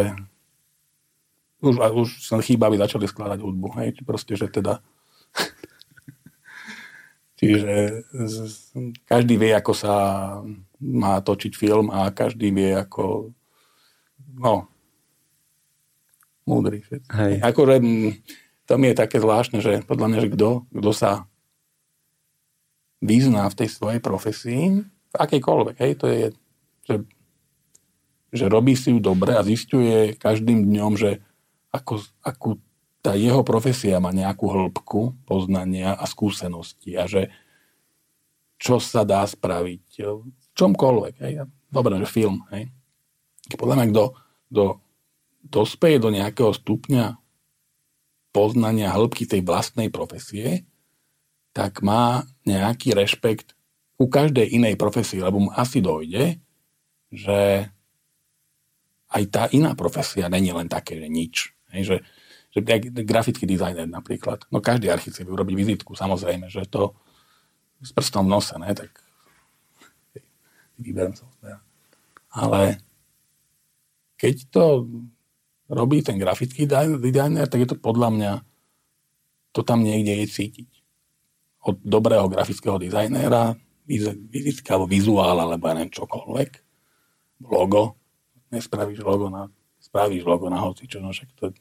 [1.61, 3.67] už, už sa chýba, aby začali skladať hudbu.
[3.81, 4.01] Hej.
[4.05, 4.81] Proste, že teda
[7.37, 8.01] Čiže
[9.05, 9.93] každý vie, ako sa
[10.81, 13.29] má točiť film a každý vie, ako
[14.41, 14.65] no,
[16.49, 16.81] múdry.
[17.13, 17.33] Hej.
[17.45, 17.77] Akože
[18.65, 21.11] to mi je také zvláštne, že podľa mňa, že kto, kto sa
[23.05, 26.25] vyzná v tej svojej profesii, v akejkoľvek, hej, to je,
[26.89, 26.95] že,
[28.33, 31.21] že robí si ju dobre a zistuje každým dňom, že
[31.77, 32.47] ako, ako
[33.05, 37.31] tá jeho profesia má nejakú hĺbku poznania a skúsenosti a že
[38.57, 41.15] čo sa dá spraviť v čomkoľvek.
[41.21, 41.33] Hej.
[41.69, 42.41] Dobre, že film.
[42.49, 42.73] Hej.
[43.53, 44.03] Podľa mňa, kto,
[44.49, 44.63] kto
[45.45, 47.21] dospeje do nejakého stupňa
[48.33, 50.65] poznania hĺbky tej vlastnej profesie,
[51.53, 53.57] tak má nejaký rešpekt
[53.97, 56.37] u každej inej profesie, lebo mu asi dojde,
[57.09, 57.71] že
[59.07, 61.56] aj tá iná profesia není len také, že nič.
[61.75, 61.97] Hej, že,
[62.55, 62.59] že
[63.03, 66.95] grafický dizajner napríklad, no každý architekt vie urobiť vizitku, samozrejme, že to
[67.83, 68.89] s prstom v nose, ne, tak
[70.79, 71.25] vyberiem sa.
[72.33, 72.81] Ale
[74.17, 74.63] keď to
[75.69, 76.65] robí ten grafický
[77.01, 78.31] dizajner, tak je to podľa mňa,
[79.51, 80.71] to tam niekde je cítiť.
[81.67, 83.57] Od dobrého grafického dizajnéra,
[84.31, 86.51] vizitka alebo vizuál, alebo ja neviem čokoľvek,
[87.47, 87.99] logo,
[88.49, 89.51] nespravíš logo na,
[89.87, 91.55] spravíš logo na hoci, čo no však to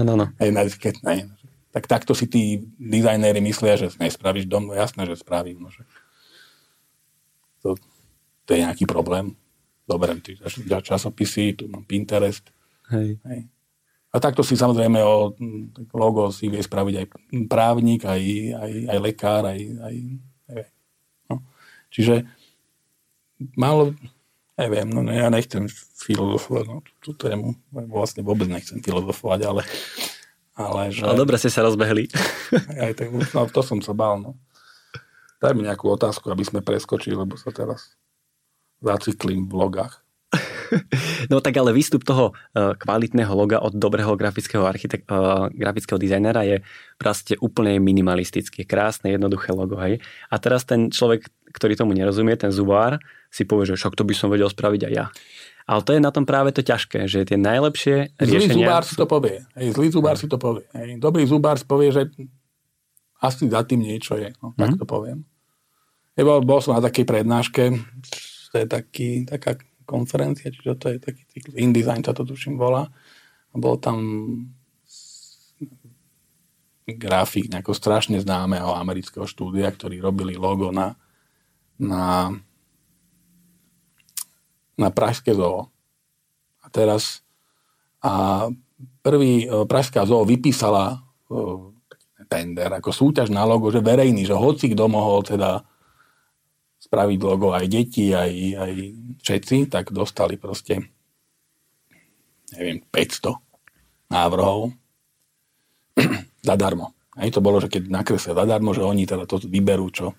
[0.00, 0.26] ano, no.
[0.38, 1.28] je na disket, ne.
[1.70, 5.58] Tak takto si tí dizajnéri myslia, že nespravíš dom, no jasné, že spravíš.
[5.58, 5.88] No však.
[7.62, 7.68] To,
[8.46, 9.36] to je nejaký problém.
[9.86, 10.38] Dobre, ty
[10.82, 12.46] časopisy, tu mám Pinterest.
[12.90, 13.18] Hej.
[13.26, 13.40] Hej.
[14.10, 15.34] A takto si samozrejme o
[15.94, 17.06] logo si vie spraviť aj
[17.46, 18.22] právnik, aj,
[18.58, 19.94] aj, aj lekár, aj, aj.
[21.30, 21.46] No.
[21.94, 22.26] Čiže
[23.54, 23.94] málo,
[24.60, 25.64] neviem, no ja nechcem
[26.04, 29.62] filozofovať no, tú tému, vlastne vôbec nechcem filozofovať, ale
[30.60, 31.08] ale, že...
[31.08, 32.12] ale dobre ste sa rozbehli.
[32.84, 34.36] Aj tak, no, to som sa bál, no.
[35.40, 37.96] Daj mi nejakú otázku, aby sme preskočili, lebo sa teraz
[38.84, 39.99] zaciklím v logách.
[41.32, 46.42] No tak ale výstup toho eh, kvalitného loga od dobrého grafického, architek- eh, grafického dizajnera
[46.46, 46.56] je
[46.96, 49.78] proste úplne minimalistické, krásne, jednoduché logo.
[49.78, 50.02] Hej.
[50.30, 54.14] A teraz ten človek, ktorý tomu nerozumie, ten zubár, si povie, že však to by
[54.14, 55.06] som vedel spraviť aj ja.
[55.70, 58.58] Ale to je na tom práve to ťažké, že tie najlepšie riešenia...
[58.58, 59.36] Zlý zubár si to povie.
[59.54, 60.66] Hej, zlý zubár si to povie.
[60.74, 60.98] Hej.
[60.98, 62.10] Dobrý zubár si povie, že
[63.22, 64.34] asi za tým niečo je.
[64.42, 64.80] No, tak mm-hmm.
[64.82, 65.18] to poviem.
[66.18, 67.64] Bol, bol som na takej prednáške,
[68.50, 69.56] to je taký, taká
[69.90, 72.86] konferencia, čiže to je taký cyklus, InDesign sa to tuším volá.
[73.50, 73.98] A bol tam
[76.86, 80.94] grafik nejako strašne známeho amerického štúdia, ktorí robili logo na,
[81.74, 82.30] na,
[84.78, 85.66] na Pražské zoo.
[86.62, 87.26] A teraz
[88.00, 88.48] a
[89.04, 90.98] prvý e, Pražská zoo vypísala e,
[92.30, 95.66] tender ako súťaž na logo, že verejný, že hoci kto mohol teda
[96.90, 98.72] spraviť logo aj deti, aj, aj
[99.22, 100.90] všetci, tak dostali proste
[102.50, 103.38] neviem, 500
[104.10, 104.74] návrhov
[106.50, 106.90] zadarmo.
[107.14, 110.18] Aj to bolo, že keď nakreslia zadarmo, že oni teda to vyberú, čo,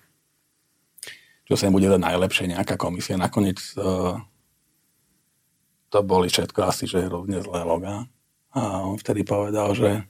[1.44, 3.20] čo sa im bude dať najlepšie, nejaká komisia.
[3.20, 4.16] Nakoniec uh,
[5.92, 8.08] to boli všetko asi, že hrozne zlé logá.
[8.52, 10.08] A on vtedy povedal, že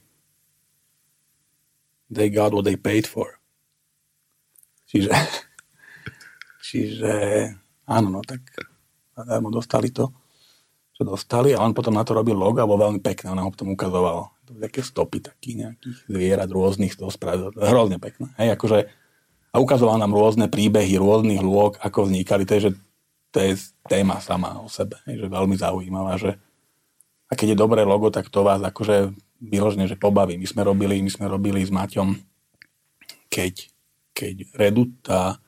[2.07, 3.43] they got what they paid for.
[4.91, 5.11] Čiže
[6.63, 7.13] Čiže
[7.91, 8.47] áno, no tak
[9.19, 10.15] zadarmo dostali to.
[10.93, 13.51] čo dostali a on potom na to robil logo a bol veľmi pekné, on ho
[13.51, 14.31] potom ukazoval.
[14.47, 18.31] To také stopy taký nejakých zvierat rôznych, to spravil, hrozne pekné.
[18.39, 18.79] Hej, akože,
[19.51, 22.73] a ukazoval nám rôzne príbehy rôznych lôk, ako vznikali, to je, že
[23.33, 23.53] to je
[23.89, 26.39] téma sama o sebe, hej, že veľmi zaujímavá, že
[27.27, 30.37] a keď je dobré logo, tak to vás akože vyložne, že pobaví.
[30.37, 32.13] My sme robili, my sme robili s Maťom,
[33.33, 33.73] keď,
[34.13, 35.41] keď Reduta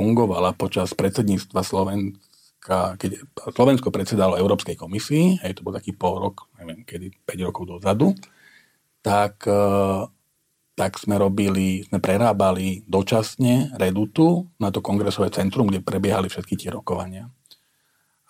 [0.00, 3.20] fungovala počas predsedníctva Slovenska, keď
[3.52, 8.16] Slovensko predsedalo Európskej komisii, hej, to bol taký pol rok, neviem, kedy, 5 rokov dozadu,
[9.04, 9.60] tak, e,
[10.72, 16.72] tak sme robili, sme prerábali dočasne Redutu na to kongresové centrum, kde prebiehali všetky tie
[16.72, 17.28] rokovania.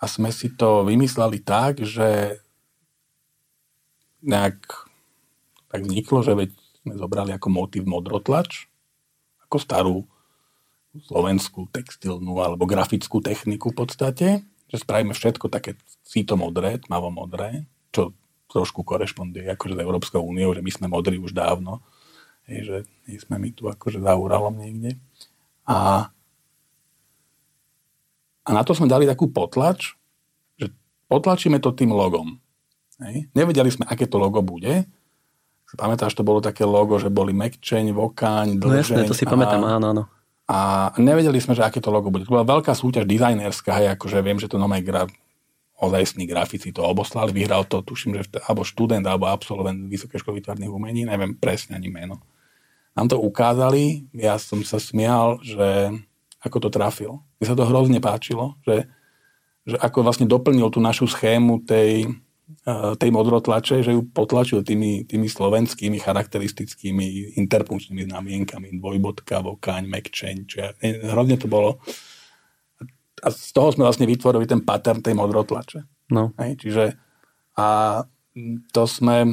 [0.03, 2.35] A sme si to vymysleli tak, že
[4.19, 4.59] nejak
[5.71, 6.51] tak vzniklo, že veď
[6.83, 8.67] sme zobrali ako motív modrotlač,
[9.47, 9.97] ako starú
[10.91, 14.27] slovenskú textilnú alebo grafickú techniku v podstate,
[14.67, 18.11] že spravíme všetko také síto modré, tmavo modré, čo
[18.51, 21.79] trošku korešponduje akože s Európskou úniou, že my sme modrí už dávno,
[22.51, 22.77] hej, že
[23.07, 24.99] nie sme my tu akože za Uralom niekde.
[25.63, 26.11] A,
[28.43, 29.95] a na to sme dali takú potlač,
[30.59, 30.67] že
[31.07, 32.35] potlačíme to tým logom.
[32.99, 33.31] Hej.
[33.31, 34.83] Nevedeli sme, aké to logo bude.
[35.71, 38.67] Pamätáš, to bolo také logo, že boli Mekčeň, Vokáň, Dlžeň.
[38.67, 40.03] No jasné, to si a, pamätám, áno, áno.
[40.51, 42.27] A nevedeli sme, že aké to logo bude.
[42.27, 45.07] To bola veľká súťaž dizajnerská, hej, akože viem, že to nové gra,
[45.79, 50.69] ozajstní grafici to oboslali, vyhral to, tuším, že alebo študent, alebo absolvent Vysokej školy výtvarných
[50.69, 52.19] umení, neviem presne ani meno.
[52.93, 55.95] Nám to ukázali, ja som sa smial, že
[56.43, 57.23] ako to trafil.
[57.39, 58.91] Mne sa to hrozne páčilo, že,
[59.63, 62.11] že ako vlastne doplnil tú našu schému tej,
[62.97, 70.55] tej modrotlače, že ju potlačil tými, tými slovenskými charakteristickými interpunkčnými znamienkami, dvojbodka, vokáň, mekčeň, čo
[70.61, 70.69] ja,
[71.11, 71.81] hrozne to bolo.
[73.21, 75.85] A z toho sme vlastne vytvorili ten pattern tej modrotlače.
[76.11, 76.33] No.
[76.41, 76.97] Hej, čiže
[77.57, 78.01] a
[78.71, 79.27] to sme,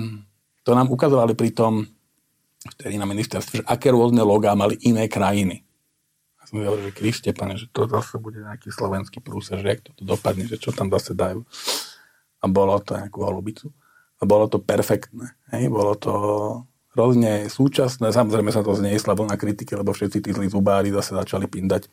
[0.67, 1.87] to nám ukazovali pri tom,
[2.79, 5.65] vtedy na ministerstve, že aké rôzne logá mali iné krajiny.
[6.49, 9.93] Som hovoril, že Kriste, pane, že to zase bude nejaký slovenský prúser, že jak to
[10.01, 11.45] dopadne, že čo tam zase dajú
[12.39, 13.75] a bolo to nejakú holubicu.
[14.19, 15.35] A bolo to perfektné.
[15.55, 15.71] Hej?
[15.71, 16.13] Bolo to
[16.95, 18.11] hrozne súčasné.
[18.11, 21.87] Samozrejme sa to zniesla na kritike, lebo všetci tí zlí zubári zase začali pindať,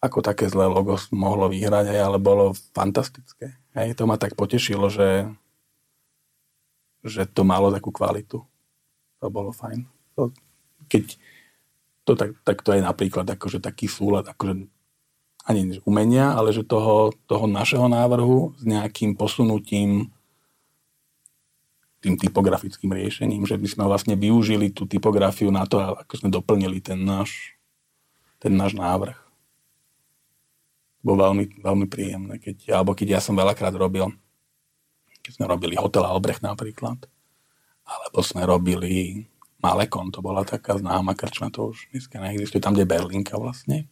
[0.00, 3.60] ako také zlé logo mohlo vyhrať, aj, ale bolo fantastické.
[3.76, 3.96] Hej?
[4.00, 5.28] To ma tak potešilo, že,
[7.04, 8.40] že to malo takú kvalitu.
[9.20, 9.84] To bolo fajn.
[10.16, 10.32] To,
[10.88, 11.20] keď
[12.08, 14.64] to tak, tak to je napríklad akože taký súlad, akože
[15.48, 20.12] ani umenia, ale že toho, toho našeho návrhu s nejakým posunutím
[21.98, 26.78] tým typografickým riešením, že by sme vlastne využili tú typografiu na to, ako sme doplnili
[26.78, 27.56] ten náš,
[28.38, 29.16] ten náš návrh.
[31.02, 34.14] Bolo veľmi, veľmi príjemné, keď, alebo keď ja som veľakrát robil,
[35.24, 37.02] keď sme robili Hotel Albrecht napríklad,
[37.88, 39.24] alebo sme robili
[39.58, 43.90] Malekon, to bola taká známa krčma, to už dneska neexistuje, tam, kde je Berlinka vlastne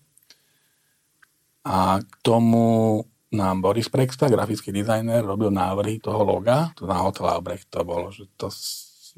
[1.66, 3.02] a k tomu
[3.34, 8.14] nám Boris Prexta, grafický dizajner, robil návrhy toho loga, to na Hotel Albrecht to bolo,
[8.14, 8.54] že to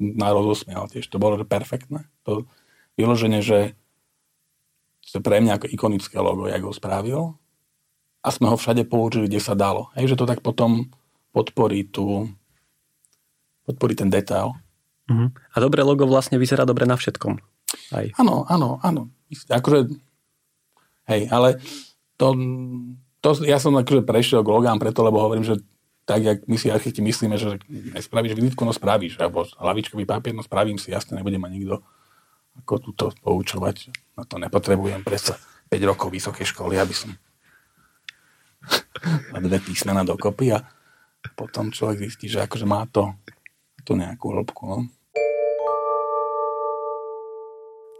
[0.01, 2.09] na rozosmial tiež, to bolo že perfektné.
[2.25, 2.49] To
[2.97, 3.77] vyloženie, že
[5.13, 7.37] to pre mňa ako ikonické logo, jak ho spravil
[8.25, 9.93] a sme ho všade použili, kde sa dalo.
[9.93, 10.89] Hej, že to tak potom
[11.29, 12.25] podporí tu
[13.69, 14.57] podporí ten detail.
[15.05, 15.29] Uh-huh.
[15.29, 17.37] A dobré logo vlastne vyzerá dobre na všetkom.
[17.93, 18.09] Aj.
[18.17, 19.13] Áno, áno, áno.
[19.29, 19.93] Akože,
[21.05, 21.61] hej, ale
[22.19, 22.35] to,
[23.23, 25.63] to, ja som akože prešiel k logám preto, lebo hovorím, že
[26.03, 27.61] tak, jak my si architekti myslíme, že
[28.01, 31.79] spravíš vizitku, no spravíš, alebo hlavičkový papier, no spravím si, jasne, nebude ma nikto
[32.59, 33.93] ako túto poučovať.
[34.19, 35.39] Na to nepotrebujem predsa
[35.71, 37.13] 5 rokov vysokej školy, aby som
[39.33, 40.65] na dve písmena dokopy a
[41.37, 43.15] potom človek zistí, že akože má to,
[43.87, 44.63] to nejakú hĺbku.
[44.65, 44.77] No.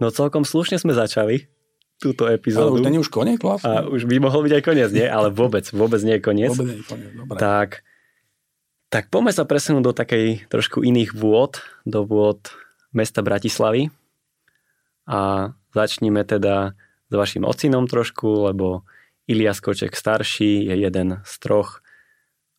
[0.01, 1.59] no celkom slušne sme začali
[2.00, 2.80] túto epizódu.
[2.80, 3.70] Ale už nie už koniec vlastne?
[3.70, 5.04] A už by mohol byť aj koniec, nie?
[5.04, 6.56] Ale vôbec, vôbec nie je koniec.
[6.56, 7.38] Vôbec nie je koniec, dobre.
[7.38, 7.70] Tak,
[8.88, 12.39] tak poďme sa presunúť do takej trošku iných vôd, do vôd
[12.95, 13.91] mesta Bratislavy.
[15.06, 16.74] A začníme teda
[17.12, 18.88] s vašim ocinom trošku, lebo
[19.30, 21.86] Ilias Koček starší je jeden z troch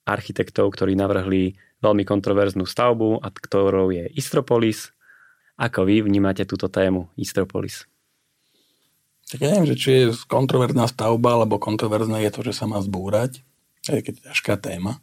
[0.06, 4.94] architektov, ktorí navrhli veľmi kontroverznú stavbu, a ktorou je Istropolis.
[5.58, 7.89] Ako vy vnímate túto tému Istropolis?
[9.30, 12.82] Tak ja neviem, že či je kontroverzná stavba, alebo kontroverzné je to, že sa má
[12.82, 13.46] zbúrať.
[13.86, 14.98] To je keď ťažká téma.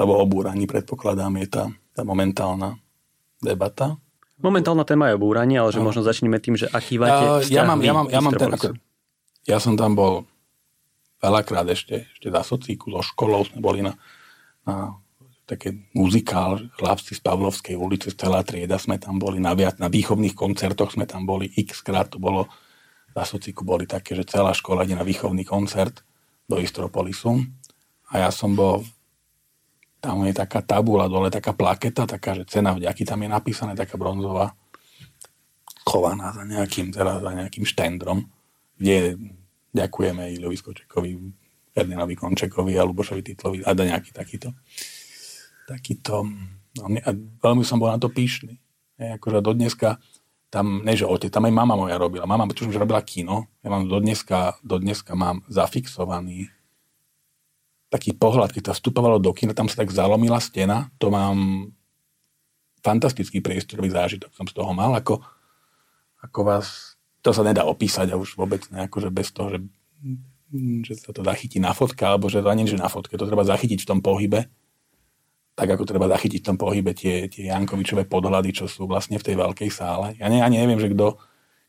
[0.00, 2.80] Lebo o búraní predpokladám je tá, tá momentálna
[3.44, 4.00] debata.
[4.40, 5.92] Momentálna téma je o búraní, ale že no.
[5.92, 8.74] možno začneme tým, že aký máte ja, ja mám, ja mám, ja mám ten, ako,
[9.46, 10.26] ja som tam bol
[11.22, 13.94] veľakrát ešte, ešte za socíku, so školou sme boli na,
[14.66, 14.98] na
[15.46, 20.34] také muzikál, chlapci z Pavlovskej ulice, celá trieda sme tam boli, na, viac, na výchovných
[20.34, 22.50] koncertoch sme tam boli, x krát to bolo,
[23.12, 26.00] na sociku boli také, že celá škola ide na výchovný koncert
[26.48, 27.44] do Istropolisu
[28.12, 28.84] a ja som bol,
[30.00, 34.00] tam je taká tabula dole, taká plaketa, taká, že cena vďaky tam je napísané, taká
[34.00, 34.56] bronzová,
[35.84, 38.24] chovaná za nejakým, teda za nejakým štendrom,
[38.76, 39.16] kde
[39.72, 41.10] ďakujeme Ilovi Skočekovi,
[41.72, 44.52] Ferdinandovi Končekovi a Lubošovi Titlovi a da nejaký takýto
[45.66, 46.26] takýto,
[46.78, 48.58] no, a veľmi som bol na to píšny.
[48.98, 49.98] Je, akože do dneska
[50.52, 52.28] tam, ne že otec, tam aj mama moja robila.
[52.28, 53.48] Mama už robila kino.
[53.64, 56.52] Ja mám do dneska, do dneska mám zafixovaný
[57.88, 61.68] taký pohľad, keď sa vstupovalo do kina, tam sa tak zalomila stena, to mám
[62.80, 65.20] fantastický priestorový zážitok som z toho mal, ako,
[66.24, 69.58] ako vás, to sa nedá opísať a už vôbec ne, akože bez toho, že,
[70.88, 73.44] že sa to zachytí na fotke, alebo že to ani že na fotke, to treba
[73.44, 74.48] zachytiť v tom pohybe
[75.52, 79.26] tak ako treba zachytiť v tom pohybe tie, tie Jankovičové podhľady, čo sú vlastne v
[79.26, 80.16] tej veľkej sále.
[80.16, 81.20] Ja ne, ani neviem, že kto,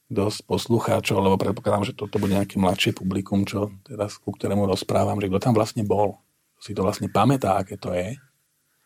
[0.08, 4.64] kto z poslucháčov, lebo predpokladám, že toto bude nejaké mladšie publikum, čo teraz ku ktorému
[4.64, 6.24] rozprávam, že kto tam vlastne bol.
[6.64, 8.16] Si to vlastne pamätá, aké to je.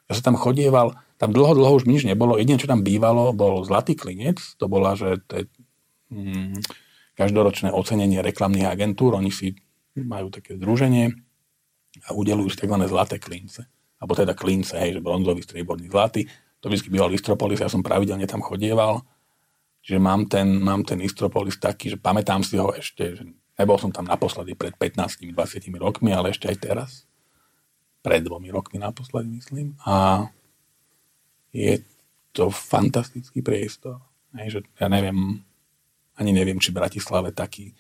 [0.10, 2.42] Ja sa tam chodieval, tam dlho, dlho už nič nebolo.
[2.42, 4.42] Jediné, čo tam bývalo, bol Zlatý klinec.
[4.58, 5.44] To bola, že to je,
[6.10, 6.58] mm,
[7.14, 9.14] každoročné ocenenie reklamných agentúr.
[9.14, 9.54] Oni si
[9.94, 11.14] majú také združenie
[12.06, 12.78] a udelujú si tzv.
[12.90, 16.30] zlaté klince alebo teda klince, hej, že bronzový, strieborný, zlatý.
[16.62, 19.02] To vždy býval Istropolis, ja som pravidelne tam chodieval.
[19.82, 23.24] Čiže mám ten, mám ten Istropolis taký, že pamätám si ho ešte, že
[23.58, 25.34] nebol som tam naposledy pred 15-20
[25.80, 26.92] rokmi, ale ešte aj teraz.
[28.06, 29.74] Pred dvomi rokmi naposledy, myslím.
[29.88, 30.28] A
[31.50, 31.82] je
[32.36, 33.98] to fantastický priestor.
[34.38, 35.42] Hej, že ja neviem,
[36.14, 37.74] ani neviem, či v Bratislave taký,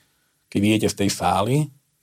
[0.47, 1.55] keď vidíte z tej sály,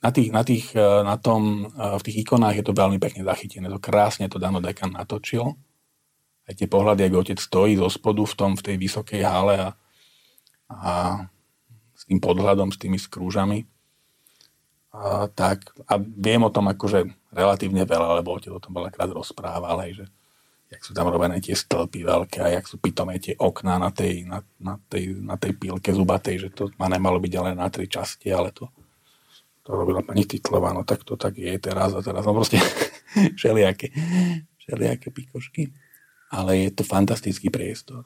[0.05, 3.25] na, tých, na, tých, e, na tom, e, v tých ikonách je to veľmi pekne
[3.25, 3.73] zachytené.
[3.73, 5.57] To krásne to Dano Dekan natočil.
[6.45, 9.69] Aj tie pohľady, ako otec stojí zo spodu v, tom, v tej vysokej hale a,
[10.69, 10.93] a
[11.97, 13.65] s tým podhľadom, s tými skrúžami.
[14.93, 19.89] A, tak, a viem o tom akože relatívne veľa, lebo otec o tom veľakrát rozprával,
[19.89, 20.07] aj, že
[20.69, 24.29] jak sú tam robené tie stĺpy veľké a jak sú pitomé tie okná na tej,
[24.29, 27.89] na, na, tej, na tej pílke zubatej, že to má nemalo byť ale na tri
[27.89, 28.69] časti, ale to
[29.65, 32.61] to robila pani Titlová, no tak to tak je teraz a teraz, no proste
[33.41, 33.89] všelijaké,
[34.61, 35.73] všelijaké pikošky.
[36.29, 38.05] Ale je to fantastický priestor.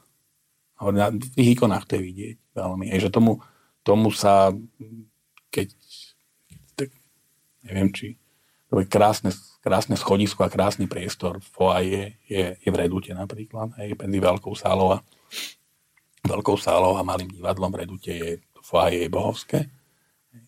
[0.79, 2.87] Na tých ikonách to je vidieť veľmi.
[2.87, 3.43] Aj že tomu,
[3.83, 4.55] tomu sa,
[5.51, 5.75] keď,
[6.79, 6.95] tak,
[7.67, 8.15] neviem, či
[8.71, 11.43] to je krásne, krásne schodisko a krásny priestor.
[11.43, 15.03] Foaje je, je v Redute napríklad, aj medzi veľkou sálou a
[16.23, 18.29] veľkou sálou a malým divadlom v Redute je
[18.63, 19.78] foaje je bohovské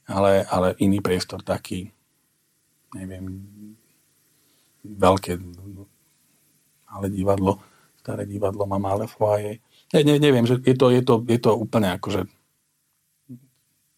[0.08, 1.90] ale, ale iný priestor taký,
[2.94, 3.26] neviem,
[4.84, 5.38] veľké,
[6.92, 7.62] ale divadlo,
[8.02, 9.62] staré divadlo má malé foaje.
[9.94, 12.22] Ne, ne, neviem, že je to, je, to, je to úplne ako, že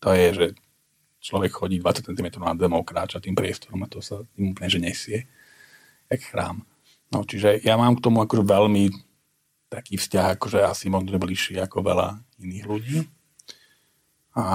[0.03, 0.47] to je, že
[1.23, 4.79] človek chodí 20 cm na demo, kráča tým priestorom a to sa tým úplne, že
[4.83, 5.17] nesie,
[6.11, 6.67] jak chrám.
[7.15, 8.91] No, čiže ja mám k tomu akože veľmi
[9.71, 12.97] taký vzťah, akože asi možno bližší ako veľa iných ľudí.
[14.35, 14.45] A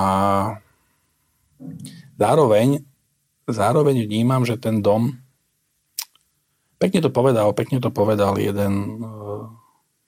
[2.18, 2.82] Zároveň,
[3.46, 5.18] zároveň vnímam, že ten dom,
[6.78, 9.44] pekne to povedal, pekne to povedal jeden, eh,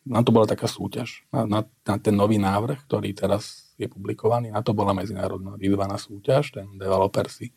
[0.06, 4.52] na to bola taká súťaž, na, na, na ten nový návrh, ktorý teraz je publikovaný,
[4.52, 7.52] na to bola medzinárodná výzva na súťaž, ten developer si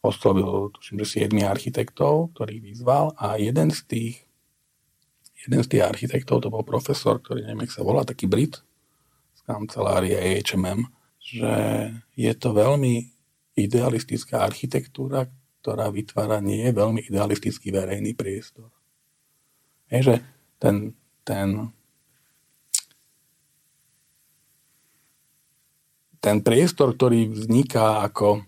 [0.00, 4.16] oslovil, tuším, že 7 architektov, ktorých vyzval a jeden z tých
[5.46, 8.58] jeden z tých architektov, to bol profesor, ktorý neviem, jak sa volá, taký Brit
[9.38, 10.82] z kancelárie HMM,
[11.28, 11.54] že
[12.16, 13.04] je to veľmi
[13.52, 15.28] idealistická architektúra,
[15.60, 18.72] ktorá vytvára nie veľmi idealistický verejný priestor.
[19.92, 20.16] Je, že
[20.56, 20.96] ten,
[21.28, 21.68] ten,
[26.24, 28.44] ten priestor, ktorý vzniká ako,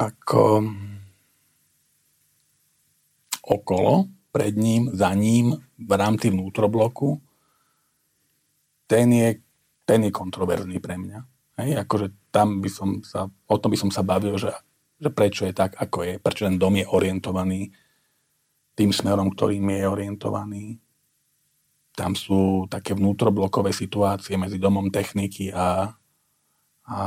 [0.00, 0.44] ako
[3.44, 7.20] okolo, pred ním, za ním, v rámci vnútrobloku,
[8.84, 9.45] ten je
[9.86, 11.18] ten je kontroverzný pre mňa.
[11.56, 14.52] Hej, akože tam by som sa, o tom by som sa bavil, že,
[15.00, 17.72] že prečo je tak, ako je, prečo ten dom je orientovaný
[18.76, 20.64] tým smerom, ktorým je orientovaný.
[21.96, 25.96] Tam sú také vnútroblokové situácie medzi domom techniky a,
[26.84, 27.00] a,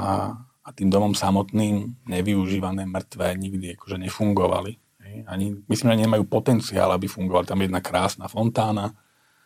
[0.65, 4.81] a tým domom samotným nevyužívané, mŕtve, nikdy akože nefungovali.
[5.05, 5.15] Hej.
[5.29, 7.45] Ani, myslím, že nemajú potenciál, aby fungovali.
[7.45, 8.97] Tam je jedna krásna fontána,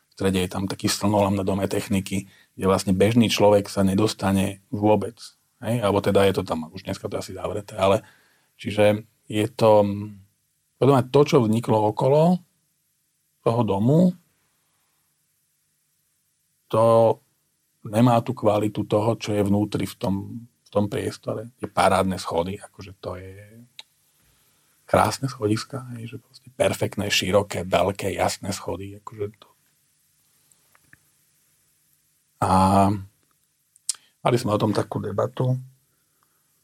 [0.07, 4.61] v strede je tam taký slnolam na dome techniky, kde vlastne bežný človek sa nedostane
[4.69, 5.17] vôbec.
[5.63, 5.81] Hej?
[5.81, 8.05] Alebo teda je to tam, už dneska to asi zavreté, ale
[8.59, 9.87] čiže je to,
[10.83, 12.43] Potom aj to, čo vzniklo okolo
[13.39, 14.11] toho domu,
[16.67, 17.19] to
[17.87, 21.55] nemá tú kvalitu toho, čo je vnútri v tom, v tom priestore.
[21.55, 23.63] Tie parádne schody, akože to je
[24.83, 28.99] krásne schodiska, hej, že proste perfektné, široké, veľké, jasné schody.
[28.99, 29.52] Akože to.
[32.43, 32.91] A
[34.19, 35.55] mali sme o tom takú debatu.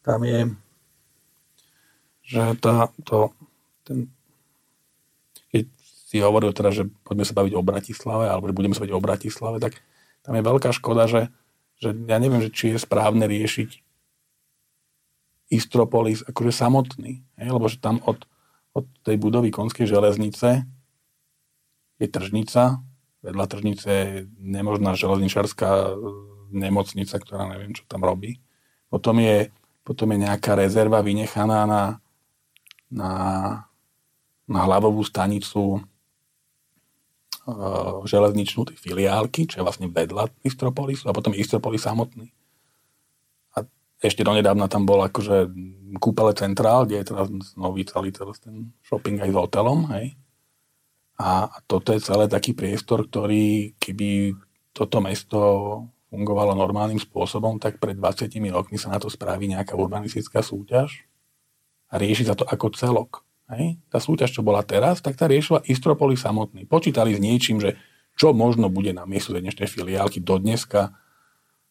[0.03, 0.51] Tam je,
[2.27, 3.31] že tá, to,
[3.87, 4.11] ten,
[5.47, 8.95] keď si hovoril teda, že poďme sa baviť o Bratislave, alebo že budeme sa baviť
[8.95, 9.79] o Bratislave, tak
[10.27, 11.31] tam je veľká škoda, že,
[11.79, 13.79] že ja neviem, že či je správne riešiť
[15.49, 17.23] Istropolis akože samotný.
[17.39, 17.49] Hej?
[17.49, 18.27] Lebo že tam od,
[18.75, 20.67] od tej budovy Konskej železnice
[21.99, 22.83] je tržnica,
[23.19, 25.91] vedľa tržnice je nemožná železničarská e,
[26.55, 28.39] nemocnica, ktorá neviem, čo tam robí.
[28.89, 29.53] Potom je,
[29.85, 31.83] potom je nejaká rezerva vynechaná na,
[32.89, 33.11] na,
[34.49, 35.77] na hlavovú stanicu
[37.45, 42.33] uh, železničnú tej filiálky, čo je vlastne vedľa Istropolisu a potom Istropolis samotný.
[43.53, 43.61] A
[44.01, 45.53] ešte donedávna tam bol akože
[46.01, 50.17] kúpele centrál, kde je teraz nový celý teraz ten shopping aj s hotelom, hej.
[51.19, 54.39] A, toto je celé taký priestor, ktorý keby
[54.71, 55.39] toto mesto
[56.09, 61.05] fungovalo normálnym spôsobom, tak pred 20 rokmi sa na to spraví nejaká urbanistická súťaž
[61.91, 63.27] a rieši sa to ako celok.
[63.51, 63.77] Hej?
[63.91, 66.65] Tá súťaž, čo bola teraz, tak tá riešila Istropolis samotný.
[66.65, 67.77] Počítali s niečím, že
[68.17, 70.23] čo možno bude na miestu dnešnej filiálky.
[70.23, 70.95] Do dneska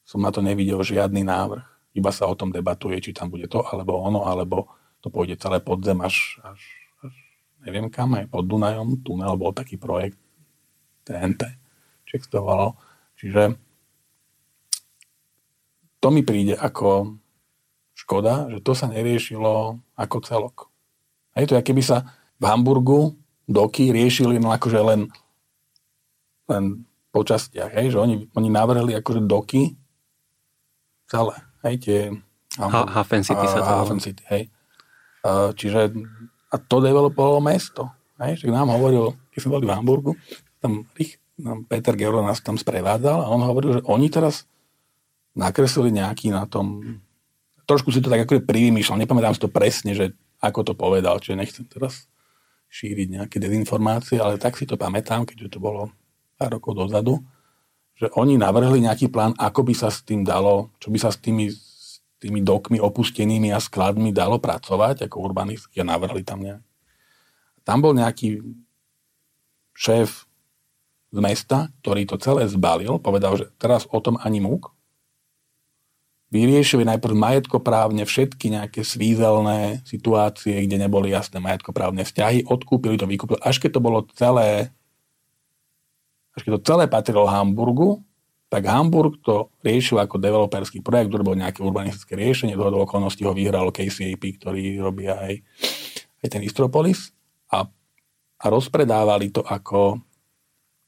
[0.07, 1.64] som na to nevidel žiadny návrh.
[1.99, 4.70] Iba sa o tom debatuje, či tam bude to, alebo ono, alebo
[5.03, 6.77] to pôjde celé podzem až, až, až
[7.68, 9.04] neviem kam, aj pod Dunajom.
[9.04, 10.16] Tunel bol taký projekt
[11.04, 11.44] TNT,
[12.08, 12.80] či to volalo.
[13.20, 13.60] Čiže
[16.00, 17.20] to mi príde ako
[17.92, 20.56] škoda, že to sa neriešilo ako celok.
[21.36, 22.08] Hej, to je, keby sa
[22.38, 25.10] v Hamburgu doky riešili no akože len,
[26.46, 29.74] len po častiach, hej, že oni, oni navrhli akože doky
[31.08, 31.34] celé,
[31.66, 31.98] hej, tie
[32.60, 34.52] ha, Hafen City sa to Hafen City, hej.
[35.56, 35.90] čiže
[36.49, 37.88] a to developovalo mesto,
[38.20, 40.12] hej, že nám hovoril, keď sme boli v Hamburgu,
[40.59, 40.88] tam
[41.38, 44.44] nám Peter Georg nás tam sprevádzal a on hovoril, že oni teraz
[45.38, 46.99] nakreslili nejaký na tom,
[47.62, 50.11] trošku si to tak ako privymýšľal, nepamätám si to presne, že
[50.42, 52.11] ako to povedal, čiže nechcem teraz
[52.68, 55.94] šíriť nejaké dezinformácie, ale tak si to pamätám, keďže to bolo
[56.36, 57.22] pár rokov dozadu,
[57.99, 61.18] že oni navrhli nejaký plán, ako by sa s tým dalo, čo by sa s
[61.18, 61.51] tými,
[62.18, 66.62] tými dokmi opustenými a skladmi dalo pracovať, ako urbanisti a navrhli tam nejak.
[67.62, 68.42] Tam bol nejaký
[69.78, 70.26] šéf
[71.14, 74.74] z mesta, ktorý to celé zbalil, povedal, že teraz o tom ani múk,
[76.28, 83.40] vyriešili najprv majetkoprávne všetky nejaké svízelné situácie, kde neboli jasné majetkoprávne vzťahy, odkúpili to, vykúpili,
[83.40, 84.68] až keď to bolo celé,
[86.36, 88.04] až keď to celé patrilo Hamburgu,
[88.49, 93.68] tak Hamburg to riešil ako developerský projekt, bol nejaké urbanistické riešenie, do okolností ho vyhralo
[93.68, 95.44] KCAP, ktorý robí aj,
[96.24, 97.12] aj ten Istropolis
[97.53, 97.68] a,
[98.40, 100.01] a rozpredávali to ako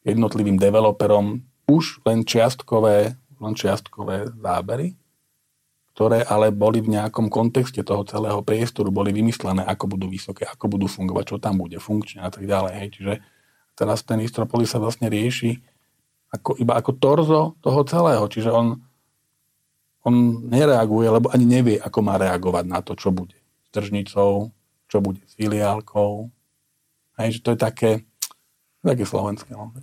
[0.09, 4.97] jednotlivým developerom už len čiastkové, len čiastkové zábery
[6.01, 10.79] ktoré ale boli v nejakom kontexte toho celého priestoru, boli vymyslené, ako budú vysoké, ako
[10.79, 12.73] budú fungovať, čo tam bude funkčne a tak ďalej.
[12.73, 12.89] Hej.
[12.97, 13.15] Čiže
[13.77, 15.61] teraz ten Istropolis sa vlastne rieši
[16.31, 18.25] ako, iba ako torzo toho celého.
[18.31, 18.79] Čiže on,
[20.07, 20.15] on
[20.47, 24.55] nereaguje, lebo ani nevie, ako má reagovať na to, čo bude s tržnicou,
[24.87, 26.31] čo bude s filiálkou.
[27.19, 27.91] Hej, že to je také,
[28.81, 29.51] také slovenské.
[29.53, 29.75] No.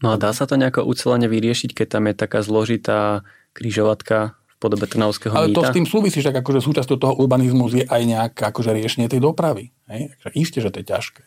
[0.00, 4.90] no a dá sa to nejako ucelene vyriešiť, keď tam je taká zložitá križovatka podobe
[4.90, 8.74] Trnavského Ale to s tým súvisí, že akože súčasťou toho urbanizmu je aj nejaké akože
[8.74, 9.70] riešenie tej dopravy.
[9.86, 10.18] Hej?
[10.18, 11.22] Takže isté, že to je ťažké.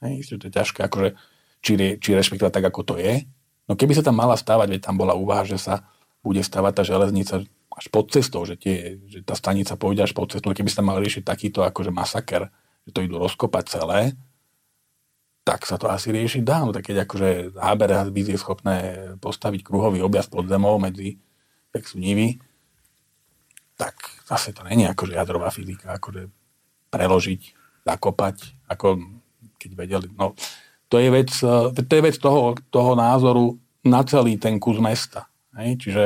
[0.00, 0.12] Hej?
[0.24, 1.08] Isté, že to je ťažké, akože,
[1.60, 3.28] či, či rešpektovať tak, ako to je.
[3.70, 5.86] No keby sa tam mala stavať, veď tam bola úvaha, že sa
[6.26, 10.34] bude stavať tá železnica až pod cestou, že, tie, že tá stanica pôjde až pod
[10.34, 12.50] cestou, no keby sa tam mal riešiť takýto akože masaker,
[12.82, 14.18] že to idú rozkopať celé,
[15.46, 16.66] tak sa to asi riešiť dá.
[16.66, 18.76] No tak keď akože HBR je schopné
[19.22, 21.22] postaviť kruhový objazd pod zemou medzi,
[21.70, 22.42] tak sú nivy,
[23.78, 23.96] tak
[24.26, 26.28] zase to není akože jadrová fyzika, akože
[26.90, 27.40] preložiť,
[27.86, 28.36] zakopať,
[28.68, 29.00] ako
[29.56, 30.08] keď vedeli.
[30.18, 30.36] No,
[30.90, 31.30] to je vec,
[31.70, 35.30] to je vec toho, toho názoru na celý ten kus mesta.
[35.54, 35.78] Hej?
[35.86, 36.04] Čiže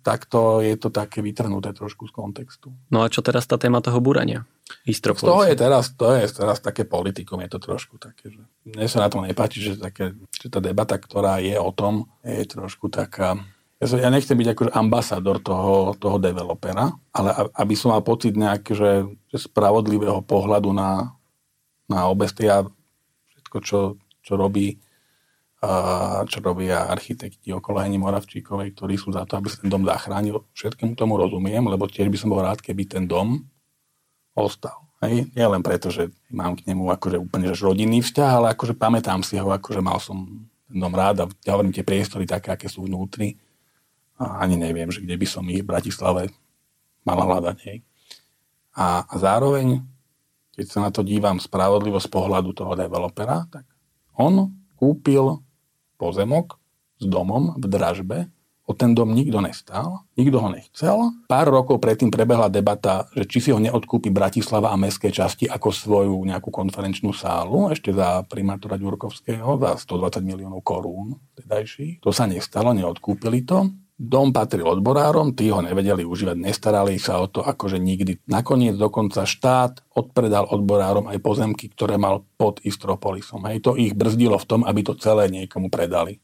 [0.00, 2.72] takto je to také vytrhnuté trošku z kontextu.
[2.88, 4.48] No a čo teraz tá téma toho búrania?
[4.88, 5.28] Istropolis.
[5.28, 9.04] To je teraz, to je teraz také politikum, je to trošku také, že mne sa
[9.04, 13.36] na to nepáči, že, také, že tá debata, ktorá je o tom, je trošku taká,
[13.76, 17.28] ja, sa, ja nechcem byť akože ambasador toho, toho developera, ale
[17.60, 21.18] aby som mal pocit nejak, že, že spravodlivého pohľadu na,
[21.90, 22.64] na obestia
[23.50, 24.78] všetko, čo, čo robí
[26.24, 30.48] čo robia architekti okolo Heni Moravčíkovej, ktorí sú za to, aby sa ten dom zachránil.
[30.56, 33.44] Všetkému tomu rozumiem, lebo tiež by som bol rád, keby ten dom
[34.32, 34.88] ostal.
[35.04, 35.28] Hej?
[35.36, 39.20] Nie len preto, že mám k nemu akože úplne že rodinný vzťah, ale akože pamätám
[39.20, 42.64] si ho, akože mal som ten dom rád a ja hovorím tie priestory také, aké
[42.72, 43.36] sú vnútri.
[44.16, 46.32] A ani neviem, že kde by som ich v Bratislave
[47.04, 47.56] mala hľadať.
[47.68, 47.84] Hej?
[48.80, 49.84] A, a zároveň,
[50.54, 53.64] keď sa na to dívam spravodlivo z pohľadu toho developera, tak
[54.18, 55.40] on kúpil
[55.96, 56.56] pozemok
[57.00, 58.18] s domom v dražbe,
[58.70, 61.10] o ten dom nikto nestal, nikto ho nechcel.
[61.26, 65.74] Pár rokov predtým prebehla debata, že či si ho neodkúpi Bratislava a mestské časti ako
[65.74, 71.98] svoju nejakú konferenčnú sálu, ešte za primátora Ďurkovského, za 120 miliónov korún tedajší.
[72.06, 73.74] To sa nestalo, neodkúpili to.
[74.00, 78.16] Dom patril odborárom, tí ho nevedeli užívať, nestarali sa o to akože nikdy.
[78.32, 83.44] Nakoniec dokonca štát odpredal odborárom aj pozemky, ktoré mal pod Istropolisom.
[83.44, 86.16] Hej, to ich brzdilo v tom, aby to celé niekomu predali.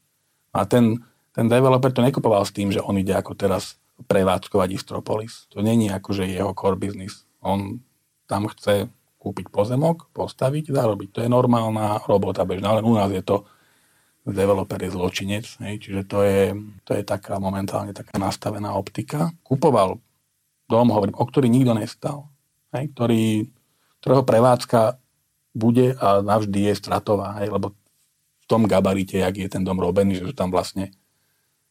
[0.56, 1.04] A ten,
[1.36, 3.76] ten developer to nekupoval s tým, že on ide ako teraz
[4.08, 5.44] prevádzkovať Istropolis.
[5.52, 7.28] To není akože jeho core business.
[7.44, 7.76] On
[8.24, 8.88] tam chce
[9.20, 11.08] kúpiť pozemok, postaviť, zarobiť.
[11.12, 13.44] To je normálna robota bežná, ale u nás je to
[14.34, 16.50] developer je zločinec, hej, čiže to je,
[16.82, 19.30] to je taká momentálne taká nastavená optika.
[19.46, 20.02] Kupoval
[20.66, 22.26] dom, hovorím, o ktorý nikto nestal,
[22.74, 23.46] hej, ktorý,
[24.02, 24.98] ktorého prevádzka
[25.54, 27.70] bude a navždy je stratová, hej, lebo
[28.42, 30.90] v tom gabarite, jak je ten dom robený, že tam vlastne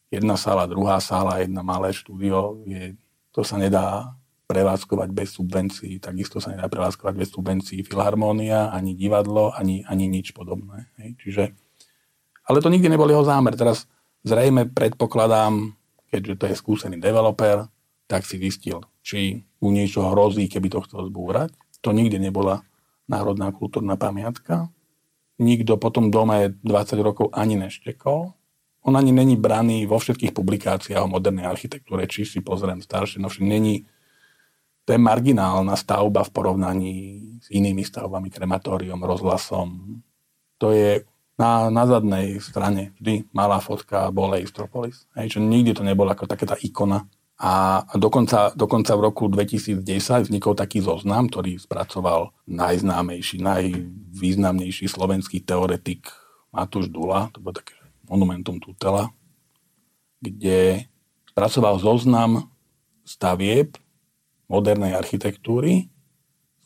[0.08, 2.96] jedna sála, druhá sála, jedna malé štúdio, je,
[3.36, 9.50] to sa nedá prevádzkovať bez subvencií, takisto sa nedá prevádzkovať bez subvencií filharmónia, ani divadlo,
[9.50, 10.86] ani, ani nič podobné.
[11.02, 11.10] Hej.
[11.18, 11.44] Čiže
[12.46, 13.58] ale to nikdy nebol jeho zámer.
[13.58, 13.90] Teraz
[14.22, 15.74] zrejme predpokladám,
[16.10, 17.66] keďže to je skúsený developer,
[18.06, 21.50] tak si zistil, či mu niečo hrozí, keby to chcel zbúrať.
[21.82, 22.62] To nikdy nebola
[23.10, 24.70] národná kultúrna pamiatka.
[25.42, 28.32] Nikto po tom dome 20 rokov ani neštekol.
[28.86, 33.26] On ani není braný vo všetkých publikáciách o modernej architektúre, či si pozriem staršie, no
[33.42, 33.82] není
[34.86, 36.94] to je marginálna stavba v porovnaní
[37.42, 39.98] s inými stavbami, krematóriom, rozhlasom.
[40.62, 41.02] To je
[41.36, 45.04] na, na zadnej strane vždy malá fotka bol Eistropolis.
[45.12, 47.04] Hej, čo nikdy to nebolo ako taká tá ikona.
[47.36, 49.84] A dokonca, dokonca v roku 2010
[50.24, 56.08] vznikol taký zoznam, ktorý spracoval najznámejší, najvýznamnejší slovenský teoretik
[56.48, 57.76] Matúš Dula, to bol také
[58.08, 59.12] monumentum tutela,
[60.24, 60.88] kde
[61.28, 62.48] spracoval zoznam
[63.04, 63.76] stavieb
[64.48, 65.92] modernej architektúry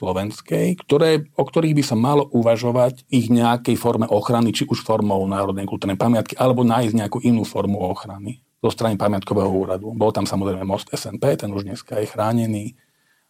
[0.00, 5.20] slovenskej, ktoré, o ktorých by sa malo uvažovať ich nejakej forme ochrany, či už formou
[5.28, 9.92] národnej kultúrnej pamiatky, alebo nájsť nejakú inú formu ochrany zo strany pamiatkového úradu.
[9.92, 12.72] Bol tam samozrejme most SNP, ten už dneska je chránený,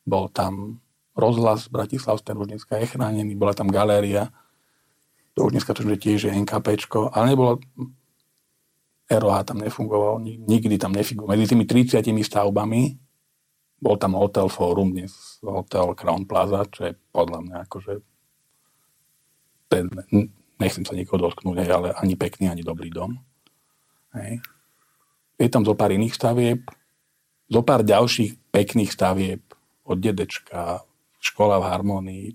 [0.07, 0.79] bol tam
[1.19, 4.31] rozhlas Bratislav, ten už dneska je chránený, bola tam galéria,
[5.35, 7.59] to už dneska to tiež je NKPčko, ale nebolo,
[9.11, 11.35] ROH tam nefungoval, nikdy tam nefungoval.
[11.35, 13.10] Medzi tými 30 stavbami
[13.81, 17.95] bol tam hotel Forum, dnes hotel Crown Plaza, čo je podľa mňa akože
[19.73, 19.89] ten,
[20.61, 23.17] nechcem sa nikoho dotknúť, ale ani pekný, ani dobrý dom.
[24.13, 24.45] Hej.
[25.41, 26.69] Je tam zo pár iných stavieb,
[27.49, 29.41] zo pár ďalších pekných stavieb
[29.89, 30.85] od dedečka,
[31.23, 32.27] škola v harmonii,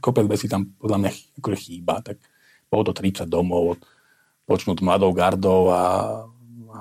[0.00, 2.18] kopec vecí tam podľa mňa akože chýba, tak
[2.72, 3.76] bolo to 30 domov,
[4.48, 5.84] počnúť mladou gardou a,
[6.72, 6.80] a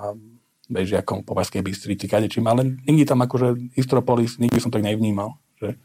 [0.73, 5.77] bežiakom po Vaskej Bystrici, kadečím, ale nikdy tam akože Istropolis, nikdy som tak nevnímal, že,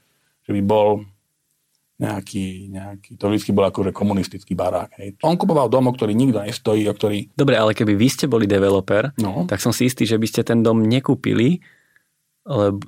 [0.49, 1.05] že by bol
[1.99, 5.03] nejaký, nejaký, to vždy bol akože komunistický barák.
[5.03, 5.09] Hej.
[5.27, 7.35] On kupoval dom, o ktorý nikto nestojí, o ktorý...
[7.35, 9.51] Dobre, ale keby vy ste boli developer, no.
[9.51, 11.59] tak som si istý, že by ste ten dom nekúpili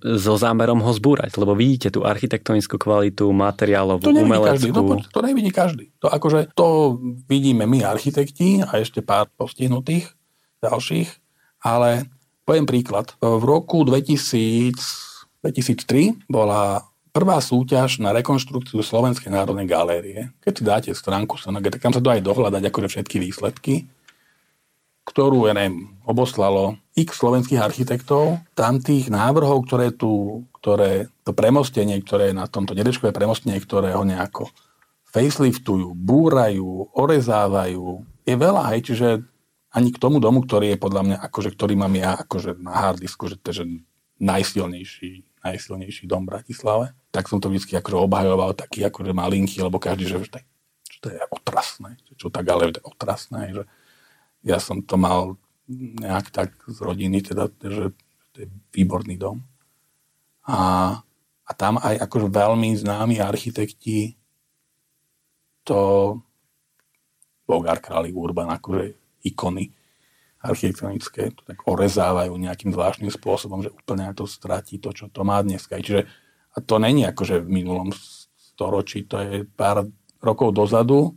[0.00, 4.56] so zámerom ho zbúrať, lebo vidíte tú architektonickú kvalitu, materiálovú, to umeleckú.
[4.56, 4.82] Každý, to,
[5.12, 5.84] to nevidí každý.
[6.00, 6.96] To akože to
[7.28, 10.16] vidíme my architekti a ešte pár postihnutých
[10.64, 11.19] ďalších,
[11.60, 12.08] ale
[12.48, 13.14] poviem príklad.
[13.20, 14.74] V roku 2000,
[15.44, 20.30] 2003 bola prvá súťaž na rekonštrukciu Slovenskej národnej galérie.
[20.42, 23.74] Keď si dáte stránku SNG, tam sa dá aj dohľadať akože všetky výsledky,
[25.06, 28.38] ktorú, ja neviem, oboslalo x slovenských architektov.
[28.54, 33.94] Tam tých návrhov, ktoré tu, ktoré to premostenie, ktoré je na tomto dedečkové premostenie, ktoré
[33.94, 34.50] ho nejako
[35.10, 39.08] faceliftujú, búrajú, orezávajú, je veľa, hej, čiže
[39.70, 43.30] ani k tomu domu, ktorý je podľa mňa, akože, ktorý mám ja akože na hardisku,
[43.30, 43.82] že to je
[44.18, 49.78] najsilnejší, najsilnejší dom v Bratislave, tak som to vždy akože obhajoval taký akože malinký, lebo
[49.78, 50.42] každý, že, že,
[51.00, 53.62] to je otrasné, čo tak ale je otrasné, že
[54.44, 55.40] ja som to mal
[55.70, 57.94] nejak tak z rodiny, teda, že
[58.34, 59.40] to je výborný dom.
[60.44, 60.58] A,
[61.46, 64.18] a tam aj akože veľmi známi architekti
[65.64, 65.80] to
[67.46, 69.72] Bogár, Králik, Urban, akože ikony
[70.40, 75.44] architektonické, to tak orezávajú nejakým zvláštnym spôsobom, že úplne to stratí to, čo to má
[75.44, 75.76] dneska.
[75.76, 76.08] Čiže,
[76.56, 79.84] a to není akože v minulom storočí, to je pár
[80.24, 81.12] rokov dozadu,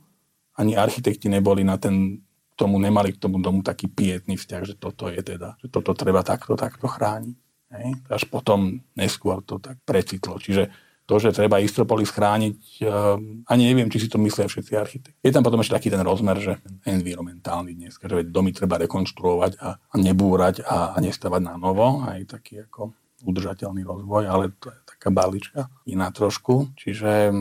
[0.59, 2.19] ani architekti neboli na ten,
[2.53, 6.21] tomu nemali k tomu domu taký pietný vzťah, že toto je teda, že toto treba
[6.21, 7.37] takto, takto chrániť.
[7.73, 7.87] Hej?
[8.11, 10.37] Až potom neskôr to tak precitlo.
[10.37, 10.69] Čiže
[11.03, 13.19] to, že treba Istropolis chrániť, uh,
[13.51, 15.19] ani neviem, či si to myslia všetci architekti.
[15.19, 16.53] Je tam potom ešte taký ten rozmer, že
[16.87, 22.63] environmentálny dnes, že domy treba rekonštruovať a, nebúrať a, a nestavať na novo, aj taký
[22.63, 26.71] ako udržateľný rozvoj, ale to je taká balička iná trošku.
[26.75, 27.31] Čiže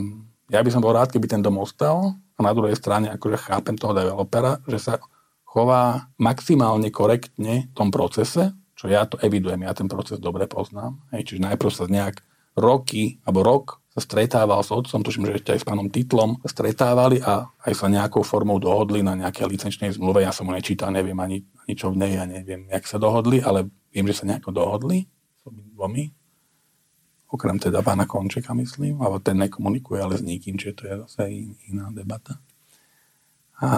[0.50, 3.78] ja by som bol rád, keby ten dom ostal a na druhej strane akože chápem
[3.78, 4.94] toho developera, že sa
[5.46, 10.98] chová maximálne korektne v tom procese, čo ja to evidujem, ja ten proces dobre poznám.
[11.14, 12.24] Hej, čiže najprv sa nejak
[12.56, 17.20] roky, alebo rok sa stretával s otcom, tuším, že ešte aj s pánom Titlom stretávali
[17.20, 20.24] a aj sa nejakou formou dohodli na nejaké licenčnej zmluve.
[20.24, 23.44] Ja som mu nečítal, neviem ani, ani čo v nej, ja neviem, jak sa dohodli,
[23.44, 25.04] ale viem, že sa nejako dohodli
[25.44, 25.44] s
[25.76, 26.08] dvomi.
[27.32, 31.20] Okrem teda pána Končeka, myslím, alebo ten nekomunikuje, ale s nikým, čiže to je zase
[31.68, 32.40] iná debata.
[33.60, 33.68] A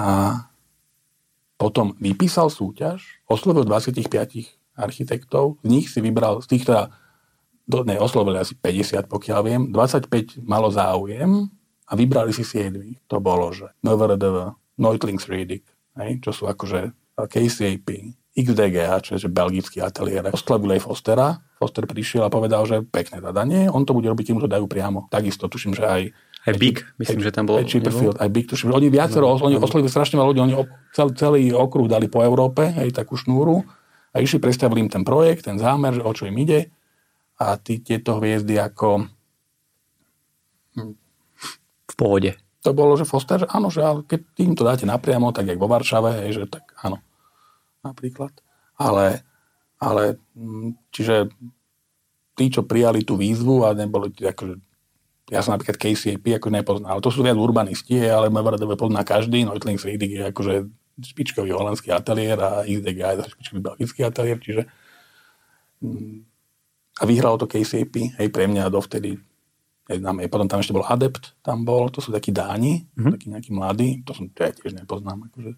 [1.58, 4.10] potom vypísal súťaž, oslovil 25
[4.74, 6.90] architektov, z nich si vybral, z tých teda
[7.64, 11.48] do, ne, oslovili asi 50, pokiaľ viem, 25 malo záujem
[11.88, 12.76] a vybrali si 7.
[13.08, 15.64] To bolo, že MVRDV, Neutlings Riedic,
[15.96, 17.88] hej, čo sú akože KCAP,
[18.34, 20.34] XDGH, čo je že belgický ateliér.
[20.34, 21.38] Oslovili aj Fostera.
[21.62, 25.06] Foster prišiel a povedal, že pekné zadanie, on to bude robiť, tým, že dajú priamo.
[25.08, 26.02] Takisto tuším, že aj
[26.44, 27.56] aj Big, myslím, aj, že tam bolo.
[27.56, 30.54] Aj Chipperfield, aj Big, tuším, oni viacero, no, oni oslovili strašne veľa ľudí, oni
[30.92, 33.64] celý, celý okruh dali po Európe, aj takú šnúru
[34.12, 36.68] a išli, predstavili im ten projekt, ten zámer, že o čo im ide
[37.44, 39.08] a tí, tieto hviezdy ako...
[41.84, 42.34] V pohode.
[42.64, 45.68] To bolo, že Foster, áno, že ale keď tým to dáte napriamo, tak jak vo
[45.68, 46.98] Varšave, hej, že tak áno,
[47.84, 48.32] napríklad.
[48.80, 49.22] Ale,
[49.78, 51.28] ale mm, čiže
[52.34, 54.58] tí, čo prijali tú výzvu a neboli akože
[55.32, 59.48] ja som napríklad KCAP ako nepoznal, ale to sú viac urbanisti, ale MVRDV pozná každý,
[59.48, 60.54] Neutlings Reading je akože
[61.00, 64.62] špičkový holandský ateliér a XDG je špičkový belgický ateliér, čiže
[65.80, 66.33] mm,
[66.94, 69.18] a vyhralo to KCP, hej, pre mňa dovtedy
[69.90, 70.26] neznáme.
[70.30, 73.12] Potom tam ešte bol Adept, tam bol, to sú takí dáni, mm-hmm.
[73.12, 75.52] takí nejakí mladí, to som to ja tiež nepoznám, akože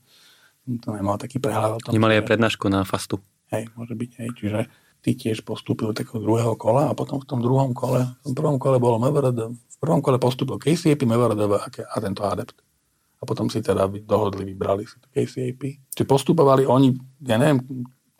[0.82, 1.94] to nemal taký prehľad tom.
[1.94, 3.22] Nemali aj prednášku na fastu.
[3.54, 4.60] Hej, môže byť, hej, čiže
[5.06, 8.34] ty tiež postúpil do takého druhého kola a potom v tom druhom kole, v tom
[8.34, 11.46] prvom kole bolo MVRD, v prvom kole postúpil KCAP, MVRD
[11.86, 12.58] a tento Adept.
[13.16, 15.94] A potom si teda dohodli, vybrali si to KCAP.
[15.94, 17.62] Čiže postupovali oni, ja neviem,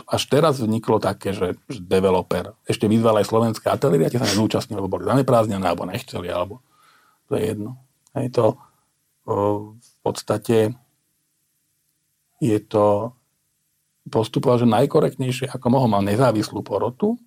[0.07, 4.31] až teraz vzniklo také, že, že developer ešte vyzval aj slovenské ateliéry a tie sa
[4.31, 6.63] nezúčastnili, lebo boli zaneprázdnené, alebo nechceli, alebo
[7.27, 7.75] to je jedno.
[8.15, 8.45] Hej, to
[9.27, 10.79] v podstate
[12.39, 13.11] je to
[14.07, 17.19] postupoval, že najkorektnejšie, ako mohol, mal nezávislú porotu,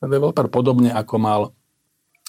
[0.00, 1.40] ten developer podobne ako mal,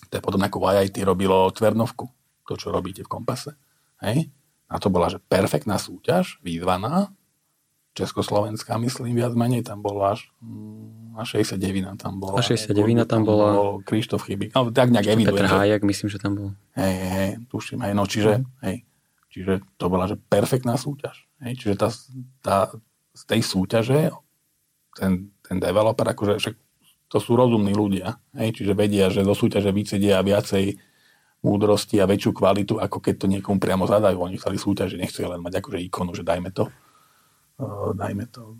[0.08, 2.08] to je podobne ako v IIT robilo Tvernovku,
[2.48, 3.60] to, čo robíte v kompase.
[4.00, 4.32] Hej?
[4.72, 7.12] A to bola, že perfektná súťaž, výzvaná,
[7.92, 12.40] Československá, myslím, viac menej, tam bola až, mm, až 69 tam bola.
[12.40, 13.52] A 69 tam bola.
[13.52, 14.56] Bol Krištof Chybík.
[14.56, 15.36] No, tak nejak evidujem.
[15.36, 16.50] Petr Hájak, myslím, že tam bol.
[16.80, 18.88] Hej, hej, tuším, hej, no čiže, hej,
[19.28, 21.28] čiže to bola, že perfektná súťaž.
[21.44, 21.88] Hej, čiže tá,
[22.40, 22.58] tá,
[23.12, 24.16] z tej súťaže
[24.96, 26.56] ten, ten developer, akože však
[27.12, 30.80] to sú rozumní ľudia, hej, čiže vedia, že do súťaže vycedia viacej
[31.44, 34.16] múdrosti a väčšiu kvalitu, ako keď to niekomu priamo zadajú.
[34.16, 36.72] Oni chceli súťaž, že nechceli len mať akože ikonu, že dajme to
[37.96, 38.58] dajme to,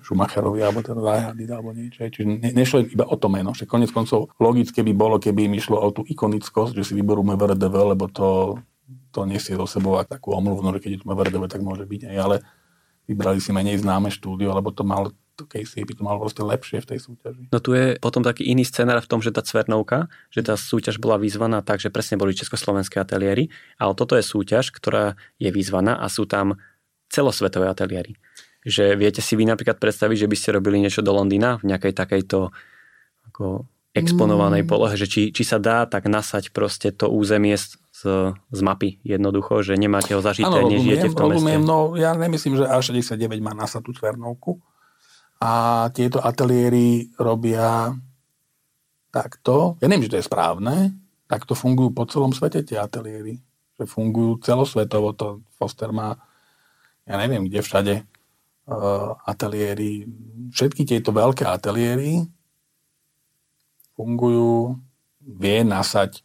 [0.00, 2.06] Schumacherovi alebo teda Zajhady alebo niečo.
[2.06, 3.52] Čiže ne, nešlo iba o to meno.
[3.52, 7.26] Však konec koncov logické by bolo, keby im išlo o tú ikonickosť, že si vyberú
[7.26, 8.58] MVRDV, lebo to,
[9.10, 12.06] to nesie do sebou takú omluvu, no, že keď je tu MVRDV, tak môže byť
[12.06, 12.36] aj, ale
[13.10, 16.88] vybrali si menej známe štúdio, lebo to mal to KCP to malo proste lepšie v
[16.92, 17.48] tej súťaži.
[17.48, 21.00] No tu je potom taký iný scenár v tom, že tá Cvernovka, že tá súťaž
[21.00, 23.48] bola vyzvaná tak, že presne boli československé ateliéry,
[23.80, 26.60] ale toto je súťaž, ktorá je vyzvaná a sú tam
[27.10, 28.16] celosvetové ateliéry.
[28.62, 31.92] Že viete si vy napríklad predstaviť, že by ste robili niečo do Londýna v nejakej
[31.92, 32.54] takejto
[33.28, 34.68] ako exponovanej mm.
[34.70, 37.74] polohe, že či, či sa dá tak nasať proste to územie z,
[38.38, 41.68] z mapy jednoducho, že nemáte ho zažité, ano, nežijete v tom rozumiem, meste.
[41.68, 44.62] No ja nemyslím, že A69 má nasať tú Cvernovku
[45.42, 47.90] a tieto ateliéry robia
[49.10, 49.74] takto.
[49.82, 50.94] Ja neviem, že to je správne,
[51.26, 53.42] takto fungujú po celom svete tie ateliéry.
[53.74, 56.14] Že fungujú celosvetovo, to Foster má
[57.06, 60.08] ja neviem, kde všade uh, ateliéry,
[60.52, 62.26] všetky tieto veľké ateliéry
[64.00, 64.80] fungujú,
[65.20, 66.24] vie nasať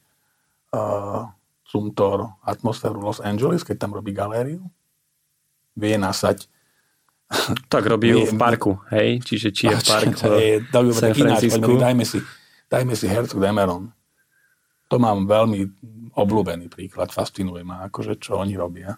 [0.71, 1.28] uh,
[1.67, 4.63] Sumtor atmosféru Los Angeles, keď tam robí galériu.
[5.76, 6.47] Vie nasať
[7.73, 9.19] tak robí v parku, hej?
[9.19, 10.15] Čiže či je v parku
[10.95, 11.71] San Francisco.
[11.76, 12.19] Dajme si,
[12.71, 13.91] dajme si Herzog Demeron.
[14.88, 15.65] To mám veľmi
[16.15, 18.95] obľúbený príklad, fascinuje ma, akože čo oni robia.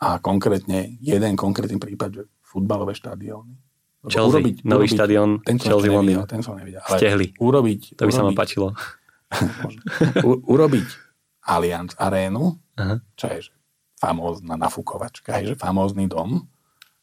[0.00, 3.52] A konkrétne, jeden konkrétny prípad, že futbalové štadióny.
[4.08, 5.30] Chelsea, urobiť, nový urobiť, štadión
[5.60, 6.80] Chelsea nevidel, ten som nevidel.
[6.88, 7.26] Ale Stehli.
[7.36, 8.68] Urobiť, to by urobiť, sa ma páčilo.
[10.26, 10.88] u, urobiť
[11.44, 12.96] Allianz Arénu, Aha.
[13.12, 13.52] čo je že
[14.00, 16.48] famózna nafúkovačka, hej, že famózny dom,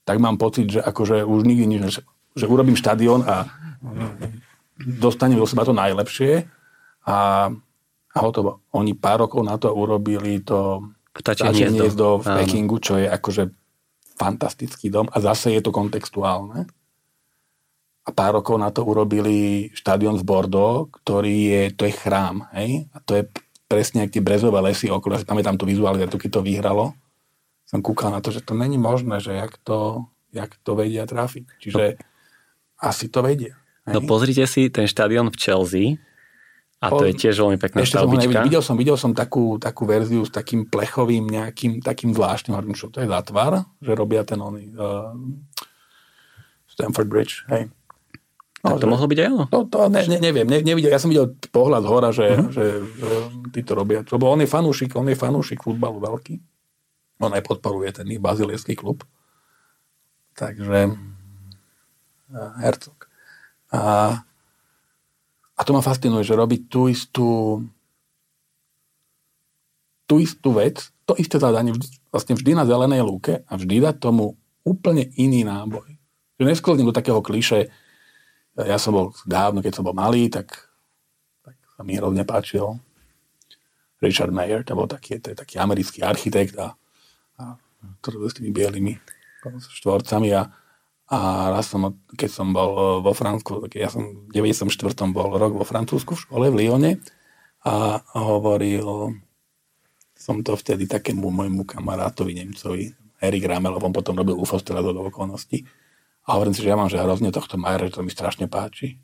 [0.02, 2.02] tak mám pocit, že akože už nikdy nič, že,
[2.34, 3.46] že urobím štadión a
[4.78, 6.50] dostanem do seba to najlepšie
[7.06, 7.50] a,
[8.10, 8.66] a hotovo.
[8.74, 13.50] Oni pár rokov na to urobili to Vtačie hniezdo v Pekingu, čo je akože
[14.18, 16.66] fantastický dom a zase je to kontextuálne.
[18.08, 22.88] A pár rokov na to urobili štadión v Bordeaux, ktorý je, to je chrám, hej?
[22.96, 23.24] A to je
[23.68, 26.96] presne ak tie brezové lesy okolo, ja pamätám tú vizualizáciu, keď to vyhralo,
[27.68, 31.46] som kúkal na to, že to není možné, že jak to, jak to vedia trafiť.
[31.60, 32.04] Čiže no.
[32.80, 33.60] asi to vedia.
[33.84, 33.94] Hej?
[34.00, 36.00] No pozrite si ten štadión v Chelsea,
[36.78, 38.38] a to o, je tiež veľmi pekná ešte stavbička.
[38.38, 42.78] Som videl, som, videl som takú, takú verziu s takým plechovým nejakým takým zvláštnym, hovorím,
[42.78, 45.10] čo to je za tvar, že robia ten oný uh,
[46.70, 47.74] Stamford Bridge, hej.
[48.62, 49.46] No, tak to že, mohlo byť aj ono?
[49.50, 52.50] To, to ne, ne, neviem, ne, nevidel, ja som videl pohľad hora, že, uh-huh.
[52.54, 53.10] že, že
[53.54, 54.06] tí to robia.
[54.06, 56.36] Lebo on je fanúšik, on je fanúšik futbalu veľký.
[57.26, 59.02] On aj podporuje ten bazilejský klub.
[60.38, 63.10] Takže uh, Hercog.
[63.74, 64.22] A,
[65.58, 67.30] a to ma fascinuje, že robiť tú istú
[70.08, 71.76] tú istú vec, to isté zadanie
[72.08, 76.00] vlastne vždy na zelenej lúke a vždy dať tomu úplne iný náboj.
[76.40, 77.68] Že nesklzním do takého kliše,
[78.56, 80.72] ja som bol dávno, keď som bol malý, tak,
[81.44, 82.80] tak sa mi hrozne páčil
[84.00, 86.72] Richard Mayer, to bol taký, to je taký americký architekt a,
[87.42, 87.60] a
[88.00, 88.96] s tými bielými
[89.84, 90.48] štvorcami a,
[91.08, 94.68] a raz som, keď som bol vo Francúzsku, ja som v 94.
[95.16, 96.92] bol rok vo Francúzsku v škole v Lyone
[97.64, 99.16] a hovoril
[100.18, 102.92] som to vtedy takému môjmu kamarátovi Nemcovi,
[103.24, 105.64] Erik Ramel, on potom robil UFO z do okolností
[106.28, 109.00] a hovorím si, že ja mám že hrozne tohto Majera, že to mi strašne páči.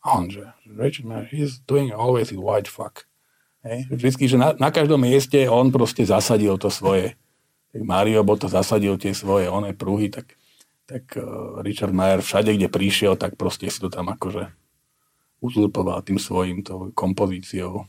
[0.00, 3.04] A on, že Richard Mayer, he's doing always his white fuck.
[3.66, 3.84] Hej?
[3.92, 7.18] Vždycky, že na, na každom mieste on proste zasadil to svoje.
[7.76, 10.37] Mario to zasadil tie svoje oné pruhy, tak,
[10.88, 14.48] tak uh, Richard Mayer všade, kde prišiel, tak proste si to tam akože
[15.44, 17.84] uzurpoval tým svojím to kompozíciou.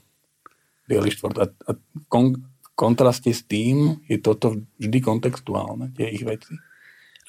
[0.86, 1.36] Bielý štvrt.
[1.40, 1.72] A, a
[2.12, 2.44] kon,
[2.76, 6.60] kontraste s tým je toto vždy kontextuálne, tie ich veci.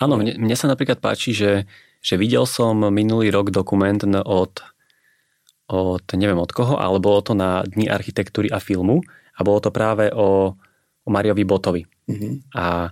[0.03, 1.71] Áno, mne, mne sa napríklad páči, že,
[2.03, 4.53] že videl som minulý rok dokument od,
[5.71, 9.07] od, neviem od koho, ale bolo to na Dni architektúry a filmu
[9.37, 10.57] a bolo to práve o,
[11.05, 11.85] o Mariovi Botovi.
[12.11, 12.33] Mm-hmm.
[12.59, 12.91] A,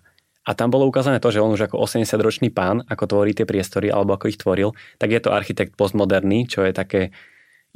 [0.49, 3.92] a tam bolo ukázané to, že on už ako 80-ročný pán, ako tvorí tie priestory
[3.92, 7.12] alebo ako ich tvoril, tak je to architekt postmoderný, čo je také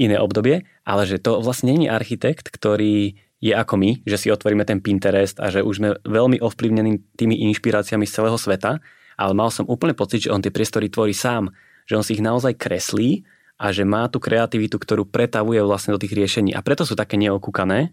[0.01, 4.65] iné obdobie, ale že to vlastne je architekt, ktorý je ako my, že si otvoríme
[4.65, 8.81] ten Pinterest a že už sme veľmi ovplyvnení tými inšpiráciami z celého sveta,
[9.21, 11.53] ale mal som úplne pocit, že on tie priestory tvorí sám,
[11.85, 13.27] že on si ich naozaj kreslí
[13.61, 16.57] a že má tú kreativitu, ktorú pretavuje vlastne do tých riešení.
[16.57, 17.93] A preto sú také neokúkané,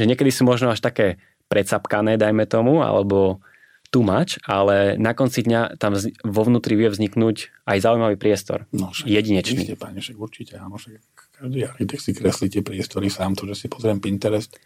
[0.00, 1.20] že niekedy sú možno až také
[1.52, 3.44] predsapkané, dajme tomu, alebo
[3.92, 5.92] too much, ale na konci dňa tam
[6.24, 8.64] vo vnútri vie vzniknúť aj zaujímavý priestor.
[8.72, 9.68] No, však, jedinečný.
[9.68, 10.96] Isté, páne, však určite, áno, však
[11.36, 14.56] každý architekt si kreslí tie priestory sám, to, že si pozriem Pinterest,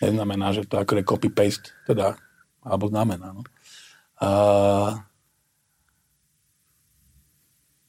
[0.00, 2.16] neznamená, že to ako je copy-paste, teda,
[2.64, 3.44] alebo znamená, no.
[4.16, 4.96] Uh,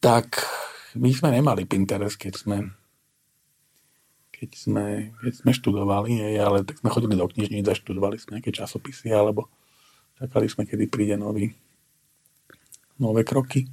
[0.03, 0.43] tak
[0.99, 2.57] my sme nemali Pinterest, keď sme
[4.41, 8.49] keď sme, keď sme študovali, ale tak sme chodili do knižníc a študovali sme nejaké
[8.49, 9.53] časopisy, alebo
[10.21, 11.49] čakali sme, kedy príde nový,
[13.01, 13.65] nové kroky.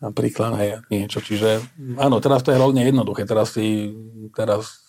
[0.00, 1.20] Napríklad aj niečo.
[1.20, 1.60] Čiže
[2.00, 3.28] áno, teraz to je hlavne jednoduché.
[3.28, 3.92] Teraz si,
[4.32, 4.88] teraz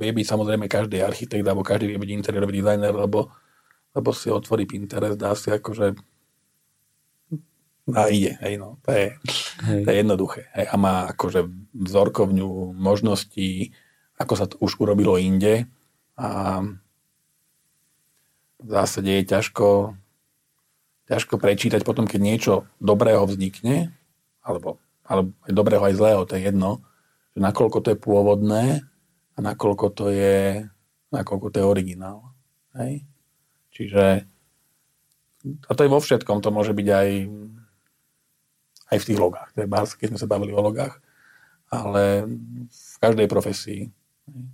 [0.00, 3.28] vie byť samozrejme každý architekt, alebo každý vie byť interiérový dizajner, lebo,
[3.92, 5.96] lebo si otvorí Pinterest, dá si akože
[7.92, 8.80] a ide, hej, no.
[8.88, 9.12] To je,
[9.68, 9.84] hej.
[9.84, 10.48] to je jednoduché.
[10.56, 10.72] Hej.
[10.72, 11.44] A má akože
[11.76, 13.76] vzorkovňu možností,
[14.16, 15.68] ako sa to už urobilo inde.
[16.16, 16.64] A
[18.56, 20.00] v zásade je ťažko,
[21.08, 23.92] ťažko prečítať potom, keď niečo dobrého vznikne,
[24.40, 26.80] alebo, alebo aj dobrého, aj zlého, to je jedno,
[27.36, 28.64] že nakoľko to je pôvodné
[29.34, 30.64] a nakoľko to je,
[31.12, 32.32] nakoľko to je originál.
[32.76, 33.04] Hej?
[33.74, 34.04] Čiže
[35.44, 37.08] a to je vo všetkom, to môže byť aj
[38.94, 39.48] aj v tých logách.
[39.98, 41.02] Keď sme sa bavili o logách.
[41.72, 42.28] Ale
[42.70, 43.90] v každej profesii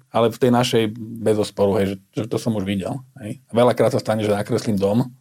[0.08, 0.84] Ale v tej našej
[1.20, 3.06] bezosporu, hej, že, že to som už videl.
[3.22, 3.38] Hej.
[3.54, 5.14] Veľakrát sa stane, že nakreslím dom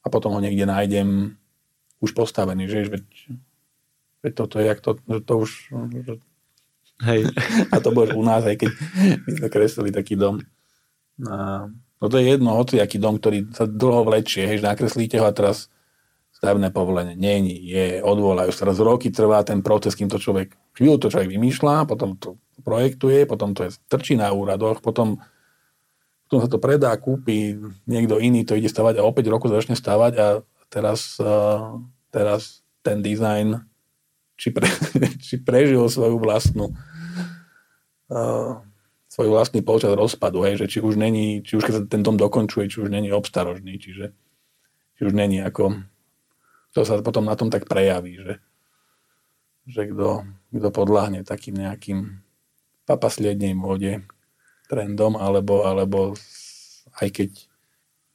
[0.00, 1.36] a potom ho niekde nájdem
[2.00, 3.04] už postavený, že veď,
[4.24, 5.50] veď toto je, jak to, že to už...
[7.00, 7.32] Hej.
[7.72, 8.70] A to bolo u nás, aj keď
[9.24, 10.44] my sme kreslili taký dom.
[11.24, 15.16] A, no to je jedno, hoci aký dom, ktorý sa dlho vlečie, hej, že nakreslíte
[15.16, 15.72] ho a teraz
[16.40, 17.16] stavebné povolenie.
[17.20, 18.64] Nie, nie, je, odvolajú sa.
[18.64, 23.28] Raz roky trvá ten proces, kým to človek, chvíľu to človek vymýšľa, potom to projektuje,
[23.28, 25.20] potom to je trčí na úradoch, potom,
[26.30, 27.58] potom sa to predá, kúpi,
[27.90, 30.26] niekto iný to ide stavať a opäť roku začne stavať a
[30.70, 31.18] teraz,
[32.14, 33.66] teraz ten dizajn
[34.38, 34.70] či, pre,
[35.26, 36.70] či prežil svoju vlastnú
[39.10, 42.14] svoj vlastný počas rozpadu, hej, že či už není, či už keď sa ten dom
[42.14, 44.14] dokončuje, či už není obstarožný, čiže
[44.98, 45.82] či už není ako,
[46.70, 48.34] to sa potom na tom tak prejaví, že,
[49.66, 52.22] že kto, kto podľahne takým nejakým
[52.86, 54.06] papasliednej móde,
[54.70, 56.14] trendom, alebo, alebo
[57.02, 57.30] aj keď,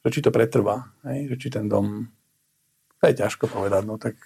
[0.00, 2.08] že či to pretrvá, hej, že či ten dom,
[2.96, 4.16] to je ťažko povedať, no tak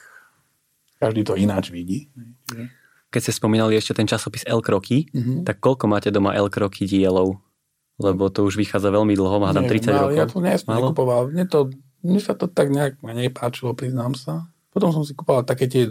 [1.02, 2.07] každý to ináč vidí.
[2.55, 2.70] Hej,
[3.11, 5.43] Keď ste spomínali ešte ten časopis El Kroky, mm-hmm.
[5.43, 7.43] tak koľko máte doma El Kroky dielov?
[8.01, 10.16] Lebo to už vychádza veľmi dlho, má tam 30 rokov.
[10.16, 11.28] Ja to nesmiem nekupoval.
[11.28, 11.69] Mne, to,
[12.01, 14.48] mne sa to tak nejak menej páčilo, priznám sa.
[14.70, 15.90] Potom som si kupoval také tie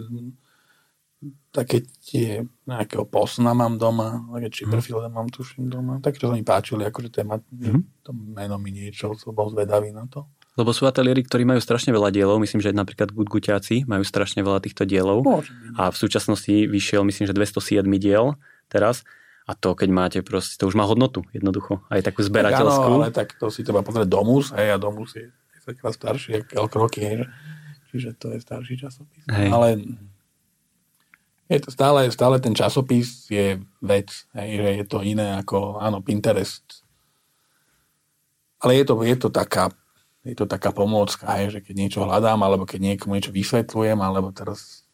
[1.52, 5.12] také tie nejakého posna mám doma, také Chipperfield mm.
[5.12, 8.06] mám tuším doma, také, čo sa mi páčili, akože to, ma, mm.
[8.06, 10.24] to meno mi niečo, som bol zvedavý na to.
[10.56, 14.64] Lebo sú ateliéry, ktorí majú strašne veľa dielov, myslím, že napríklad Gutguťáci majú strašne veľa
[14.64, 15.22] týchto dielov
[15.76, 18.34] a v súčasnosti vyšiel, myslím, že 207 diel
[18.72, 19.04] teraz
[19.44, 22.86] a to, keď máte proste, to už má hodnotu jednoducho, aj takú zberateľskú.
[22.86, 25.26] Tak, áno, ale tak to si treba pozrieť Domus, hej, a Domus je
[25.66, 27.26] 10 starší, ako Kroky, hej,
[27.90, 29.26] čiže to je starší časopis.
[29.26, 29.48] Hej.
[29.50, 29.68] Ale
[31.50, 34.08] je to stále, stále ten časopis je vec,
[34.38, 36.86] hej, že je to iné ako, áno, Pinterest.
[38.62, 39.74] Ale je to, je to taká
[40.20, 44.28] je to taká pomôcka, hej, že keď niečo hľadám, alebo keď niekomu niečo vysvetľujem, alebo
[44.36, 44.84] teraz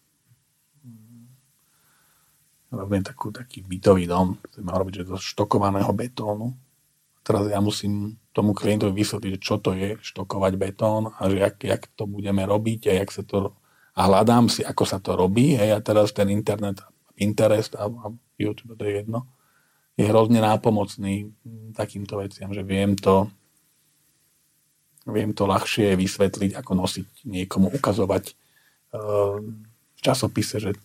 [2.71, 6.55] robím takú, taký bytový dom, chcem robiť, že do štokovaného betónu.
[7.27, 11.83] Teraz ja musím tomu klientovi vysvetliť, čo to je štokovať betón a že jak, jak
[11.99, 13.59] to budeme robiť a jak sa to
[13.97, 15.57] a hľadám si, ako sa to robí.
[15.57, 16.85] Hej, a teraz ten internet,
[17.17, 19.25] Pinterest a, a YouTube, to je jedno,
[19.97, 21.33] je hrozne nápomocný
[21.73, 23.33] takýmto veciam, že viem to,
[25.09, 28.37] viem to ľahšie vysvetliť, ako nosiť niekomu, ukazovať
[28.93, 29.41] uh,
[29.97, 30.77] v časopise, že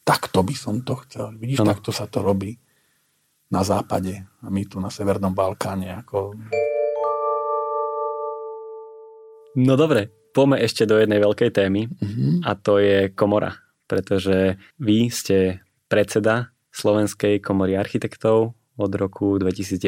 [0.00, 1.36] takto by som to chcel.
[1.36, 1.76] Vidíš, ano.
[1.76, 2.56] takto sa to robí
[3.52, 5.92] na západe a my tu na Severnom Balkáne.
[6.00, 6.32] Ako...
[9.60, 12.32] No dobre, poďme ešte do jednej veľkej témy mm-hmm.
[12.46, 13.58] a to je komora,
[13.90, 19.82] pretože vy ste predseda Slovenskej komory architektov od roku 2019,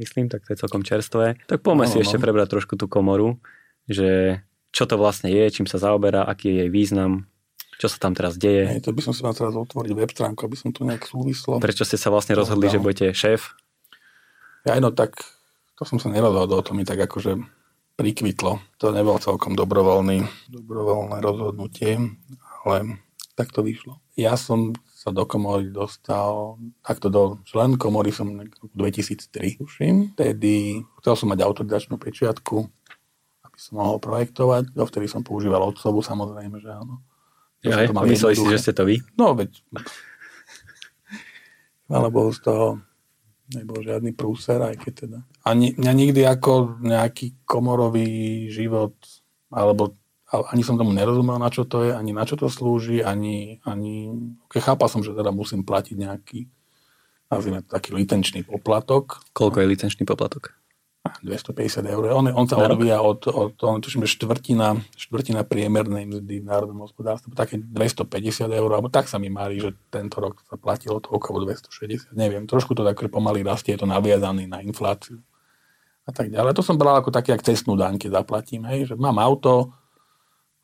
[0.00, 1.36] myslím, tak to je celkom čerstvé.
[1.44, 2.02] Tak poďme no, si no.
[2.02, 3.36] ešte prebrať trošku tú komoru,
[3.84, 4.40] že
[4.74, 7.28] čo to vlastne je, čím sa zaoberá, aký je jej význam,
[7.78, 8.78] čo sa tam teraz deje.
[8.78, 11.60] Hej, to by som si mal teraz otvoriť web stránku, aby som to nejak súvislo.
[11.60, 13.54] Prečo ste sa vlastne rozhodli, že budete šéf?
[14.64, 15.20] Ja no tak,
[15.76, 17.36] to som sa nerozhodol, to mi tak akože
[17.94, 18.58] prikvitlo.
[18.82, 21.98] To nebolo celkom dobrovoľný, dobrovoľné rozhodnutie,
[22.66, 22.98] ale
[23.34, 24.02] tak to vyšlo.
[24.14, 29.94] Ja som sa do komory dostal, takto do člen komory som v 2003, tuším.
[30.14, 32.56] Tedy chcel som mať autorizačnú pečiatku,
[33.44, 34.72] aby som mohol projektovať.
[34.72, 37.02] Dovtedy som používal otcovu, samozrejme, že áno.
[37.64, 39.00] Ja, mysleli si, že ste to vy?
[39.16, 39.60] No, veď...
[41.94, 42.80] Alebo z toho
[43.52, 45.18] nebol žiadny prúser, aj keď teda.
[45.44, 48.96] Ani, mňa nikdy ako nejaký komorový život,
[49.52, 49.92] alebo
[50.32, 54.10] ani som tomu nerozumel, na čo to je, ani na čo to slúži, ani, ani
[54.50, 56.48] keď chápal som, že teda musím platiť nejaký,
[57.28, 59.20] nazvime to taký licenčný poplatok.
[59.36, 60.56] Koľko je licenčný poplatok?
[61.04, 62.16] 250 eur.
[62.16, 67.36] On, on sa odvíja od, od, od tuším, štvrtina, štvrtina priemernej mzdy v národnom hospodárstve,
[67.36, 71.44] také 250 eur, alebo tak sa mi mári, že tento rok sa platilo to okolo
[71.44, 75.20] 260, neviem, trošku to tak pomaly rastie, je to naviazaný na infláciu
[76.04, 76.52] a tak ďalej.
[76.56, 79.72] To som bral ako taký, jak cestnú daň, keď zaplatím, hej, že mám auto,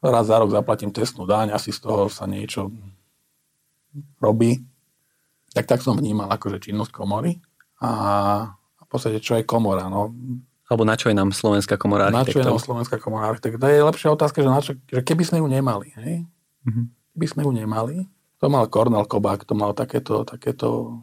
[0.01, 2.73] raz za rok zaplatím cestnú daň, asi z toho sa niečo
[4.21, 4.61] robí.
[5.51, 7.43] Tak tak som vnímal akože činnosť komory
[7.83, 7.91] a
[8.91, 9.87] podstate, čo je komora.
[9.87, 10.11] No.
[10.67, 12.27] Alebo na čo je nám Slovenská komora architektov?
[12.27, 13.62] Na čo je nám Slovenská komora architektov?
[13.62, 16.27] To je lepšia otázka, že, na čo, že keby sme ju nemali, hej?
[16.67, 16.85] Mm-hmm.
[17.15, 17.97] Keby sme ju nemali,
[18.43, 21.01] to mal Kornel Kobák, to mal takéto, takéto,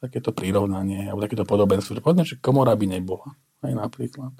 [0.00, 4.32] takéto prirovnanie, alebo takéto podobenstvo, že povedzme, že komora by nebola, aj napríklad.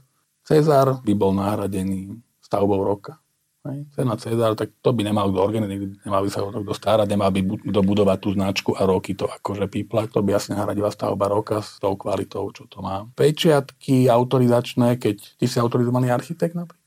[0.45, 3.21] Cezar by bol nahradený stavbou roka.
[3.61, 6.73] Hej, cena Cezar, tak to by nemal kto organizovať, nemal by sa o to kto
[6.73, 10.17] starať, nemal by kto budovať tú značku a roky to akože píplať.
[10.17, 13.05] To by asi nahradila stavba roka s tou kvalitou, čo to má.
[13.13, 16.80] Pečiatky autorizačné, keď ty si autorizovaný architekt napríklad,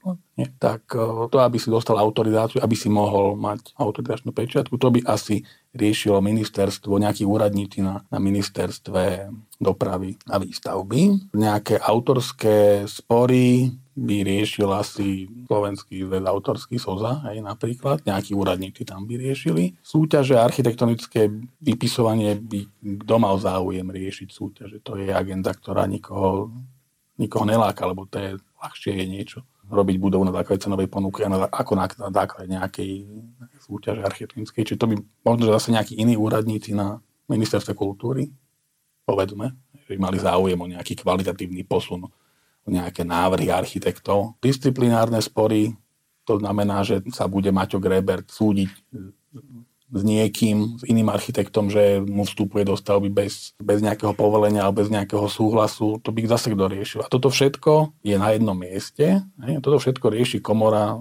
[0.59, 4.99] tak e, to, aby si dostal autorizáciu, aby si mohol mať autorizačnú pečiatku, to by
[5.07, 11.33] asi riešilo ministerstvo, nejakí úradníci na, na ministerstve dopravy a výstavby.
[11.33, 19.05] Nejaké autorské spory, by riešil asi slovenský zväz autorský SOZA, aj napríklad, nejakí úradníci tam
[19.05, 19.77] by riešili.
[19.85, 21.29] Súťaže architektonické
[21.61, 22.65] vypisovanie by
[23.05, 24.77] kto mal záujem riešiť súťaže.
[24.81, 26.49] To je agenda, ktorá nikoho,
[27.21, 29.39] nikoho neláka, lebo to je ľahšie je niečo
[29.69, 32.91] robiť budovu na základe cenovej ponuky ako na, na základe nejakej
[33.63, 34.63] súťaže architektonickej.
[34.67, 36.99] Čiže to by možno zase nejakí iní úradníci na
[37.31, 38.27] ministerstve kultúry,
[39.07, 39.55] povedzme,
[39.87, 42.07] že by mali záujem o nejaký kvalitatívny posun
[42.63, 44.39] nejaké návrhy architektov.
[44.39, 45.75] Disciplinárne spory,
[46.23, 48.71] to znamená, že sa bude Maťo Grebert súdiť
[49.93, 54.81] s niekým, s iným architektom, že mu vstupuje do stavby bez, bez nejakého povolenia alebo
[54.81, 56.99] bez nejakého súhlasu, to by zase kto riešil.
[57.05, 59.21] A toto všetko je na jednom mieste.
[59.45, 59.61] Hej?
[59.61, 60.97] Toto všetko rieši komora,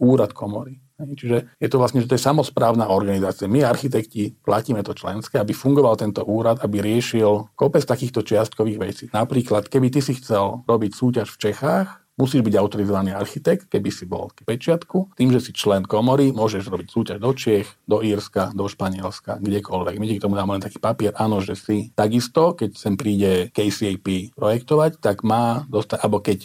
[0.00, 0.80] úrad komory.
[0.94, 3.50] Čiže je to vlastne, že to je samozprávna organizácia.
[3.50, 9.04] My, architekti, platíme to členské, aby fungoval tento úrad, aby riešil kopec takýchto čiastkových vecí.
[9.10, 14.06] Napríklad, keby ty si chcel robiť súťaž v Čechách, musíš byť autorizovaný architekt, keby si
[14.06, 15.18] bol pečiatku.
[15.18, 19.98] Tým, že si člen komory, môžeš robiť súťaž do Čiech, do Írska, do Španielska, kdekoľvek.
[19.98, 21.90] My ti k tomu dáme len taký papier, áno, že si.
[21.98, 26.40] Takisto, keď sem príde KCAP projektovať, tak má dostať, alebo keď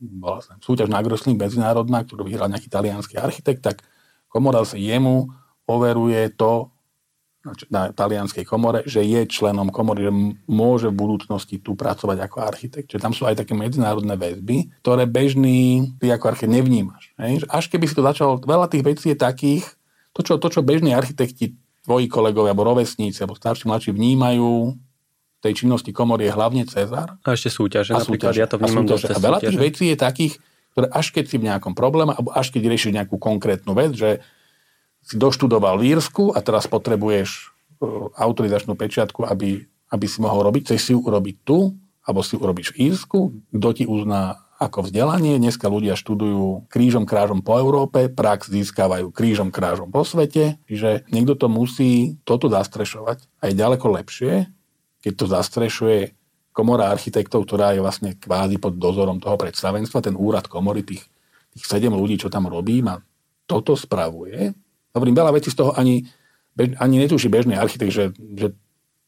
[0.00, 3.84] bola súťaž na Grosling medzinárodná, ktorú vyhral nejaký talianský architekt, tak
[4.32, 5.28] komora sa jemu
[5.70, 6.72] overuje to
[7.72, 10.12] na talianskej komore, že je členom komory, že
[10.44, 12.92] môže v budúcnosti tu pracovať ako architekt.
[12.92, 17.16] Čiže tam sú aj také medzinárodné väzby, ktoré bežný ty ako architekt nevnímaš.
[17.16, 17.48] Hej?
[17.48, 19.64] Až keby si to začal, veľa tých vecí je takých,
[20.12, 24.76] to čo, to, čo bežní architekti, tvoji kolegovia, alebo rovesníci, alebo starší, mladší vnímajú,
[25.40, 27.16] tej činnosti komory je hlavne Cezar.
[27.24, 29.16] A ešte súťaže, a napríklad, súťaže, ja to vnímam a, súťaže.
[29.16, 30.32] a veľa tých vecí je takých,
[30.76, 34.20] ktoré až keď si v nejakom probléme, alebo až keď riešiš nejakú konkrétnu vec, že
[35.04, 37.28] si doštudoval v Írsku a teraz potrebuješ
[37.80, 41.74] uh, autorizačnú pečiatku, aby, aby si mohol robiť, chceš si ju urobiť tu,
[42.04, 43.18] alebo si ju urobíš v Írsku,
[43.52, 45.40] kto ti uzná ako vzdelanie.
[45.40, 51.32] Dneska ľudia študujú krížom krážom po Európe, prax získavajú krížom krážom po svete, čiže niekto
[51.32, 54.52] to musí toto zastrešovať a je ďaleko lepšie,
[55.00, 55.98] keď to zastrešuje
[56.52, 61.08] komora architektov, ktorá je vlastne kvázi pod dozorom toho predstavenstva, ten úrad komory, tých,
[61.56, 63.00] tých sedem ľudí, čo tam robí, a
[63.48, 64.52] toto spravuje.
[64.90, 66.06] Hovorím, veľa vecí z toho ani,
[66.78, 68.54] ani netuší bežný architekt, že, že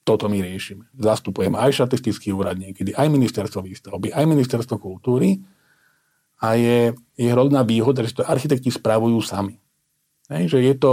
[0.02, 0.90] toto my riešime.
[0.98, 5.42] Zastupujem aj štatistický úrad niekedy, aj ministerstvo výstavby, aj ministerstvo kultúry
[6.42, 9.62] a je, je hrozná výhoda, že to architekti spravujú sami.
[10.26, 10.92] Hej, že je to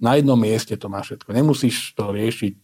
[0.00, 1.32] na jednom mieste to má všetko.
[1.32, 2.54] Nemusíš to riešiť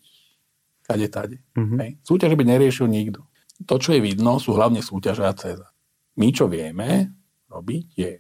[0.84, 1.38] kade tade.
[1.54, 1.78] Mm-hmm.
[1.80, 1.90] Hej.
[2.02, 3.24] Súťaže by neriešil nikto.
[3.68, 5.68] To, čo je vidno, sú hlavne súťaže a ceza.
[6.16, 7.12] My, čo vieme
[7.52, 8.12] robiť, je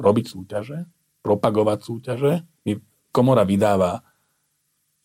[0.00, 0.88] robiť súťaže,
[1.24, 2.32] propagovať súťaže.
[2.68, 2.76] My,
[3.08, 4.04] komora vydáva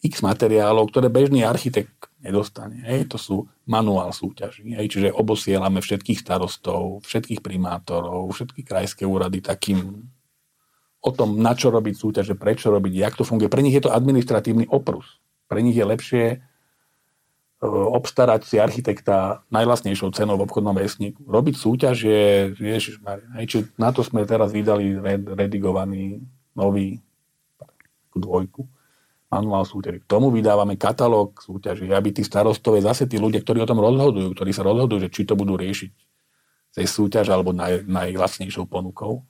[0.03, 2.83] x materiálov, ktoré bežný architekt nedostane.
[2.83, 3.15] Hej.
[3.15, 4.75] To sú manuál súťaží.
[4.75, 4.99] Hej.
[4.99, 10.11] Čiže obosielame všetkých starostov, všetkých primátorov, všetky krajské úrady takým
[10.99, 13.47] o tom, na čo robiť súťaže, prečo robiť, jak to funguje.
[13.47, 15.23] Pre nich je to administratívny oprus.
[15.47, 16.25] Pre nich je lepšie
[17.60, 21.27] obstarať si architekta najlasnejšou cenou v obchodnom vesníku.
[21.27, 22.23] Robiť súťaž je,
[22.56, 26.23] ježišmarja, či na to sme teraz vydali red, redigovaný
[26.56, 27.03] nový
[28.15, 28.64] dvojku,
[29.27, 29.99] manuál súťaži.
[30.03, 34.31] K tomu vydávame katalóg súťaží, aby tí starostové, zase tí ľudia, ktorí o tom rozhodujú,
[34.36, 35.91] ktorí sa rozhodujú, že či to budú riešiť
[36.80, 39.27] cez súťaž alebo naj, najlacnejšou ponukou,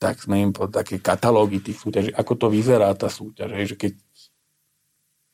[0.00, 3.92] tak sme im také katalógy tých súťaží, ako to vyzerá tá súťaž, že keď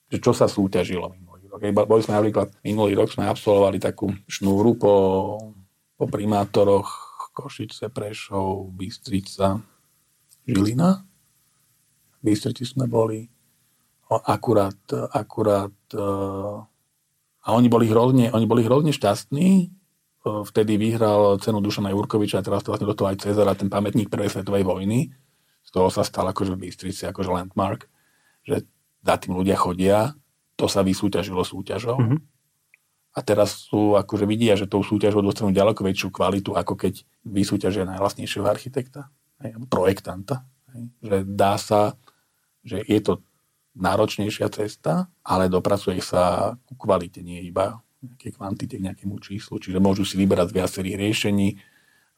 [0.07, 1.11] že čo sa súťažilo
[1.57, 4.95] Okay, boli sme napríklad, minulý rok sme absolvovali takú šnúru po,
[5.97, 6.85] po primátoroch
[7.33, 9.57] Košice, Prešov, Bystrica,
[10.45, 11.01] Žilina.
[12.21, 13.25] V Bystrici sme boli
[14.09, 14.77] akurát,
[15.17, 15.73] akurát
[17.41, 19.73] a oni boli hrozne, oni boli hrozne šťastní,
[20.29, 24.13] vtedy vyhral cenu Dušana Jurkoviča a teraz to vlastne do toho aj Cezara, ten pamätník
[24.13, 25.09] prvej svetovej vojny.
[25.65, 27.89] Z toho sa stal akože v Bystrici, akože landmark,
[28.45, 28.69] že
[29.01, 30.13] za tým ľudia chodia
[30.57, 32.01] to sa vysúťažilo súťažou.
[32.01, 32.21] Mm-hmm.
[33.17, 37.89] A teraz sú, akože vidia, že tou súťažou dostanú ďaleko väčšiu kvalitu, ako keď vysúťažia
[37.89, 39.09] najvlastnejšieho architekta,
[39.41, 40.45] hej, projektanta.
[40.77, 41.97] Hej, že dá sa,
[42.61, 43.25] že je to
[43.77, 49.57] náročnejšia cesta, ale dopracuje sa ku kvalite, nie iba nejaké kvantite, k nejakému číslu.
[49.57, 51.49] Čiže môžu si vyberať z viacerých riešení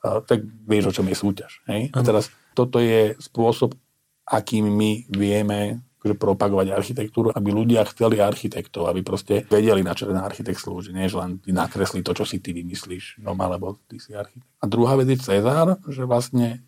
[0.03, 1.53] tak vieš, o čom je súťaž.
[1.67, 1.91] Hej?
[1.91, 3.75] A teraz toto je spôsob,
[4.23, 10.07] akým my vieme akože propagovať architektúru, aby ľudia chceli architektov, aby proste vedeli, na čo
[10.07, 14.15] ten architekt slúži, nie len nakresli to, čo si ty vymyslíš doma, lebo ty si
[14.15, 14.47] architekt.
[14.63, 16.63] A druhá vec je Cezar, že vlastne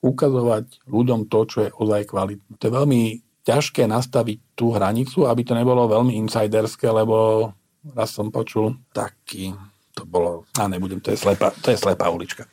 [0.00, 2.56] ukazovať ľuďom to, čo je ozaj kvalitné.
[2.56, 3.02] To je veľmi
[3.44, 7.52] ťažké nastaviť tú hranicu, aby to nebolo veľmi insiderské, lebo
[7.94, 9.52] raz som počul taký,
[9.92, 12.48] to bolo, a nebudem, to je slepá, to je slepá ulička.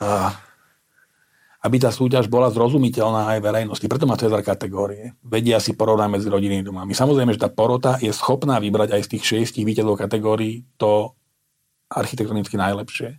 [0.00, 0.30] A
[1.66, 3.82] aby tá súťaž bola zrozumiteľná aj verejnosti.
[3.90, 5.18] Preto má Cezar kategórie.
[5.26, 6.94] Vedia si porovnať medzi rodinnými domami.
[6.94, 11.18] Samozrejme, že tá porota je schopná vybrať aj z tých šiestich víťazov kategórií to
[11.90, 13.18] architektonicky najlepšie.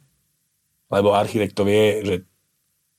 [0.87, 2.15] Lebo architekt to vie, že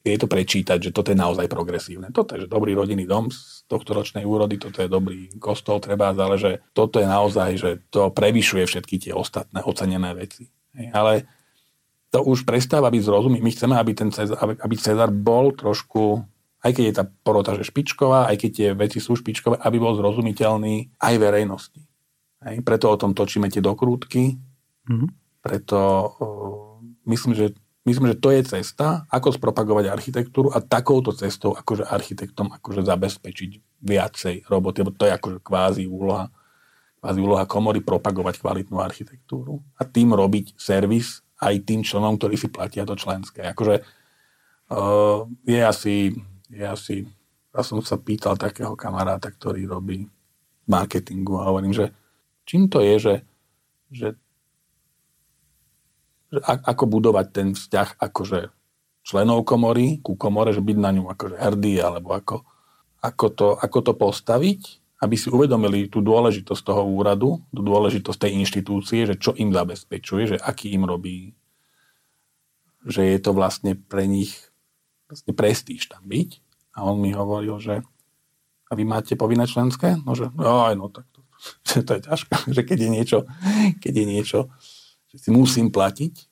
[0.05, 2.13] vie to prečítať, že toto je naozaj progresívne.
[2.13, 6.13] Toto je že dobrý rodinný dom z tohto ročnej úrody, toto je dobrý kostol, treba,
[6.13, 10.49] ale že toto je naozaj, že to prevyšuje všetky tie ostatné ocenené veci.
[10.93, 11.38] Ale
[12.09, 13.39] to už prestáva byť zrozumý.
[13.45, 16.25] My chceme, aby, ten Cezar, aby Cezar bol trošku,
[16.65, 19.93] aj keď je tá porota že špičková, aj keď tie veci sú špičkové, aby bol
[19.97, 21.83] zrozumiteľný aj verejnosti.
[22.49, 22.65] Hej?
[22.65, 24.41] Preto o tom točíme tie dokrútky.
[24.89, 25.09] Mm-hmm.
[25.45, 27.47] Preto uh, myslím, že
[27.89, 33.81] Myslím, že to je cesta, ako spropagovať architektúru a takouto cestou akože architektom akože zabezpečiť
[33.81, 36.29] viacej roboty, lebo to je akože kvázi úloha,
[37.01, 42.51] kvázi úloha komory propagovať kvalitnú architektúru a tým robiť servis aj tým členom, ktorí si
[42.51, 43.47] platia to členské.
[43.55, 43.83] Akože
[44.75, 45.95] uh, je asi,
[46.51, 46.95] je asi,
[47.55, 50.07] ja som sa pýtal takého kamaráta, ktorý robí
[50.69, 51.95] marketingu a hovorím, že
[52.45, 53.15] čím to je, že,
[53.89, 54.09] že,
[56.29, 58.53] že ako budovať ten vzťah akože
[59.09, 62.45] členov komory ku komore, že byť na ňu akože hrdý, alebo ako,
[63.01, 64.61] ako, to, ako to postaviť,
[64.99, 70.35] aby si uvedomili tú dôležitosť toho úradu, tú dôležitosť tej inštitúcie, že čo im zabezpečuje,
[70.35, 71.39] že aký im robí,
[72.83, 74.35] že je to vlastne pre nich
[75.07, 76.43] vlastne prestíž tam byť.
[76.79, 77.83] A on mi hovoril, že
[78.69, 79.97] a vy máte povinné členské?
[80.05, 81.21] No, že no, aj no tak to,
[81.87, 83.19] to je ťažké, že keď je niečo,
[83.81, 84.39] keď je niečo,
[85.09, 86.29] že si musím platiť,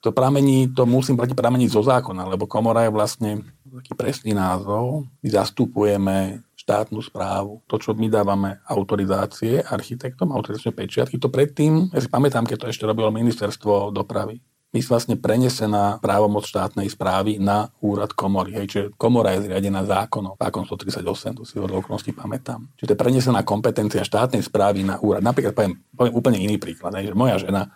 [0.00, 3.30] to pramení, to musím platiť pramení zo zákona, lebo komora je vlastne
[3.68, 5.04] taký presný názov.
[5.20, 6.40] My zastupujeme
[6.70, 7.66] štátnu správu.
[7.66, 12.70] To, čo my dávame autorizácie architektom, autorizačné pečiatky, to predtým, ja si pamätám, keď to
[12.70, 14.38] ešte robilo ministerstvo dopravy,
[14.70, 18.54] my vlastne prenesená právomoc štátnej správy na úrad komory.
[18.54, 21.02] Hej, čiže komora je zriadená zákonom, zákon 138,
[21.34, 22.70] to si ho do okolností pamätám.
[22.78, 25.26] Čiže to je prenesená kompetencia štátnej správy na úrad.
[25.26, 27.74] Napríklad poviem, poviem úplne iný príklad, hej, že moja žena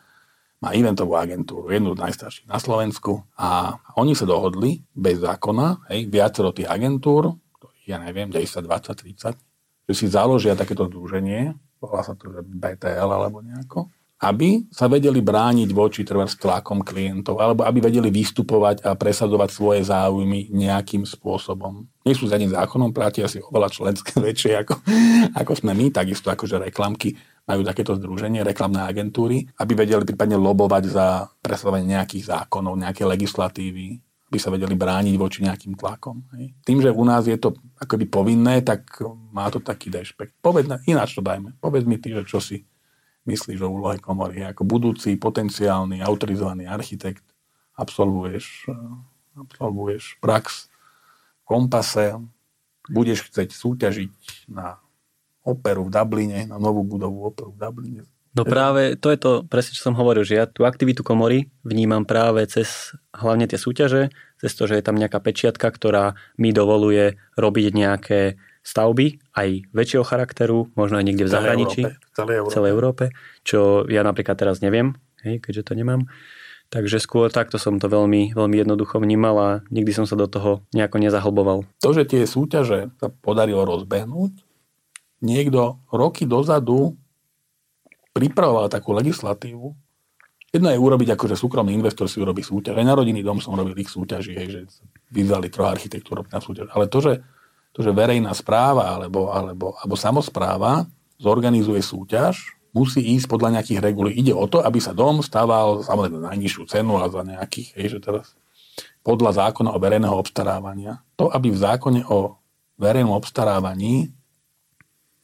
[0.63, 6.07] má eventovú agentúru, jednu z najstarších na Slovensku a oni sa dohodli bez zákona, hej,
[6.07, 7.35] viacero tých agentúr,
[7.85, 9.37] ja neviem, 10, 20, 30,
[9.85, 13.93] že si založia takéto združenie, volá sa to, že BTL alebo nejako,
[14.25, 19.81] aby sa vedeli brániť voči s tlakom klientov, alebo aby vedeli vystupovať a presadzovať svoje
[19.85, 21.85] záujmy nejakým spôsobom.
[22.07, 24.75] Nie sú za ním zákonom, platia si oveľa členské väčšie ako,
[25.37, 30.83] ako sme my, takisto akože reklamky majú takéto združenie, reklamné agentúry, aby vedeli prípadne lobovať
[30.89, 34.01] za presadzovanie nejakých zákonov, nejaké legislatívy,
[34.35, 36.27] by sa vedeli brániť voči nejakým tlakom.
[36.35, 36.59] Hej.
[36.67, 38.99] Tým, že u nás je to akoby povinné, tak
[39.31, 40.35] má to taký dešpekt.
[40.43, 41.55] Povedz, ináč to dajme.
[41.63, 42.67] Povedz mi ty, že čo si
[43.31, 44.43] myslíš o úlohe komory.
[44.43, 47.23] Ako budúci potenciálny autorizovaný architekt
[47.79, 48.67] absolvuješ,
[49.39, 52.19] absolvuješ prax v kompase,
[52.91, 54.83] budeš chcieť súťažiť na
[55.47, 58.05] operu v Dubline, na novú budovu operu v Dubline
[58.35, 62.03] No práve to je to presne, čo som hovoril, že ja tú aktivitu komory vnímam
[62.03, 64.11] práve cez hlavne tie súťaže,
[64.43, 68.21] cez to, že je tam nejaká pečiatka, ktorá mi dovoluje robiť nejaké
[68.65, 72.55] stavby, aj väčšieho charakteru, možno aj niekde v zahraničí, Európe, celej Európe.
[72.57, 73.05] celej Európe,
[73.45, 76.09] čo ja napríklad teraz neviem, hej, keďže to nemám.
[76.73, 80.65] Takže skôr takto som to veľmi, veľmi jednoducho vnímal a nikdy som sa do toho
[80.75, 81.69] nejako nezahlboval.
[81.85, 84.43] To, že tie súťaže sa podarilo rozbehnúť,
[85.23, 86.97] niekto roky dozadu
[88.15, 89.75] pripravoval takú legislatívu.
[90.55, 92.79] Jedno je urobiť, akože súkromný investor si urobí súťaž.
[92.79, 94.61] Aj na rodinný dom som robil ich súťaži, hej, že
[95.11, 96.71] vyzvali troch architektúr na súťaž.
[96.71, 97.27] Ale to, že,
[97.75, 100.87] to, že verejná správa alebo, alebo, alebo samozpráva
[101.19, 104.15] zorganizuje súťaž, musí ísť podľa nejakých regulí.
[104.15, 107.99] Ide o to, aby sa dom stával samozrejme na najnižšiu cenu a za nejakých, hej,
[107.99, 108.39] že teraz
[109.03, 111.03] podľa zákona o verejného obstarávania.
[111.19, 112.39] To, aby v zákone o
[112.79, 114.11] verejnom obstarávaní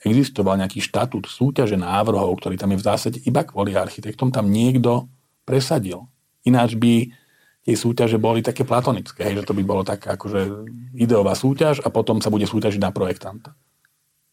[0.00, 5.08] existoval nejaký štatút súťaže návrhov, ktorý tam je v zásade iba kvôli architektom, tam niekto
[5.44, 6.08] presadil.
[6.48, 7.12] Ináč by
[7.60, 10.64] tie súťaže boli také platonické, hej, že to by bolo taká akože
[10.96, 13.52] ideová súťaž a potom sa bude súťažiť na projektanta.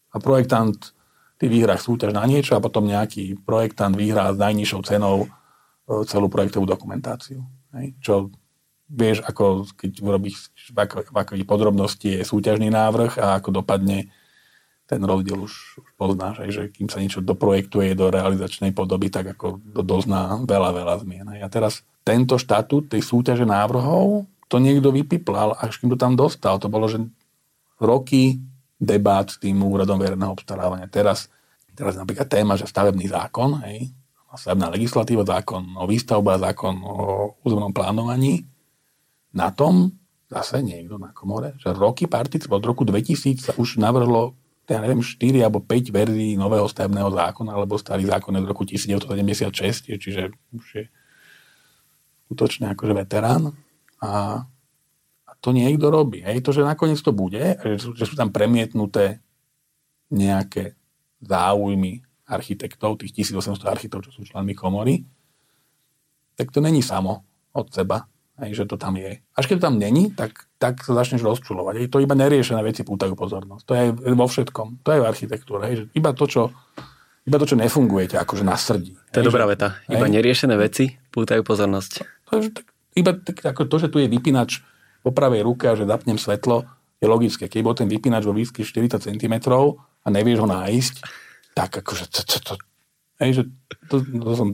[0.08, 0.96] A projektant,
[1.36, 5.28] ty vyhráš súťaž na niečo a potom nejaký projektant vyhrá s najnižšou cenou e,
[6.08, 7.44] celú projektovú dokumentáciu.
[7.76, 8.32] Hej, čo
[8.88, 14.08] vieš, ako keď urobíš v, akých podrobnosti je súťažný návrh a ako dopadne
[14.88, 19.36] ten rozdiel už, už poznáš, aj, že kým sa niečo doprojektuje do realizačnej podoby, tak
[19.36, 21.28] ako to dozná veľa, veľa zmien.
[21.44, 26.56] A teraz tento štatút tej súťaže návrhov, to niekto vypiplal, až kým to tam dostal.
[26.56, 27.04] To bolo, že
[27.76, 28.40] roky
[28.80, 30.88] debát s tým úradom verejného obstarávania.
[30.88, 31.28] Teraz,
[31.76, 33.92] teraz napríklad téma, že stavebný zákon, hej,
[34.32, 36.94] stavebná legislatíva, zákon o výstavbe, zákon o
[37.44, 38.48] územnom plánovaní,
[39.36, 39.92] na tom
[40.32, 44.32] zase niekto na komore, že roky particip od roku 2000 sa už navrhlo
[44.68, 49.96] ja neviem, 4 alebo 5 verzií nového stavebného zákona, alebo starý zákon z roku 1976,
[49.96, 50.22] čiže
[50.52, 50.84] už je
[52.28, 53.56] skutočne akože veterán.
[54.04, 54.44] A,
[55.24, 56.20] a to niekto robí.
[56.20, 59.24] Hej, to, že nakoniec to bude, že sú, že sú tam premietnuté
[60.12, 60.76] nejaké
[61.24, 65.00] záujmy architektov, tých 1800 architektov, čo sú členmi komory,
[66.36, 67.24] tak to není samo
[67.56, 68.04] od seba
[68.42, 69.18] hej, že to tam je.
[69.34, 71.74] Až keď to tam není, tak, tak sa začneš rozčulovať.
[71.82, 71.86] Hej.
[71.90, 73.64] To iba neriešené veci pútajú pozornosť.
[73.66, 73.84] To je
[74.14, 74.82] vo všetkom.
[74.86, 75.62] To je v architektúre.
[75.68, 76.42] Hej, že iba to, čo
[77.28, 78.96] iba to, čo nefunguje, ťa akože nasrdí.
[79.12, 79.68] To je hej, dobrá že, veta.
[79.92, 80.14] Iba hej.
[80.16, 81.92] neriešené veci pútajú pozornosť.
[82.32, 82.66] To je, tak,
[82.96, 84.64] iba tak, ako to, že tu je vypínač
[85.04, 86.64] po pravej ruke a že zapnem svetlo,
[86.98, 87.46] je logické.
[87.46, 89.34] Keď bol ten vypínač vo výške 40 cm
[90.02, 90.94] a nevieš ho nájsť,
[91.52, 92.54] tak akože to, to, to,
[93.22, 93.42] hej, že
[93.86, 94.48] to, to som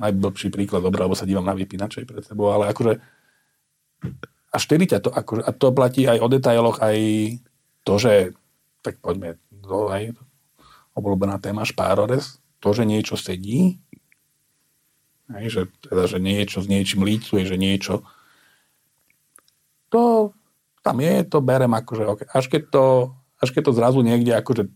[0.00, 2.98] najblbší príklad, dobrý, lebo sa dívam na vypínače pred sebou, ale akože
[4.54, 6.98] a štyri ťa to, ako, a to platí aj o detailoch, aj
[7.82, 8.14] to, že,
[8.86, 10.14] tak poďme, to aj
[10.94, 13.82] obľúbená téma špárores, to, že niečo sedí,
[15.32, 18.06] aj, že, teda, že niečo s niečím lícuje, že niečo,
[19.90, 20.34] to
[20.84, 22.26] tam je, to berem akože, okay.
[22.28, 22.84] až, keď to,
[23.40, 24.68] až keď to zrazu niekde akože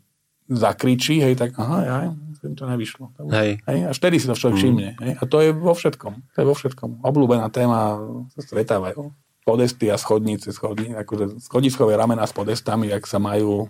[0.48, 1.96] zakričí, hej, tak aha, ja,
[2.40, 3.12] to nevyšlo.
[3.28, 3.60] Hej.
[3.68, 3.78] hej.
[3.92, 4.62] Až tedy si to človek mm.
[4.62, 4.88] všimne.
[5.04, 5.12] Hej.
[5.20, 6.14] A to je vo všetkom.
[6.32, 7.04] To je vo všetkom.
[7.04, 8.00] Obľúbená téma
[8.32, 9.12] sa stretávajú.
[9.44, 13.68] Podesty a schodnice, schodní, akože schodiskové ramena s podestami, jak sa majú,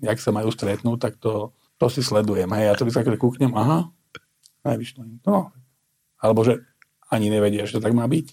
[0.00, 2.48] jak sa majú stretnúť, tak to, to si sledujem.
[2.52, 2.66] Hej.
[2.68, 3.88] A to sa akože kúknem, aha,
[4.66, 5.16] nevyšlo im.
[5.24, 5.52] No.
[6.20, 6.60] Alebo že
[7.12, 8.26] ani nevedia, že to tak má byť.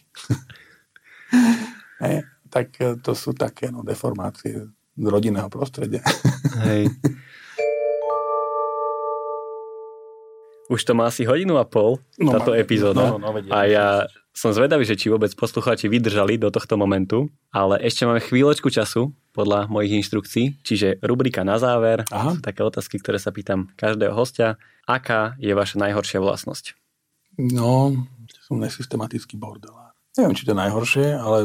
[2.03, 2.15] hej.
[2.49, 4.67] Tak e, to sú také no, deformácie
[4.99, 6.01] z rodinného prostredia.
[6.65, 6.89] Hej.
[10.69, 13.17] Už to má asi hodinu a pol, no, táto epizóda.
[13.17, 13.87] No, no, no, a ja
[14.29, 19.11] som zvedavý, že či vôbec poslucháči vydržali do tohto momentu, ale ešte máme chvíľočku času
[19.33, 22.37] podľa mojich inštrukcií, čiže rubrika na záver, Aha.
[22.37, 24.61] sú také otázky, ktoré sa pýtam každého hostia.
[24.85, 26.77] Aká je vaša najhoršia vlastnosť?
[27.41, 27.93] No,
[28.45, 29.97] som nesystematický bordelár.
[30.17, 31.37] Neviem, či to je najhoršie, ale...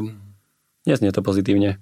[0.85, 1.81] Neznie to pozitívne.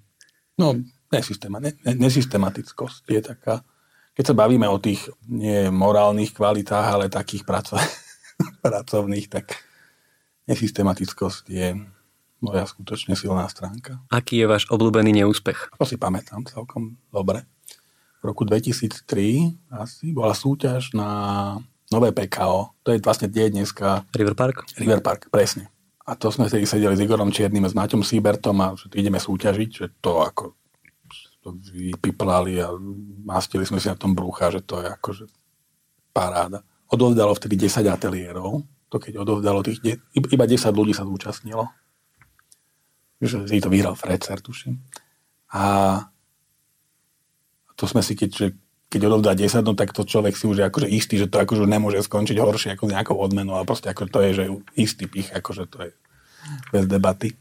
[0.56, 0.78] No,
[1.10, 3.66] nesystema, ne, nesystematickosť je taká
[4.12, 7.80] keď sa bavíme o tých nie morálnych kvalitách, ale takých praco-
[8.64, 9.56] pracovných, tak
[10.48, 11.68] nesystematickosť je
[12.43, 14.02] moja skutočne silná stránka.
[14.10, 15.78] Aký je váš obľúbený neúspech?
[15.78, 17.47] To si pamätám celkom dobre.
[18.18, 19.02] V roku 2003
[19.70, 21.10] asi bola súťaž na
[21.90, 22.74] nové PKO.
[22.82, 24.06] To je vlastne kde je dneska...
[24.14, 24.66] River Park?
[24.78, 25.70] River Park, presne.
[26.02, 29.22] A to sme si sedeli s Igorom Čiernym a s Maťom Siebertom a že ideme
[29.22, 30.59] súťažiť, že to ako
[31.51, 32.70] vypiplali a
[33.27, 35.24] mastili sme si na tom brúcha, že to je akože
[36.14, 36.62] paráda.
[36.86, 41.66] Odovzdalo vtedy 10 ateliérov, to keď odovzdalo tých, de- iba 10 ľudí sa zúčastnilo.
[43.19, 44.78] Že si to vyhral Frecer, tuším.
[45.51, 45.64] A
[47.74, 48.47] to sme si, keď, že
[48.93, 51.64] keď odovzdá 10, no tak to človek si už je akože istý, že to akože
[51.66, 54.44] nemôže skončiť horšie ako s nejakou odmenou, ale proste ako to je, že
[54.77, 55.90] istý pich, akože to je
[56.70, 57.35] bez debaty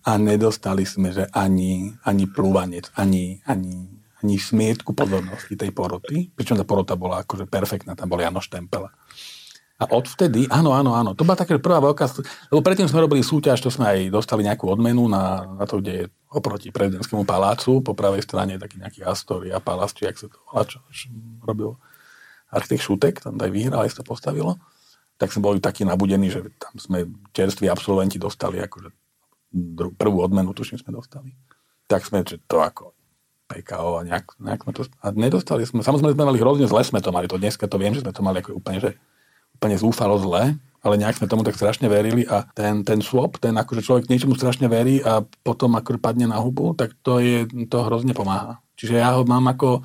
[0.00, 3.84] a nedostali sme, že ani, ani plúvanec, ani, ani,
[4.24, 8.88] ani smietku pozornosti tej poroty, pričom tá porota bola akože perfektná, tam bol Jano Štempela.
[9.80, 12.04] A odvtedy, áno, áno, áno, to bola taká prvá veľká,
[12.52, 15.92] lebo predtým sme robili súťaž, to sme aj dostali nejakú odmenu na, na to, kde
[15.92, 20.36] je oproti prezidentskému palácu, po pravej strane taký nejaký Astoria palác, či jak sa to
[20.52, 20.84] volá, čo
[21.40, 21.80] robil
[22.52, 24.60] architekt Šutek, tam aj vyhral, aj sa to postavilo,
[25.16, 28.92] tak sme boli takí nabudení, že tam sme čerství absolventi dostali akože
[29.98, 31.34] prvú odmenu, tuším, sme dostali.
[31.90, 32.94] Tak sme, že to ako
[33.50, 34.82] PKO a nejak, nejak sme to...
[35.02, 37.90] A nedostali sme, samozrejme sme mali hrozne zle, sme to mali, to dneska to viem,
[37.90, 38.90] že sme to mali ako úplne, že
[39.58, 43.52] úplne zúfalo zle, ale nejak sme tomu tak strašne verili a ten, ten swap, ten
[43.52, 47.78] akože človek niečomu strašne verí a potom ako padne na hubu, tak to je, to
[47.84, 48.62] hrozne pomáha.
[48.80, 49.84] Čiže ja ho mám ako,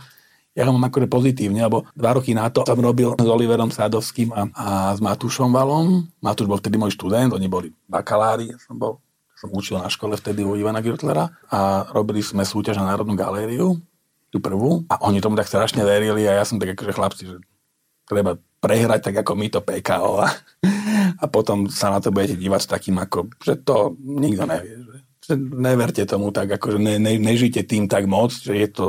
[0.55, 4.31] ja ho mám akože pozitívne, lebo dva roky na to som robil s Oliverom Sádovským
[4.31, 6.07] a, a s Matúšom Valom.
[6.23, 9.03] Matúš bol vtedy môj študent, oni boli bakalári, ja som bol
[9.35, 13.77] som učil na škole vtedy u Ivana Girtlera a robili sme súťaž na Národnú galériu,
[14.31, 17.37] tú prvú, a oni tomu tak strašne verili a ja som tak akože chlapci, že
[18.07, 20.27] treba prehrať tak ako my to PKO a,
[21.23, 24.75] a potom sa na to budete dívať s takým ako, že to nikto nevie.
[24.75, 28.69] Že, že neverte tomu tak, ako, že ne, ne, nežite tým tak moc, že je
[28.71, 28.85] to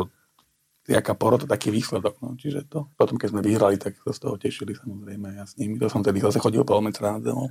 [0.86, 2.22] jaká porota, taký výsledok.
[2.22, 2.38] No.
[2.38, 5.82] Čiže to, potom keď sme vyhrali, tak sa z toho tešili samozrejme ja s nimi.
[5.82, 7.50] To som tedy zase chodil pol metra nad zemou.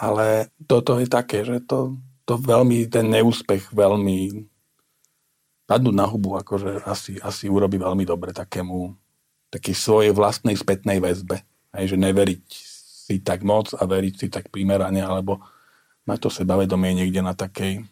[0.00, 4.48] Ale toto je také, že to, to veľmi, ten neúspech veľmi
[5.68, 8.96] padnúť na hubu, akože asi, asi urobí veľmi dobre takému,
[9.52, 11.44] takej svojej vlastnej spätnej väzbe.
[11.76, 12.44] Hej, že neveriť
[13.10, 15.38] si tak moc a veriť si tak primerane, alebo
[16.08, 17.84] mať to sebavedomie niekde na takej,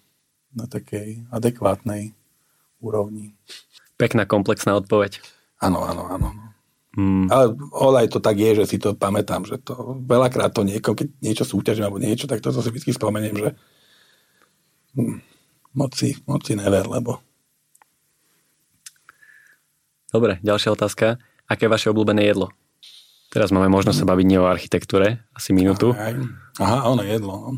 [0.57, 2.17] na takej adekvátnej
[2.81, 3.37] úrovni.
[4.01, 5.21] Pekná komplexná odpoveď.
[5.61, 6.48] Áno, áno, áno.
[6.97, 7.29] Hmm.
[7.29, 11.09] Ale olaj to tak je, že si to pamätám, že to veľakrát to niekoho, keď
[11.21, 13.49] niečo súťažím alebo niečo, tak to si vždy spomeniem, že
[14.97, 15.21] hm,
[15.77, 17.21] moci, moci never, lebo
[20.09, 21.21] Dobre, ďalšia otázka.
[21.45, 22.49] Aké je vaše obľúbené jedlo?
[23.29, 25.93] Teraz máme možnosť sa baviť nie o architektúre, asi minútu.
[25.93, 26.17] Aj,
[26.57, 27.33] aha, ono jedlo.
[27.37, 27.51] No.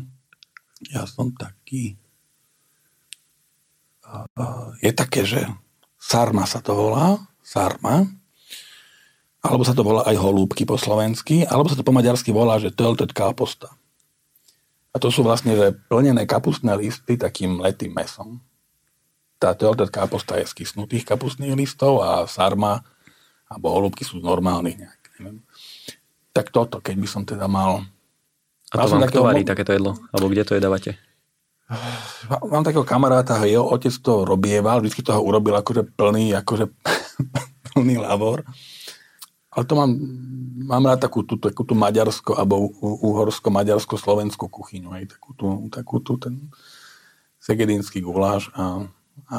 [0.91, 1.95] Ja som taký...
[4.83, 5.47] Je také, že
[5.95, 8.03] sarma sa to volá, sarma,
[9.41, 12.69] alebo sa to volá aj holúbky po slovensky, alebo sa to po maďarsky volá, že
[12.69, 13.73] töltet káposta.
[14.91, 18.41] A to sú vlastne že plnené kapustné listy takým letým mesom
[19.41, 22.85] tá teotet kaposta je z kysnutých kapustných listov a sarma
[23.49, 25.41] alebo holúbky sú normálnych nejak, neviem.
[26.31, 27.83] Tak toto, keď by som teda mal...
[28.71, 29.97] A to vám kto varí takéto jedlo?
[30.13, 30.95] Alebo kde to jedávate?
[32.47, 36.71] Mám takého kamaráta, jeho otec to robieval, vždy toho urobil akože plný, akože
[37.73, 38.47] plný lavor.
[39.51, 39.91] Ale to mám,
[40.63, 45.47] mám rád takú tú, takú tú maďarsko, alebo uhorsko, maďarsko, slovenskú kuchyňu, aj takú tú,
[45.67, 46.47] takú tú ten
[47.43, 48.87] segedínsky guláš a
[49.29, 49.37] a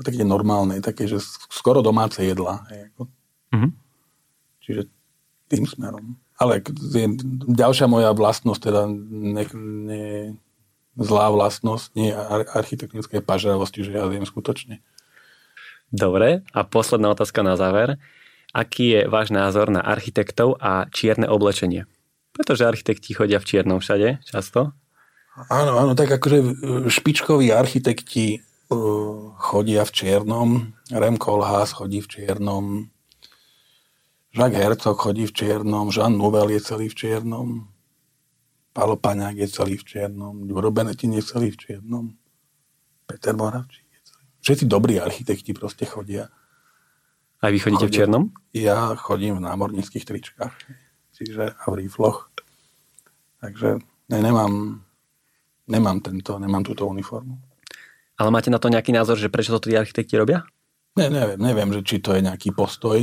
[0.00, 1.20] také normálne, také, že
[1.50, 2.64] skoro domáce jedla.
[3.52, 3.70] Mm-hmm.
[4.64, 4.82] Čiže
[5.50, 6.16] tým smerom.
[6.40, 7.04] Ale je
[7.46, 9.44] ďalšia moja vlastnosť, teda ne,
[9.84, 10.06] ne,
[10.96, 12.10] zlá vlastnosť, nie
[12.56, 14.80] architektonické pažravosti, že ja viem skutočne.
[15.90, 17.98] Dobre, a posledná otázka na záver.
[18.50, 21.86] Aký je váš názor na architektov a čierne oblečenie?
[22.34, 24.74] Pretože architekti chodia v čiernom všade, často.
[25.46, 26.38] Áno, áno, tak akože
[26.90, 28.42] špičkoví architekti
[29.38, 30.48] chodia v čiernom,
[30.90, 32.90] Rem Koolhaas chodí v čiernom,
[34.30, 37.66] Jacques Herzog chodí v čiernom, Jean Nouvel je celý v čiernom,
[38.70, 42.14] Paolo Paňák je celý v čiernom, Ďuro Benetín je celý v čiernom,
[43.10, 44.26] Peter Moravčík je celý.
[44.38, 46.30] Všetci dobrí architekti proste chodia.
[47.40, 48.24] A vy chodíte chodia, v čiernom?
[48.52, 50.52] Ja chodím v námorníckých tričkách,
[51.16, 52.28] čiže a v rifloch.
[53.40, 53.80] Takže
[54.12, 54.84] ne, nemám,
[55.64, 57.40] nemám, tento, nemám túto uniformu.
[58.20, 60.44] Ale máte na to nejaký názor, že prečo to tí architekti robia?
[61.00, 63.00] Ne, neviem, neviem, že či to je nejaký postoj.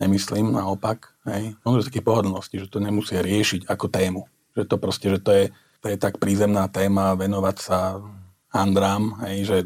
[0.00, 1.12] Nemyslím, naopak.
[1.28, 1.58] Hej.
[1.66, 4.22] Možno také pohodlnosti, že to nemusia riešiť ako tému.
[4.56, 5.44] Že to proste, že to je,
[5.84, 8.00] to je tak prízemná téma venovať sa
[8.48, 9.56] handrám, hej, že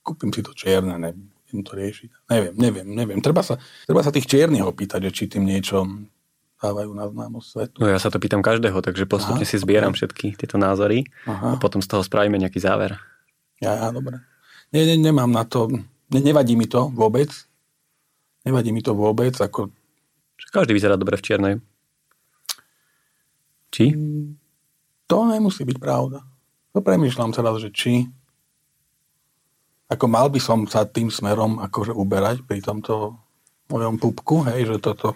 [0.00, 0.96] kúpim si to čierne,
[1.54, 2.10] nebudem to riešiť.
[2.26, 3.20] Neviem, neviem, neviem.
[3.22, 3.54] Treba sa,
[3.86, 5.86] treba sa tých čiernych opýtať, že či tým niečo
[6.58, 7.76] dávajú na známosť svetu.
[7.78, 10.02] No ja sa to pýtam každého, takže postupne Aha, si zbieram okay.
[10.02, 11.54] všetky tieto názory Aha.
[11.54, 12.98] a potom z toho spravíme nejaký záver.
[13.62, 14.18] Ja, ja, dobre.
[14.74, 15.70] Nie, nie, nemám na to,
[16.10, 17.30] ne, nevadí mi to vôbec.
[18.42, 19.70] Nevadí mi to vôbec, ako...
[20.50, 21.54] Každý vyzerá dobre v čiernej.
[23.70, 23.94] Či?
[23.94, 24.36] Mm,
[25.06, 26.26] to nemusí byť pravda.
[26.74, 28.10] To premýšľam teraz, že či...
[29.94, 33.14] Ako mal by som sa tým smerom akože uberať pri tomto
[33.70, 35.14] mojom pupku, hej, že toto,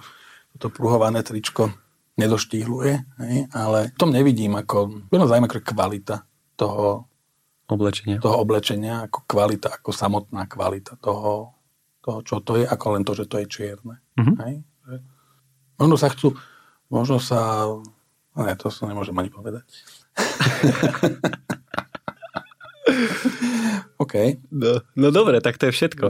[0.54, 1.74] toto pruhované tričko
[2.14, 2.92] nedoštíhluje,
[3.22, 6.16] hej, ale tom nevidím ako, je zaujímavé ako kvalita
[6.54, 7.10] toho,
[7.66, 8.22] oblečenia.
[8.22, 11.58] toho oblečenia, ako kvalita, ako samotná kvalita toho,
[12.00, 13.98] toho, čo to je, ako len to, že to je čierne.
[14.14, 14.36] Mm-hmm.
[14.46, 14.54] Hej?
[15.78, 16.34] Možno sa chcú,
[16.90, 17.66] možno sa,
[18.34, 19.66] ne, to sa nemôžem ani povedať.
[24.02, 24.14] OK.
[24.54, 26.08] No, no dobre, tak to je všetko.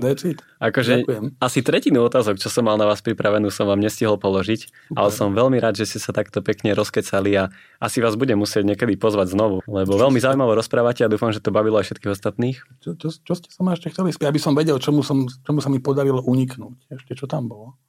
[0.60, 1.24] Akože Ďakujem.
[1.40, 4.96] asi tretinu otázok, čo som mal na vás pripravenú, som vám nestihol položiť, Super.
[4.96, 7.48] ale som veľmi rád, že ste sa takto pekne rozkecali a
[7.80, 11.54] asi vás budem musieť niekedy pozvať znovu, lebo veľmi zaujímavo rozprávate a dúfam, že to
[11.54, 12.58] bavilo aj všetkých ostatných.
[12.84, 15.64] Čo, čo, čo ste sa ma ešte chceli spieť, aby som vedel, čomu, som, čomu
[15.64, 16.92] sa mi podarilo uniknúť.
[16.92, 17.80] Ešte čo tam bolo?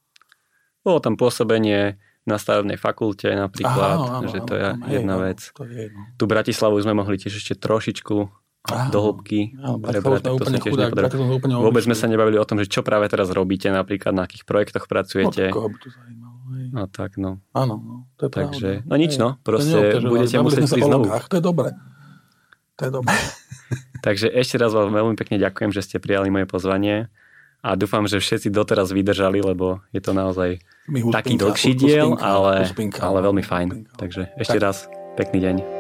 [0.80, 5.24] Bolo tam pôsobenie na stavebnej fakulte napríklad, Aha, áno, že to je áno, jedna hej,
[5.26, 5.40] vec.
[5.58, 6.02] To je, no.
[6.16, 8.16] Tu Bratislavu sme mohli tiež ešte trošičku
[8.68, 12.60] Áno, do hĺbky prebrať, tak to tiež chudák, úplne Vôbec sme sa nebavili o tom,
[12.60, 15.56] že čo práve teraz robíte, napríklad na akých projektoch pracujete.
[15.56, 16.36] No, by to zaujímalo.
[16.70, 17.40] No tak, no.
[17.56, 18.90] Áno, no, to je Takže, pravda.
[18.92, 21.06] no nič, no, proste budete musieť prísť znovu.
[21.08, 21.70] To je dobré.
[22.78, 23.16] To je dobré.
[24.06, 27.08] Takže ešte raz vám veľmi pekne ďakujem, že ste prijali moje pozvanie
[27.64, 30.60] a dúfam, že všetci doteraz vydržali, lebo je to naozaj
[31.12, 33.68] taký dlhší diel, ale, ale veľmi fajn.
[33.96, 35.79] Takže ešte raz pekný deň.